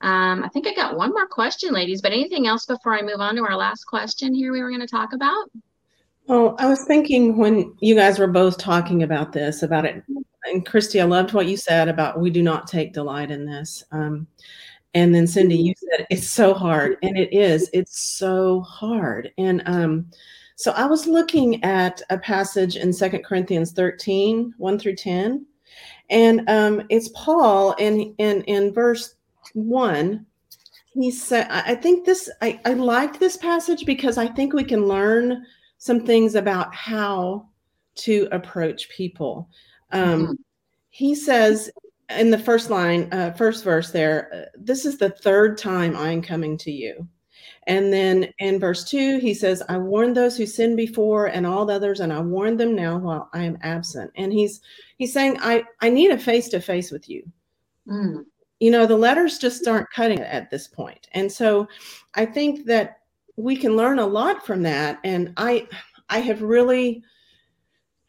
Um, 0.03 0.43
I 0.43 0.49
think 0.49 0.67
I 0.67 0.73
got 0.73 0.97
one 0.97 1.11
more 1.11 1.27
question, 1.27 1.73
ladies, 1.73 2.01
but 2.01 2.11
anything 2.11 2.45
else 2.45 2.65
before 2.65 2.93
I 2.93 3.01
move 3.01 3.21
on 3.21 3.35
to 3.37 3.45
our 3.45 3.55
last 3.55 3.85
question 3.85 4.35
here 4.35 4.51
we 4.51 4.61
were 4.61 4.69
going 4.69 4.81
to 4.81 4.87
talk 4.87 5.13
about? 5.13 5.49
Well, 6.27 6.55
I 6.59 6.67
was 6.67 6.83
thinking 6.83 7.37
when 7.37 7.73
you 7.79 7.95
guys 7.95 8.19
were 8.19 8.27
both 8.27 8.57
talking 8.57 9.03
about 9.03 9.31
this, 9.31 9.63
about 9.63 9.85
it, 9.85 10.03
and 10.43 10.65
Christy, 10.65 10.99
I 10.99 11.05
loved 11.05 11.33
what 11.33 11.47
you 11.47 11.55
said 11.55 11.87
about 11.87 12.19
we 12.19 12.29
do 12.29 12.43
not 12.43 12.67
take 12.67 12.91
delight 12.91 13.31
in 13.31 13.45
this. 13.45 13.81
Um, 13.93 14.27
and 14.93 15.15
then 15.15 15.25
Cindy, 15.25 15.55
you 15.55 15.73
said 15.77 16.05
it's 16.09 16.29
so 16.29 16.53
hard, 16.53 16.97
and 17.01 17.17
it 17.17 17.33
is. 17.33 17.69
It's 17.71 18.01
so 18.01 18.59
hard. 18.61 19.31
And 19.37 19.63
um, 19.65 20.07
so 20.57 20.71
I 20.73 20.85
was 20.85 21.07
looking 21.07 21.63
at 21.63 22.01
a 22.09 22.17
passage 22.17 22.75
in 22.75 22.91
Second 22.91 23.23
Corinthians 23.23 23.71
13, 23.71 24.53
1 24.57 24.79
through 24.79 24.95
10. 24.97 25.45
And 26.09 26.49
um, 26.49 26.83
it's 26.89 27.09
Paul 27.15 27.71
in, 27.79 28.13
in, 28.17 28.41
in 28.43 28.73
verse 28.73 29.15
one, 29.53 30.25
he 30.93 31.09
said, 31.09 31.47
I 31.49 31.75
think 31.75 32.05
this, 32.05 32.29
I, 32.41 32.59
I 32.65 32.73
like 32.73 33.19
this 33.19 33.37
passage 33.37 33.85
because 33.85 34.17
I 34.17 34.27
think 34.27 34.53
we 34.53 34.63
can 34.63 34.87
learn 34.87 35.45
some 35.77 36.05
things 36.05 36.35
about 36.35 36.73
how 36.75 37.47
to 37.95 38.27
approach 38.31 38.89
people. 38.89 39.49
Um, 39.91 40.23
mm-hmm. 40.23 40.33
He 40.89 41.15
says 41.15 41.71
in 42.09 42.29
the 42.29 42.37
first 42.37 42.69
line, 42.69 43.11
uh, 43.11 43.31
first 43.31 43.63
verse 43.63 43.91
there, 43.91 44.29
uh, 44.33 44.57
this 44.57 44.85
is 44.85 44.97
the 44.97 45.09
third 45.09 45.57
time 45.57 45.95
I'm 45.95 46.21
coming 46.21 46.57
to 46.59 46.71
you. 46.71 47.07
And 47.65 47.91
then 47.91 48.29
in 48.39 48.59
verse 48.59 48.83
two, 48.83 49.19
he 49.19 49.33
says, 49.33 49.63
I 49.69 49.77
warned 49.77 50.17
those 50.17 50.37
who 50.37 50.45
sinned 50.45 50.77
before 50.77 51.27
and 51.27 51.47
all 51.47 51.65
the 51.65 51.73
others, 51.73 52.01
and 52.01 52.11
I 52.11 52.19
warn 52.19 52.57
them 52.57 52.75
now 52.75 52.97
while 52.97 53.29
I 53.33 53.43
am 53.43 53.57
absent. 53.61 54.11
And 54.15 54.33
he's 54.33 54.59
he's 54.97 55.13
saying, 55.13 55.37
I, 55.39 55.63
I 55.81 55.89
need 55.89 56.11
a 56.11 56.17
face 56.17 56.49
to 56.49 56.59
face 56.59 56.91
with 56.91 57.09
you. 57.09 57.23
Mm 57.87 58.25
you 58.63 58.71
know 58.71 58.85
the 58.85 58.95
letters 58.95 59.39
just 59.39 59.67
aren't 59.67 59.91
cutting 59.91 60.19
it 60.19 60.27
at 60.31 60.49
this 60.49 60.69
point. 60.69 61.09
And 61.11 61.29
so 61.29 61.67
i 62.15 62.25
think 62.25 62.65
that 62.65 62.99
we 63.35 63.57
can 63.57 63.75
learn 63.75 63.99
a 63.99 64.05
lot 64.05 64.45
from 64.45 64.63
that. 64.63 64.99
And 65.03 65.33
i 65.35 65.67
i 66.09 66.19
have 66.19 66.41
really 66.41 67.03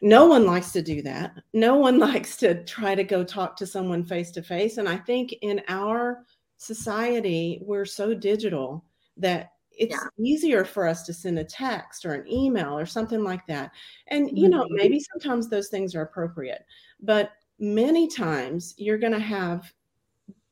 no 0.01 0.27
one 0.27 0.47
likes 0.47 0.71
to 0.73 0.83
do 0.83 1.03
that. 1.03 1.33
No 1.55 1.75
one 1.75 1.99
likes 2.09 2.37
to 2.37 2.63
try 2.65 2.95
to 2.95 3.03
go 3.03 3.25
talk 3.25 3.57
to 3.57 3.67
someone 3.67 4.05
face 4.05 4.31
to 4.33 4.43
face 4.43 4.79
and 4.79 4.89
i 4.89 4.97
think 4.97 5.35
in 5.43 5.61
our 5.69 6.25
society 6.57 7.61
we're 7.63 7.85
so 7.85 8.15
digital 8.15 8.85
that 9.17 9.51
it's 9.77 9.97
yeah. 9.97 10.25
easier 10.25 10.65
for 10.65 10.87
us 10.87 11.03
to 11.03 11.13
send 11.13 11.37
a 11.37 11.45
text 11.45 12.05
or 12.05 12.13
an 12.15 12.31
email 12.31 12.79
or 12.79 12.87
something 12.87 13.25
like 13.25 13.45
that. 13.49 13.73
And 14.07 14.39
you 14.39 14.49
know 14.49 14.63
mm-hmm. 14.63 14.77
maybe 14.77 15.01
sometimes 15.01 15.49
those 15.49 15.69
things 15.69 15.97
are 15.97 16.03
appropriate. 16.03 16.65
But 17.01 17.33
many 17.59 18.07
times 18.07 18.75
you're 18.77 18.99
going 18.99 19.19
to 19.21 19.29
have 19.37 19.73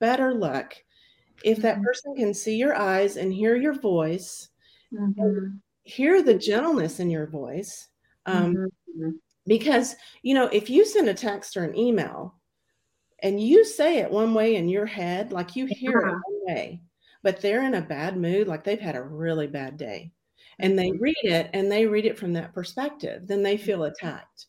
better 0.03 0.35
luck 0.35 0.75
if 1.45 1.59
that 1.59 1.77
mm-hmm. 1.77 1.85
person 1.85 2.17
can 2.17 2.35
see 2.35 2.57
your 2.57 2.75
eyes 2.75 3.17
and 3.17 3.33
hear 3.33 3.55
your 3.55 3.73
voice, 3.73 4.49
mm-hmm. 4.93 5.57
hear 5.85 6.23
the 6.23 6.35
gentleness 6.35 6.99
in 6.99 7.09
your 7.09 7.27
voice. 7.27 7.89
Um, 8.27 8.55
mm-hmm. 8.55 9.11
Because, 9.47 9.95
you 10.23 10.35
know, 10.35 10.47
if 10.47 10.69
you 10.69 10.85
send 10.85 11.09
a 11.09 11.15
text 11.15 11.57
or 11.57 11.65
an 11.65 11.79
email 11.79 12.35
and 13.23 13.41
you 13.41 13.65
say 13.65 13.99
it 13.99 14.11
one 14.11 14.35
way 14.35 14.57
in 14.57 14.69
your 14.69 14.87
head, 14.87 15.33
like 15.33 15.57
you 15.57 15.67
hear 15.67 15.99
it 15.99 16.13
one 16.13 16.57
way, 16.57 16.81
but 17.23 17.41
they're 17.41 17.65
in 17.65 17.75
a 17.75 17.81
bad 17.81 18.17
mood, 18.17 18.49
like 18.49 18.65
they've 18.65 18.81
had 18.81 18.97
a 18.97 19.03
really 19.03 19.47
bad 19.47 19.77
day, 19.77 20.13
and 20.59 20.77
they 20.77 20.91
mm-hmm. 20.91 21.03
read 21.03 21.25
it 21.25 21.51
and 21.53 21.71
they 21.71 21.87
read 21.87 22.07
it 22.07 22.19
from 22.19 22.33
that 22.33 22.53
perspective, 22.53 23.27
then 23.27 23.43
they 23.43 23.57
feel 23.57 23.85
attacked. 23.85 24.47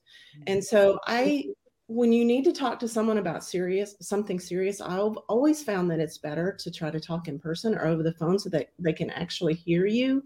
And 0.47 0.63
so 0.63 0.99
I 1.05 1.45
when 1.87 2.13
you 2.13 2.23
need 2.23 2.43
to 2.45 2.53
talk 2.53 2.79
to 2.79 2.87
someone 2.87 3.17
about 3.17 3.43
serious 3.43 3.95
something 3.99 4.39
serious 4.39 4.79
i've 4.79 5.17
always 5.27 5.61
found 5.61 5.91
that 5.91 5.99
it's 5.99 6.17
better 6.17 6.53
to 6.53 6.71
try 6.71 6.89
to 6.89 6.99
talk 6.99 7.27
in 7.27 7.37
person 7.37 7.75
or 7.75 7.85
over 7.85 8.03
the 8.03 8.13
phone 8.13 8.39
so 8.39 8.49
that 8.49 8.69
they 8.79 8.93
can 8.93 9.09
actually 9.11 9.53
hear 9.53 9.85
you. 9.85 10.23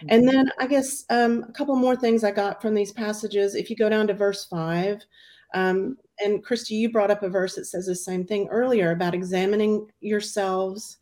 Mm-hmm. 0.00 0.06
and 0.08 0.28
then 0.28 0.50
i 0.58 0.66
guess 0.66 1.04
um, 1.10 1.44
a 1.48 1.52
couple 1.52 1.76
more 1.76 1.96
things 1.96 2.24
i 2.24 2.30
got 2.30 2.60
from 2.60 2.74
these 2.74 2.92
passages. 2.92 3.54
If 3.54 3.70
you 3.70 3.76
go 3.76 3.88
down 3.88 4.06
to 4.08 4.14
verse 4.14 4.44
5 4.46 5.00
um, 5.54 5.96
and 6.18 6.42
christy 6.42 6.74
you 6.74 6.90
brought 6.90 7.10
up 7.10 7.22
a 7.22 7.28
verse 7.28 7.54
that 7.54 7.66
says 7.66 7.86
the 7.86 7.94
same 7.94 8.24
thing 8.24 8.48
earlier 8.48 8.90
about 8.90 9.14
examining 9.14 9.86
yourselves 10.00 10.98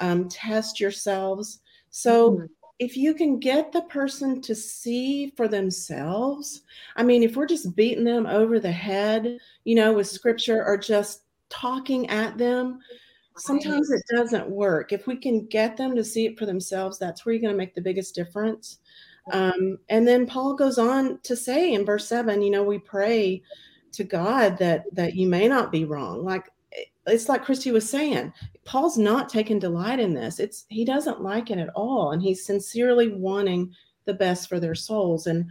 um, 0.00 0.28
test 0.28 0.78
yourselves. 0.78 1.60
So 1.90 2.32
mm-hmm 2.32 2.44
if 2.78 2.96
you 2.96 3.12
can 3.14 3.38
get 3.38 3.72
the 3.72 3.82
person 3.82 4.40
to 4.42 4.54
see 4.54 5.30
for 5.36 5.48
themselves, 5.48 6.62
I 6.96 7.02
mean, 7.02 7.22
if 7.22 7.36
we're 7.36 7.46
just 7.46 7.74
beating 7.74 8.04
them 8.04 8.26
over 8.26 8.60
the 8.60 8.72
head, 8.72 9.38
you 9.64 9.74
know, 9.74 9.92
with 9.92 10.06
scripture 10.06 10.64
or 10.64 10.76
just 10.78 11.22
talking 11.48 12.08
at 12.08 12.38
them, 12.38 12.78
sometimes 13.36 13.90
it 13.90 14.02
doesn't 14.14 14.48
work. 14.48 14.92
If 14.92 15.06
we 15.06 15.16
can 15.16 15.46
get 15.46 15.76
them 15.76 15.96
to 15.96 16.04
see 16.04 16.26
it 16.26 16.38
for 16.38 16.46
themselves, 16.46 16.98
that's 16.98 17.24
where 17.24 17.34
you're 17.34 17.42
going 17.42 17.52
to 17.54 17.58
make 17.58 17.74
the 17.74 17.80
biggest 17.80 18.14
difference. 18.14 18.78
Um, 19.32 19.78
and 19.88 20.06
then 20.06 20.26
Paul 20.26 20.54
goes 20.54 20.78
on 20.78 21.20
to 21.24 21.36
say 21.36 21.74
in 21.74 21.84
verse 21.84 22.06
seven, 22.08 22.42
you 22.42 22.50
know, 22.50 22.62
we 22.62 22.78
pray 22.78 23.42
to 23.92 24.04
God 24.04 24.58
that 24.58 24.84
that 24.92 25.14
you 25.14 25.26
may 25.26 25.48
not 25.48 25.72
be 25.72 25.84
wrong. 25.84 26.24
Like 26.24 26.50
it's 27.08 27.28
like 27.28 27.44
Christy 27.44 27.70
was 27.70 27.88
saying, 27.88 28.32
Paul's 28.64 28.98
not 28.98 29.28
taking 29.28 29.58
delight 29.58 30.00
in 30.00 30.14
this. 30.14 30.38
It's 30.40 30.66
he 30.68 30.84
doesn't 30.84 31.22
like 31.22 31.50
it 31.50 31.58
at 31.58 31.70
all, 31.74 32.12
and 32.12 32.22
he's 32.22 32.46
sincerely 32.46 33.08
wanting 33.08 33.74
the 34.04 34.14
best 34.14 34.48
for 34.48 34.58
their 34.60 34.74
souls. 34.74 35.26
And 35.26 35.46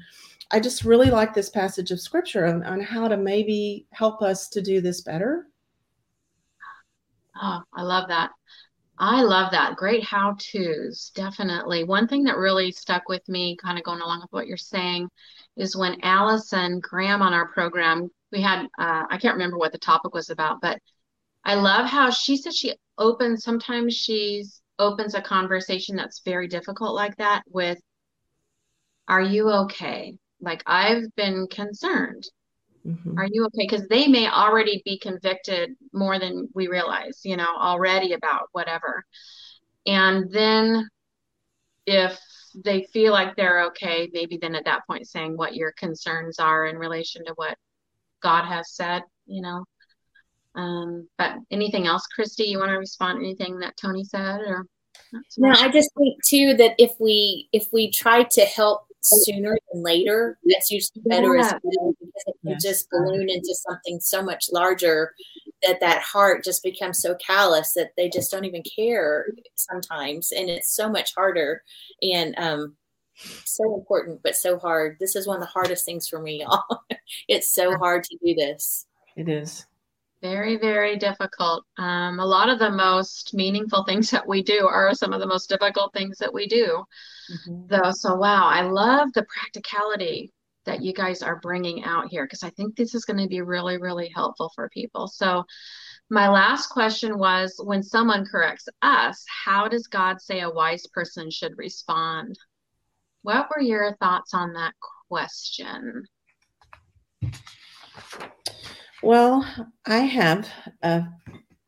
I 0.51 0.60
just 0.60 0.86
really 0.86 1.10
like 1.10 1.34
this 1.34 1.49
passage 1.49 1.91
of 1.91 1.99
scripture 1.99 2.45
on, 2.45 2.64
on 2.64 2.82
how 2.82 3.08
to 3.08 3.18
maybe 3.18 3.86
help 3.91 4.22
us 4.22 4.47
to 4.49 4.62
do 4.62 4.82
this 4.82 5.01
better. 5.01 5.47
Oh, 7.41 7.62
I 7.74 7.84
love 7.84 8.08
that. 8.08 8.32
I 8.99 9.22
love 9.22 9.51
that. 9.51 9.76
Great 9.76 10.03
how 10.03 10.36
to's, 10.39 11.12
definitely. 11.14 11.84
One 11.84 12.08
thing 12.08 12.24
that 12.24 12.38
really 12.38 12.72
stuck 12.72 13.08
with 13.08 13.28
me, 13.30 13.55
kind 13.62 13.78
of 13.78 13.84
going 13.84 14.01
along 14.01 14.22
with 14.22 14.32
what 14.32 14.47
you're 14.47 14.58
saying, 14.58 15.10
is 15.55 15.76
when 15.76 16.01
Allison 16.01 16.80
Graham 16.80 17.22
on 17.22 17.34
our 17.34 17.49
program, 17.49 18.10
we 18.32 18.41
had, 18.41 18.66
uh, 18.80 19.03
I 19.10 19.20
can't 19.20 19.36
remember 19.36 19.60
what 19.60 19.72
the 19.72 19.78
topic 19.78 20.16
was 20.16 20.32
about, 20.32 20.62
but 20.62 20.80
I 21.47 21.55
love 21.55 21.89
how 21.89 22.11
she 22.11 22.37
said 22.37 22.53
she 22.53 22.75
opens, 22.97 23.43
sometimes 23.43 23.95
she's 23.95 24.61
opens 24.79 25.15
a 25.15 25.21
conversation 25.21 25.95
that's 25.95 26.21
very 26.23 26.47
difficult 26.47 26.93
like 26.93 27.15
that 27.17 27.43
with, 27.47 27.79
Are 29.07 29.21
you 29.21 29.49
okay? 29.49 30.17
Like, 30.41 30.61
I've 30.65 31.03
been 31.15 31.47
concerned. 31.49 32.25
Mm-hmm. 32.85 33.17
Are 33.17 33.27
you 33.31 33.45
okay? 33.45 33.67
Because 33.67 33.87
they 33.87 34.07
may 34.07 34.27
already 34.29 34.81
be 34.85 34.99
convicted 34.99 35.71
more 35.93 36.19
than 36.19 36.49
we 36.53 36.67
realize, 36.67 37.21
you 37.23 37.37
know, 37.37 37.55
already 37.57 38.13
about 38.13 38.49
whatever. 38.51 39.05
And 39.85 40.29
then 40.31 40.87
if 41.85 42.19
they 42.65 42.83
feel 42.91 43.13
like 43.13 43.35
they're 43.35 43.67
okay, 43.67 44.09
maybe 44.13 44.37
then 44.37 44.55
at 44.55 44.65
that 44.65 44.85
point 44.87 45.07
saying 45.07 45.37
what 45.37 45.55
your 45.55 45.71
concerns 45.73 46.39
are 46.39 46.65
in 46.65 46.77
relation 46.77 47.25
to 47.25 47.33
what 47.35 47.57
God 48.21 48.45
has 48.45 48.73
said, 48.73 49.03
you 49.25 49.41
know. 49.41 49.63
Um, 50.58 51.08
but 51.18 51.36
anything 51.51 51.86
else, 51.86 52.05
Christy, 52.08 52.45
you 52.45 52.60
want 52.60 52.72
to 52.72 52.78
respond 52.78 53.20
to 53.20 53.26
anything 53.26 53.60
that 53.60 53.78
Tony 53.78 54.03
said 54.03 54.41
or 54.41 54.66
no, 55.38 55.51
I 55.51 55.70
just 55.70 55.91
think 55.97 56.22
too 56.26 56.55
that 56.55 56.74
if 56.78 56.91
we 56.99 57.47
if 57.53 57.68
we 57.72 57.91
try 57.91 58.24
to 58.24 58.41
help 58.41 58.88
sooner 59.01 59.58
than 59.72 59.84
later, 59.84 60.38
that's 60.43 60.72
usually 60.72 61.01
better 61.05 61.36
yeah. 61.36 61.45
as 61.45 61.53
well 61.64 61.93
because 61.99 62.24
it 62.26 62.36
can 62.41 62.51
yes. 62.51 62.64
just 62.64 62.89
balloon 62.89 63.30
into 63.30 63.55
something 63.55 63.99
so 63.99 64.22
much 64.22 64.51
larger 64.51 65.14
that 65.64 65.80
that 65.80 66.01
heart 66.01 66.43
just 66.43 66.64
becomes 66.64 66.99
so 66.99 67.16
callous 67.16 67.74
that 67.74 67.91
they 67.95 68.10
just 68.10 68.32
don't 68.32 68.45
even 68.45 68.64
care 68.76 69.28
sometimes, 69.55 70.32
and 70.32 70.49
it's 70.49 70.76
so 70.76 70.89
much 70.89 71.14
harder 71.16 71.64
and 72.01 72.36
um, 72.38 72.76
so 73.45 73.76
important, 73.76 74.22
but 74.24 74.36
so 74.36 74.58
hard. 74.58 74.97
This 74.99 75.16
is 75.16 75.28
one 75.28 75.38
of 75.38 75.41
the 75.41 75.47
hardest 75.47 75.86
things 75.86 76.08
for 76.08 76.20
me, 76.20 76.41
y'all. 76.41 76.82
it's 77.28 77.51
so 77.53 77.78
hard 77.78 78.03
to 78.03 78.18
do 78.24 78.36
this. 78.36 78.88
It 79.16 79.30
is. 79.30 79.66
Very, 80.22 80.57
very 80.57 80.97
difficult. 80.97 81.63
Um, 81.78 82.20
a 82.20 82.26
lot 82.26 82.49
of 82.49 82.57
the 82.57 82.72
most 82.72 83.34
meaningful 83.34 83.84
things 83.88 84.09
that 84.11 84.28
we 84.28 84.41
do 84.41 84.68
are 84.68 84.93
some 84.93 85.13
of 85.13 85.20
the 85.20 85.28
most 85.28 85.47
difficult 85.49 85.93
things 85.93 86.18
that 86.18 86.34
we 86.34 86.47
do. 86.47 86.84
Mm-hmm. 87.32 87.68
Though, 87.68 87.91
so 87.91 88.15
wow, 88.15 88.47
I 88.47 88.61
love 88.61 89.13
the 89.13 89.26
practicality 89.26 90.32
that 90.65 90.82
you 90.82 90.93
guys 90.93 91.22
are 91.22 91.39
bringing 91.39 91.84
out 91.84 92.09
here 92.09 92.26
because 92.26 92.43
I 92.43 92.49
think 92.51 92.76
this 92.76 92.93
is 92.93 93.05
going 93.05 93.20
to 93.20 93.28
be 93.28 93.41
really, 93.41 93.78
really 93.78 94.11
helpful 94.13 94.51
for 94.53 94.70
people. 94.70 95.07
So, 95.07 95.45
my 96.09 96.30
last 96.30 96.68
question 96.68 97.18
was 97.18 97.59
when 97.61 97.84
someone 97.84 98.26
corrects 98.26 98.70
us, 98.82 99.26
how 99.45 99.68
does 99.68 99.88
God 99.88 100.22
say 100.22 100.39
a 100.39 100.49
wise 100.49 100.88
person 100.88 101.30
should 101.30 101.57
respond? 101.57 102.38
What 103.24 103.49
were 103.49 103.61
your 103.61 103.97
thoughts 103.97 104.34
on 104.34 104.53
that 104.53 104.74
question? 105.09 106.05
Well, 109.03 109.45
I 109.85 109.99
have 109.99 110.49
a 110.81 111.03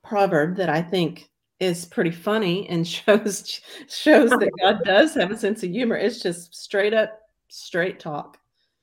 proverb 0.03 0.57
that 0.57 0.69
I 0.69 0.81
think 0.81 1.29
is 1.59 1.85
pretty 1.85 2.11
funny 2.11 2.67
and 2.69 2.87
shows 2.87 3.61
shows 3.89 4.29
that 4.29 4.51
God 4.61 4.79
does 4.85 5.13
have 5.15 5.31
a 5.31 5.37
sense 5.37 5.63
of 5.63 5.69
humor. 5.69 5.95
It's 5.95 6.21
just 6.21 6.55
straight 6.55 6.93
up 6.93 7.19
straight 7.49 7.99
talk. 7.99 8.37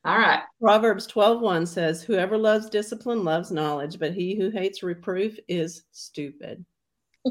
All 0.04 0.18
right. 0.18 0.42
Proverbs 0.60 1.08
12:1 1.08 1.66
says, 1.66 2.02
Whoever 2.02 2.38
loves 2.38 2.70
discipline 2.70 3.24
loves 3.24 3.50
knowledge, 3.50 3.98
but 3.98 4.12
he 4.12 4.36
who 4.36 4.50
hates 4.50 4.84
reproof 4.84 5.36
is 5.48 5.82
stupid. 5.90 6.64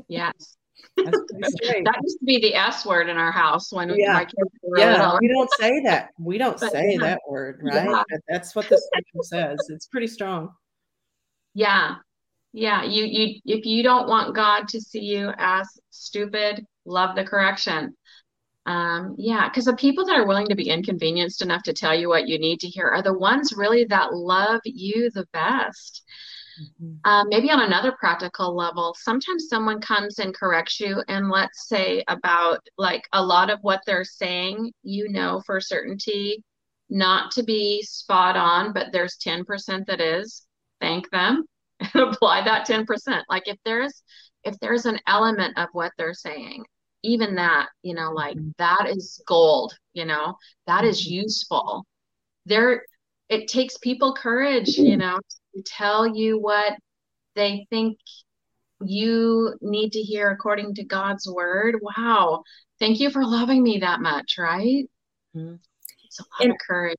Yes. 0.10 0.58
that 0.98 2.00
used 2.04 2.20
to 2.20 2.26
be 2.26 2.38
the 2.40 2.54
S 2.54 2.86
word 2.86 3.08
in 3.08 3.16
our 3.16 3.32
house 3.32 3.72
when 3.72 3.90
yeah. 3.98 4.14
my 4.14 4.26
kids 4.26 4.52
were 4.62 4.78
Yeah, 4.78 5.18
we 5.22 5.30
don't 5.30 5.50
say 5.58 5.80
that. 5.84 6.10
We 6.20 6.38
don't 6.38 6.60
but, 6.60 6.74
say 6.74 6.94
yeah. 6.94 7.00
that 7.00 7.22
word, 7.30 7.62
right? 7.64 7.86
Yeah. 7.86 8.04
But 8.10 8.20
that's 8.28 8.56
what 8.56 8.68
the 8.68 8.78
scripture 8.78 9.24
says. 9.24 9.60
It's 9.70 9.88
pretty 9.88 10.08
strong. 10.08 10.50
Yeah. 11.56 11.96
Yeah. 12.54 12.84
You 12.84 13.06
you 13.06 13.40
if 13.46 13.66
you 13.66 13.82
don't 13.82 14.08
want 14.08 14.36
God 14.36 14.68
to 14.70 14.80
see 14.80 15.02
you 15.02 15.32
as 15.38 15.68
stupid, 15.90 16.66
love 16.86 17.16
the 17.16 17.24
correction. 17.24 17.96
Um, 18.68 19.16
yeah, 19.18 19.48
because 19.48 19.66
the 19.66 19.76
people 19.76 20.06
that 20.06 20.18
are 20.18 20.28
willing 20.28 20.48
to 20.48 20.56
be 20.56 20.70
inconvenienced 20.70 21.42
enough 21.42 21.64
to 21.64 21.74
tell 21.74 21.94
you 21.94 22.10
what 22.10 22.28
you 22.28 22.40
need 22.40 22.60
to 22.62 22.68
hear 22.68 22.88
are 22.88 23.04
the 23.04 23.14
ones 23.14 23.54
really 23.56 23.86
that 23.86 24.14
love 24.14 24.62
you 24.66 25.12
the 25.12 25.26
best. 25.34 26.04
Mm-hmm. 26.60 27.10
Um, 27.10 27.28
maybe 27.30 27.52
on 27.52 27.62
another 27.62 27.92
practical 27.92 28.56
level, 28.56 28.96
sometimes 29.00 29.48
someone 29.50 29.82
comes 29.82 30.20
and 30.20 30.34
corrects 30.34 30.80
you, 30.80 31.04
and 31.08 31.30
let's 31.30 31.68
say 31.68 32.04
about 32.08 32.60
like 32.78 33.04
a 33.14 33.24
lot 33.24 33.50
of 33.52 33.60
what 33.62 33.82
they're 33.86 34.04
saying, 34.04 34.72
you 34.84 35.10
know 35.10 35.42
for 35.46 35.62
certainty 35.62 36.44
not 36.90 37.32
to 37.32 37.44
be 37.44 37.82
spot 37.84 38.38
on, 38.38 38.74
but 38.74 38.88
there's 38.92 39.18
10% 39.18 39.86
that 39.88 40.02
is 40.02 40.46
thank 40.82 41.10
them 41.12 41.46
and 41.80 41.96
apply 42.14 42.44
that 42.44 42.68
10%. 42.68 42.86
Like 43.30 43.48
if 43.48 43.58
there's 43.66 44.04
if 44.44 44.56
there's 44.60 44.86
an 44.86 45.00
element 45.08 45.58
of 45.58 45.70
what 45.74 45.92
they're 45.98 46.14
saying, 46.14 46.64
even 47.04 47.36
that, 47.36 47.68
you 47.82 47.96
know, 47.96 48.12
like 48.12 48.38
mm-hmm. 48.38 48.50
that 48.58 48.88
is 48.88 49.22
gold, 49.28 49.74
you 49.94 50.06
know, 50.06 50.36
that 50.68 50.84
is 50.84 51.02
mm-hmm. 51.02 51.16
useful. 51.16 51.86
There 52.46 52.84
it 53.30 53.48
takes 53.48 53.78
people 53.80 54.14
courage, 54.14 54.78
you 54.78 54.98
know, 54.98 55.20
to 55.56 55.64
tell 55.64 56.06
you 56.06 56.40
what 56.40 56.74
they 57.36 57.66
think 57.70 57.98
you 58.82 59.56
need 59.62 59.92
to 59.94 60.00
hear 60.00 60.30
according 60.30 60.76
to 60.76 60.84
God's 60.84 61.28
word. 61.28 61.80
Wow. 61.82 62.44
Thank 62.80 63.00
you 63.00 63.10
for 63.10 63.26
loving 63.26 63.64
me 63.64 63.80
that 63.80 64.02
much, 64.02 64.36
right? 64.38 64.86
Mm-hmm. 65.36 65.56
It's 66.06 66.20
a 66.20 66.24
lot 66.24 66.42
and, 66.42 66.52
of 66.52 66.58
courage 66.66 66.98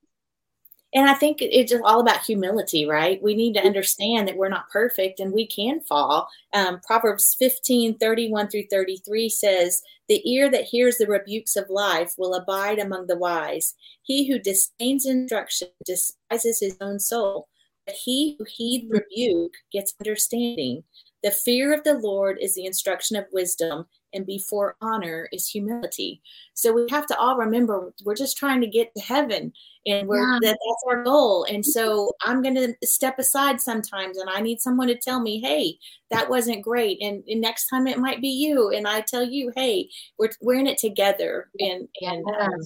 and 0.95 1.11
I 1.11 1.15
think 1.15 1.39
it's 1.41 1.71
just 1.71 1.83
all 1.85 2.01
about 2.01 2.25
humility, 2.25 2.87
right? 2.87 3.23
We 3.23 3.35
need 3.35 3.55
to 3.55 3.65
understand 3.65 4.29
that 4.29 4.37
we're 4.37 4.49
not 4.49 4.71
perfect 4.71 5.21
and 5.21 5.33
we 5.33 5.47
can 5.47 5.81
fall. 5.81 6.29
Um, 6.53 6.81
Proverbs 6.87 7.37
15 7.39 7.99
31 7.99 8.49
through 8.49 8.67
33 8.71 9.29
says, 9.29 9.83
The 10.09 10.23
ear 10.31 10.51
that 10.51 10.65
hears 10.65 10.97
the 10.97 11.07
rebukes 11.07 11.57
of 11.57 11.69
life 11.69 12.15
will 12.17 12.35
abide 12.35 12.79
among 12.79 13.09
the 13.09 13.19
wise. 13.19 13.75
He 14.03 14.27
who 14.27 14.39
disdains 14.39 15.07
instruction 15.07 15.69
despises 15.85 16.61
his 16.61 16.77
own 16.81 17.01
soul, 17.01 17.49
but 17.85 17.97
he 17.97 18.37
who 18.39 18.45
heeds 18.49 18.87
rebuke 18.89 19.55
gets 19.73 19.93
understanding. 20.01 20.85
The 21.23 21.31
fear 21.33 21.75
of 21.75 21.83
the 21.83 21.95
Lord 21.95 22.39
is 22.41 22.55
the 22.55 22.67
instruction 22.67 23.17
of 23.17 23.27
wisdom, 23.33 23.87
and 24.13 24.27
before 24.27 24.77
honor 24.81 25.29
is 25.33 25.49
humility. 25.49 26.23
So 26.55 26.73
we 26.73 26.87
have 26.91 27.07
to 27.09 27.19
all 27.19 27.37
remember 27.37 27.93
we're 28.05 28.15
just 28.15 28.37
trying 28.37 28.61
to 28.61 28.67
get 28.67 28.95
to 28.95 29.03
heaven 29.03 29.53
and 29.87 30.09
we're 30.09 30.21
yeah. 30.21 30.39
that, 30.43 30.59
that's 30.67 30.85
our 30.89 31.05
goal. 31.05 31.45
And 31.45 31.65
so 31.65 32.13
i'm 32.23 32.43
going 32.43 32.55
to 32.55 32.75
step 32.85 33.19
aside 33.19 33.61
sometimes 33.61 34.17
and 34.19 34.31
i 34.31 34.41
need 34.41 34.61
someone 34.61 34.89
to 34.89 34.97
tell 34.97 35.21
me 35.21 35.41
hey 35.41 35.79
that 36.11 36.31
wasn't 36.31 36.63
great. 36.63 36.99
And, 37.01 37.23
and, 37.29 37.41
next 37.41 37.69
time 37.69 37.87
it 37.87 37.99
might 37.99 38.21
be 38.21 38.29
you. 38.29 38.71
And 38.71 38.87
i 38.87 39.01
tell 39.01 39.25
you 39.25 39.53
hey 39.55 39.89
we're, 40.19 40.31
we're 40.41 40.59
in 40.59 40.67
it 40.67 40.79
together. 40.79 41.49
And 41.59 41.89
and 42.01 42.25
um, 42.41 42.61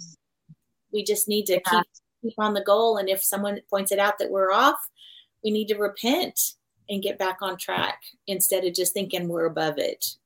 we 0.93 1.05
just 1.05 1.28
need 1.28 1.47
to 1.47 1.55
yeah. 1.55 1.70
keep 1.70 1.86
keep 2.22 2.34
on 2.38 2.55
the 2.55 2.62
goal. 2.62 2.99
And 2.99 3.09
if 3.09 3.22
someone 3.22 3.61
points 3.70 3.93
it 3.93 3.99
out 3.99 4.18
that 4.18 4.30
we're 4.30 4.53
off 4.53 4.78
we 5.43 5.51
need 5.51 5.68
to 5.68 5.76
repent 5.76 6.38
and 6.88 7.03
get 7.03 7.18
back 7.18 7.38
on 7.41 7.57
track 7.57 8.01
instead 8.26 8.64
of 8.64 8.74
just 8.74 8.93
thinking 8.93 9.28
we're 9.28 9.47
above 9.47 9.78
it 9.78 10.16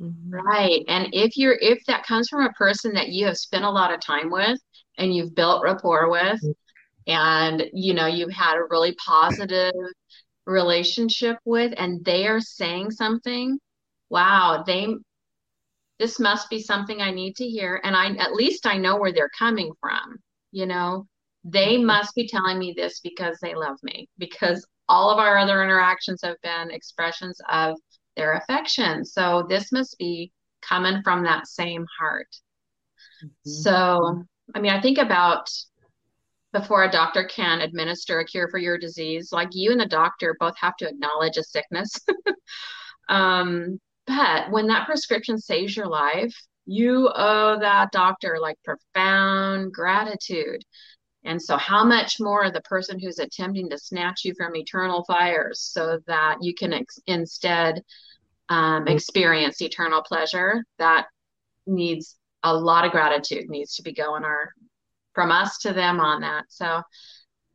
mm-hmm. 0.00 0.30
right 0.30 0.82
and 0.88 1.08
if 1.12 1.36
you're 1.36 1.58
if 1.60 1.84
that 1.86 2.06
comes 2.06 2.28
from 2.28 2.44
a 2.44 2.52
person 2.52 2.92
that 2.94 3.08
you 3.08 3.26
have 3.26 3.36
spent 3.36 3.64
a 3.64 3.70
lot 3.70 3.92
of 3.92 4.00
time 4.00 4.30
with 4.30 4.58
and 4.98 5.14
you've 5.14 5.34
built 5.34 5.62
rapport 5.62 6.10
with 6.10 6.40
and 7.06 7.64
you 7.72 7.94
know 7.94 8.06
you've 8.06 8.32
had 8.32 8.56
a 8.56 8.64
really 8.70 8.94
positive 9.04 9.72
relationship 10.46 11.36
with 11.44 11.72
and 11.76 12.04
they 12.04 12.26
are 12.26 12.40
saying 12.40 12.90
something 12.90 13.58
wow 14.10 14.62
they 14.66 14.94
this 15.98 16.20
must 16.20 16.50
be 16.50 16.60
something 16.60 17.00
i 17.00 17.10
need 17.10 17.34
to 17.34 17.46
hear 17.46 17.80
and 17.84 17.96
i 17.96 18.10
at 18.16 18.34
least 18.34 18.66
i 18.66 18.76
know 18.76 18.96
where 18.96 19.12
they're 19.12 19.30
coming 19.38 19.72
from 19.80 20.16
you 20.52 20.66
know 20.66 21.06
they 21.44 21.76
mm-hmm. 21.76 21.86
must 21.86 22.14
be 22.14 22.26
telling 22.26 22.58
me 22.58 22.74
this 22.76 23.00
because 23.00 23.38
they 23.40 23.54
love 23.54 23.76
me 23.82 24.08
because 24.18 24.66
all 24.88 25.10
of 25.10 25.18
our 25.18 25.38
other 25.38 25.62
interactions 25.62 26.20
have 26.22 26.36
been 26.42 26.70
expressions 26.70 27.40
of 27.50 27.76
their 28.16 28.34
affection 28.34 29.04
so 29.04 29.44
this 29.48 29.72
must 29.72 29.98
be 29.98 30.32
coming 30.62 31.02
from 31.02 31.24
that 31.24 31.46
same 31.46 31.84
heart 31.98 32.28
mm-hmm. 33.22 33.50
so 33.50 34.24
I 34.54 34.60
mean, 34.60 34.72
I 34.72 34.80
think 34.80 34.98
about 34.98 35.48
before 36.52 36.84
a 36.84 36.90
doctor 36.90 37.24
can 37.24 37.60
administer 37.60 38.20
a 38.20 38.24
cure 38.24 38.48
for 38.48 38.58
your 38.58 38.78
disease, 38.78 39.30
like 39.32 39.48
you 39.52 39.72
and 39.72 39.80
the 39.80 39.86
doctor 39.86 40.36
both 40.38 40.56
have 40.58 40.76
to 40.76 40.88
acknowledge 40.88 41.36
a 41.36 41.42
sickness. 41.42 41.92
um, 43.08 43.78
but 44.06 44.50
when 44.50 44.66
that 44.66 44.86
prescription 44.86 45.38
saves 45.38 45.76
your 45.76 45.88
life, 45.88 46.34
you 46.66 47.10
owe 47.14 47.58
that 47.58 47.90
doctor 47.92 48.38
like 48.40 48.56
profound 48.64 49.72
gratitude. 49.72 50.62
And 51.24 51.40
so, 51.40 51.56
how 51.56 51.84
much 51.84 52.16
more 52.20 52.50
the 52.50 52.60
person 52.62 52.98
who's 52.98 53.18
attempting 53.18 53.70
to 53.70 53.78
snatch 53.78 54.24
you 54.24 54.34
from 54.34 54.56
eternal 54.56 55.04
fires 55.04 55.60
so 55.60 55.98
that 56.06 56.36
you 56.42 56.54
can 56.54 56.72
ex- 56.72 57.00
instead 57.06 57.82
um, 58.48 58.86
experience 58.88 59.62
eternal 59.62 60.02
pleasure 60.02 60.64
that 60.78 61.06
needs 61.66 62.16
a 62.42 62.54
lot 62.54 62.84
of 62.84 62.92
gratitude 62.92 63.48
needs 63.48 63.76
to 63.76 63.82
be 63.82 63.92
going 63.92 64.22
our 64.22 64.52
from 65.14 65.30
us 65.30 65.58
to 65.58 65.72
them 65.72 66.00
on 66.00 66.20
that. 66.20 66.44
So 66.48 66.82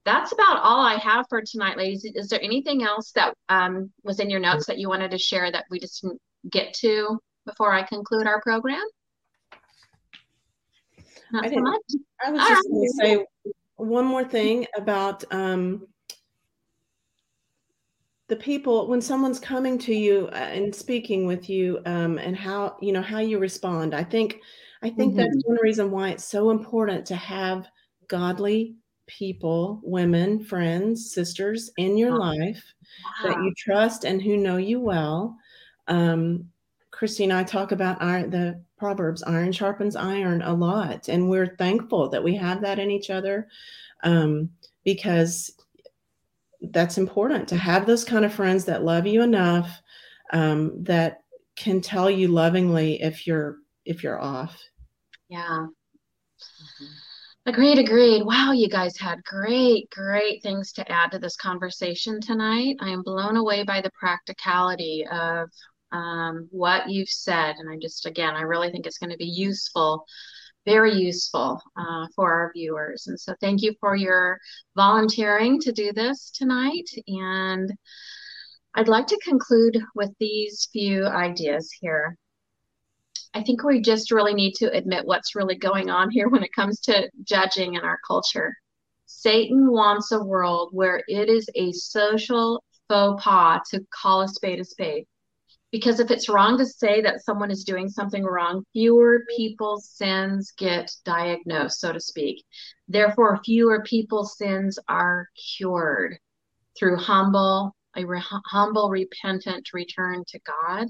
that's 0.06 0.32
about 0.32 0.58
all 0.64 0.84
I 0.84 0.96
have 0.96 1.26
for 1.30 1.42
tonight, 1.42 1.78
ladies. 1.78 2.06
Is 2.16 2.30
there 2.30 2.42
anything 2.42 2.84
else 2.84 3.12
that 3.12 3.36
um, 3.50 3.92
was 4.04 4.20
in 4.20 4.30
your 4.30 4.40
notes 4.40 4.66
that 4.66 4.80
you 4.80 4.90
wanted 4.90 5.12
to 5.12 5.20
share 5.20 5.52
that 5.52 5.66
we 5.70 5.80
just 5.80 6.02
didn't 6.02 6.22
get 6.50 6.74
to 6.76 7.20
before 7.46 7.74
I 7.74 7.84
conclude 7.84 8.26
our 8.26 8.42
program? 8.42 8.82
Not 11.32 11.46
I 11.46 11.50
so 11.50 11.60
much. 11.60 11.82
I 12.26 12.32
was 12.32 12.42
All 12.42 12.48
just 12.48 12.68
right. 12.68 12.72
going 12.72 12.84
to 12.84 13.24
say 13.44 13.54
one 13.80 14.06
more 14.06 14.24
thing 14.24 14.66
about 14.76 15.24
um, 15.34 15.88
the 18.28 18.36
people 18.36 18.88
when 18.88 19.02
someone's 19.02 19.40
coming 19.40 19.78
to 19.80 19.94
you 19.94 20.30
uh, 20.32 20.36
and 20.36 20.74
speaking 20.74 21.26
with 21.26 21.50
you, 21.50 21.80
um, 21.86 22.18
and 22.20 22.38
how 22.38 22.78
you 22.82 22.92
know 22.92 23.02
how 23.02 23.20
you 23.20 23.40
respond. 23.40 23.94
I 23.94 24.04
think 24.04 24.40
I 24.84 24.90
think 24.90 25.16
that's 25.16 25.44
one 25.44 25.58
reason 25.62 25.92
why 25.92 26.10
it's 26.10 26.26
so 26.26 26.52
important 26.52 27.06
to 27.08 27.16
have 27.16 27.68
godly 28.08 28.76
people, 29.08 29.82
women, 29.84 30.44
friends, 30.44 31.14
sisters 31.14 31.72
in 31.78 31.98
your 31.98 32.12
Wow. 32.12 32.32
life 32.32 32.64
that 33.24 33.44
you 33.44 33.54
trust 33.58 34.06
and 34.06 34.22
who 34.22 34.38
know 34.38 34.58
you 34.58 34.80
well. 34.80 35.36
Um, 35.88 36.52
Christy 37.00 37.24
and 37.24 37.32
I 37.32 37.46
talk 37.46 37.72
about 37.72 38.02
iron, 38.02 38.30
the 38.30 38.62
Proverbs, 38.78 39.24
iron 39.24 39.54
sharpens 39.54 39.96
iron 39.96 40.42
a 40.42 40.54
lot. 40.54 41.08
And 41.08 41.30
we're 41.30 41.56
thankful 41.56 42.10
that 42.10 42.22
we 42.22 42.36
have 42.36 42.60
that 42.60 42.78
in 42.78 42.92
each 42.92 43.10
other 43.10 43.48
um, 44.04 44.50
because 44.84 45.50
that's 46.60 46.98
important 46.98 47.48
to 47.48 47.56
have 47.56 47.86
those 47.86 48.04
kind 48.04 48.26
of 48.26 48.34
friends 48.34 48.66
that 48.66 48.84
love 48.84 49.08
you 49.08 49.22
enough 49.22 49.82
um, 50.34 50.84
that 50.84 51.22
can 51.56 51.80
tell 51.80 52.12
you 52.12 52.28
lovingly 52.28 53.02
if 53.02 53.26
you're 53.26 53.60
if 53.86 54.04
you're 54.04 54.20
off. 54.20 54.62
Yeah. 55.30 55.68
Agreed, 57.46 57.80
agreed. 57.80 58.24
Wow, 58.24 58.52
you 58.52 58.68
guys 58.68 58.98
had 58.98 59.24
great, 59.24 59.90
great 59.90 60.44
things 60.44 60.74
to 60.74 60.92
add 60.92 61.14
to 61.14 61.20
this 61.20 61.38
conversation 61.38 62.20
tonight. 62.20 62.76
I 62.82 62.90
am 62.90 63.04
blown 63.04 63.38
away 63.38 63.64
by 63.64 63.80
the 63.80 63.92
practicality 63.98 65.06
of 65.10 65.50
um, 65.92 66.48
what 66.52 66.90
you've 66.90 67.10
said. 67.10 67.56
And 67.58 67.70
I 67.70 67.78
just, 67.78 68.06
again, 68.06 68.36
I 68.36 68.42
really 68.42 68.72
think 68.72 68.86
it's 68.86 68.98
going 68.98 69.12
to 69.12 69.18
be 69.18 69.26
useful, 69.26 70.06
very 70.66 70.94
useful 70.94 71.62
uh, 71.78 72.08
for 72.16 72.32
our 72.32 72.52
viewers. 72.54 73.08
And 73.08 73.20
so 73.20 73.34
thank 73.42 73.62
you 73.62 73.74
for 73.80 73.96
your 73.96 74.40
volunteering 74.76 75.60
to 75.62 75.72
do 75.72 75.92
this 75.94 76.32
tonight. 76.32 76.90
And 77.08 77.72
I'd 78.76 78.88
like 78.88 79.08
to 79.08 79.20
conclude 79.24 79.82
with 79.96 80.12
these 80.20 80.70
few 80.72 81.06
ideas 81.06 81.72
here. 81.80 82.16
I 83.34 83.44
think 83.44 83.64
we 83.64 83.82
just 83.82 84.12
really 84.12 84.34
need 84.34 84.54
to 84.56 84.72
admit 84.72 85.06
what's 85.06 85.36
really 85.36 85.56
going 85.56 85.90
on 85.90 86.10
here 86.10 86.30
when 86.30 86.44
it 86.44 86.54
comes 86.56 86.80
to 86.82 87.10
judging 87.24 87.76
in 87.76 87.82
our 87.82 88.00
culture. 88.08 88.54
Satan 89.06 89.72
wants 89.72 90.12
a 90.12 90.24
world 90.24 90.70
where 90.72 91.04
it 91.08 91.30
is 91.30 91.50
a 91.56 91.72
social 91.72 92.64
faux 92.88 93.24
pas 93.24 93.62
to 93.72 93.82
call 93.94 94.22
a 94.22 94.28
spade 94.28 94.60
a 94.60 94.66
spade. 94.66 95.06
Because 95.72 96.00
if 96.00 96.10
it's 96.10 96.30
wrong 96.30 96.58
to 96.58 96.66
say 96.66 97.02
that 97.02 97.22
someone 97.22 97.52
is 97.52 97.64
doing 97.64 97.90
something 97.90 98.24
wrong, 98.24 98.64
fewer 98.74 99.24
people's 99.36 99.90
sins 99.90 100.52
get 100.58 100.92
diagnosed, 101.06 101.80
so 101.80 101.94
to 101.94 102.00
speak. 102.00 102.44
Therefore, 102.88 103.40
fewer 103.44 103.84
people's 103.84 104.36
sins 104.36 104.80
are 104.88 105.28
cured 105.58 106.18
through 106.78 106.98
humble, 106.98 107.76
a 107.96 108.06
re- 108.06 108.24
humble, 108.48 108.90
repentant 108.90 109.70
return 109.74 110.24
to 110.30 110.40
God. 110.40 110.88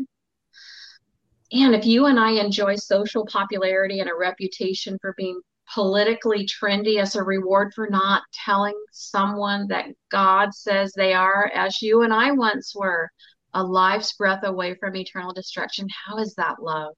And 1.52 1.74
if 1.74 1.86
you 1.86 2.06
and 2.06 2.20
I 2.20 2.32
enjoy 2.32 2.76
social 2.76 3.26
popularity 3.26 4.00
and 4.00 4.10
a 4.10 4.16
reputation 4.16 4.98
for 5.02 5.14
being 5.18 5.42
politically 5.74 6.48
trendy 6.48 7.02
as 7.02 7.16
a 7.16 7.24
reward 7.24 7.74
for 7.74 7.88
not 7.90 8.24
telling 8.46 8.80
someone 8.92 9.68
that 9.68 9.88
God 10.10 10.54
says 10.54 10.94
they 10.94 11.14
are, 11.14 11.52
as 11.54 11.82
you 11.82 12.04
and 12.04 12.14
I 12.14 12.32
once 12.32 12.74
were, 12.76 13.10
a 13.54 13.64
life's 13.64 14.14
breath 14.14 14.44
away 14.44 14.76
from 14.76 14.96
eternal 14.96 15.34
destruction, 15.34 15.88
how 16.08 16.18
is 16.18 16.36
that 16.36 16.62
love? 16.62 16.94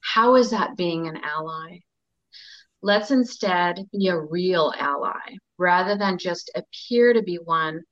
How 0.00 0.36
is 0.36 0.50
that 0.50 0.76
being 0.76 1.08
an 1.08 1.16
ally? 1.16 1.80
Let's 2.82 3.10
instead 3.10 3.84
be 3.92 4.08
a 4.08 4.20
real 4.20 4.72
ally 4.78 5.36
rather 5.58 5.96
than 5.96 6.18
just 6.18 6.50
appear 6.54 7.12
to 7.12 7.22
be 7.22 7.36
one 7.36 7.82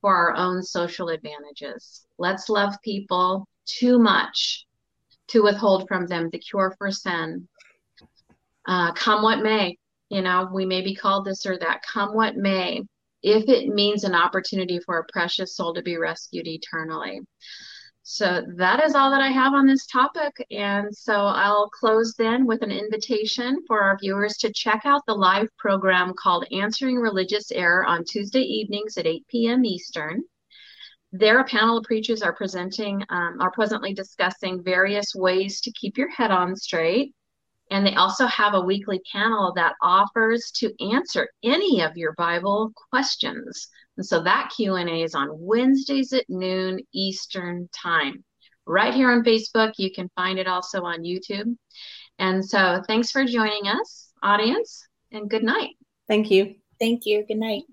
for 0.00 0.14
our 0.14 0.36
own 0.36 0.62
social 0.62 1.08
advantages. 1.08 2.06
Let's 2.18 2.48
love 2.48 2.74
people 2.82 3.48
too 3.66 3.98
much 3.98 4.66
to 5.28 5.42
withhold 5.42 5.88
from 5.88 6.06
them 6.06 6.28
the 6.30 6.38
cure 6.38 6.74
for 6.78 6.90
sin. 6.90 7.48
Uh, 8.66 8.92
come 8.92 9.22
what 9.22 9.42
may, 9.42 9.78
you 10.10 10.22
know, 10.22 10.48
we 10.52 10.66
may 10.66 10.82
be 10.82 10.94
called 10.94 11.24
this 11.24 11.46
or 11.46 11.58
that, 11.58 11.82
come 11.82 12.14
what 12.14 12.36
may, 12.36 12.82
if 13.24 13.48
it 13.48 13.74
means 13.74 14.04
an 14.04 14.14
opportunity 14.14 14.78
for 14.78 14.98
a 14.98 15.12
precious 15.12 15.56
soul 15.56 15.72
to 15.72 15.82
be 15.82 15.96
rescued 15.96 16.46
eternally. 16.46 17.20
So 18.02 18.44
that 18.56 18.84
is 18.84 18.94
all 18.94 19.10
that 19.12 19.22
I 19.22 19.30
have 19.30 19.54
on 19.54 19.66
this 19.66 19.86
topic. 19.86 20.46
And 20.50 20.94
so 20.94 21.14
I'll 21.14 21.70
close 21.70 22.14
then 22.18 22.46
with 22.46 22.60
an 22.60 22.70
invitation 22.70 23.62
for 23.66 23.80
our 23.80 23.96
viewers 23.98 24.36
to 24.38 24.52
check 24.52 24.82
out 24.84 25.00
the 25.06 25.14
live 25.14 25.48
program 25.56 26.12
called 26.22 26.46
Answering 26.52 26.96
Religious 26.96 27.50
Error 27.50 27.86
on 27.86 28.04
Tuesday 28.04 28.42
evenings 28.42 28.98
at 28.98 29.06
8 29.06 29.26
p.m. 29.28 29.64
Eastern. 29.64 30.22
There, 31.12 31.40
a 31.40 31.44
panel 31.44 31.78
of 31.78 31.84
preachers 31.84 32.20
are 32.20 32.34
presenting, 32.34 33.02
um, 33.08 33.40
are 33.40 33.52
presently 33.52 33.94
discussing 33.94 34.62
various 34.62 35.14
ways 35.14 35.62
to 35.62 35.72
keep 35.72 35.96
your 35.96 36.10
head 36.10 36.30
on 36.30 36.56
straight. 36.56 37.14
And 37.74 37.84
they 37.84 37.96
also 37.96 38.26
have 38.26 38.54
a 38.54 38.60
weekly 38.60 39.00
panel 39.10 39.52
that 39.56 39.74
offers 39.82 40.52
to 40.58 40.72
answer 40.80 41.28
any 41.42 41.82
of 41.82 41.96
your 41.96 42.12
Bible 42.12 42.70
questions. 42.88 43.66
And 43.96 44.06
so 44.06 44.22
that 44.22 44.52
Q&A 44.54 45.02
is 45.02 45.16
on 45.16 45.28
Wednesdays 45.32 46.12
at 46.12 46.24
noon 46.28 46.78
Eastern 46.94 47.68
time. 47.74 48.22
Right 48.64 48.94
here 48.94 49.10
on 49.10 49.24
Facebook, 49.24 49.72
you 49.76 49.90
can 49.90 50.08
find 50.14 50.38
it 50.38 50.46
also 50.46 50.84
on 50.84 51.02
YouTube. 51.02 51.56
And 52.20 52.44
so 52.44 52.80
thanks 52.86 53.10
for 53.10 53.24
joining 53.24 53.66
us, 53.66 54.12
audience, 54.22 54.86
and 55.10 55.28
good 55.28 55.42
night. 55.42 55.70
Thank 56.06 56.30
you. 56.30 56.54
Thank 56.78 57.06
you. 57.06 57.24
Good 57.26 57.38
night. 57.38 57.64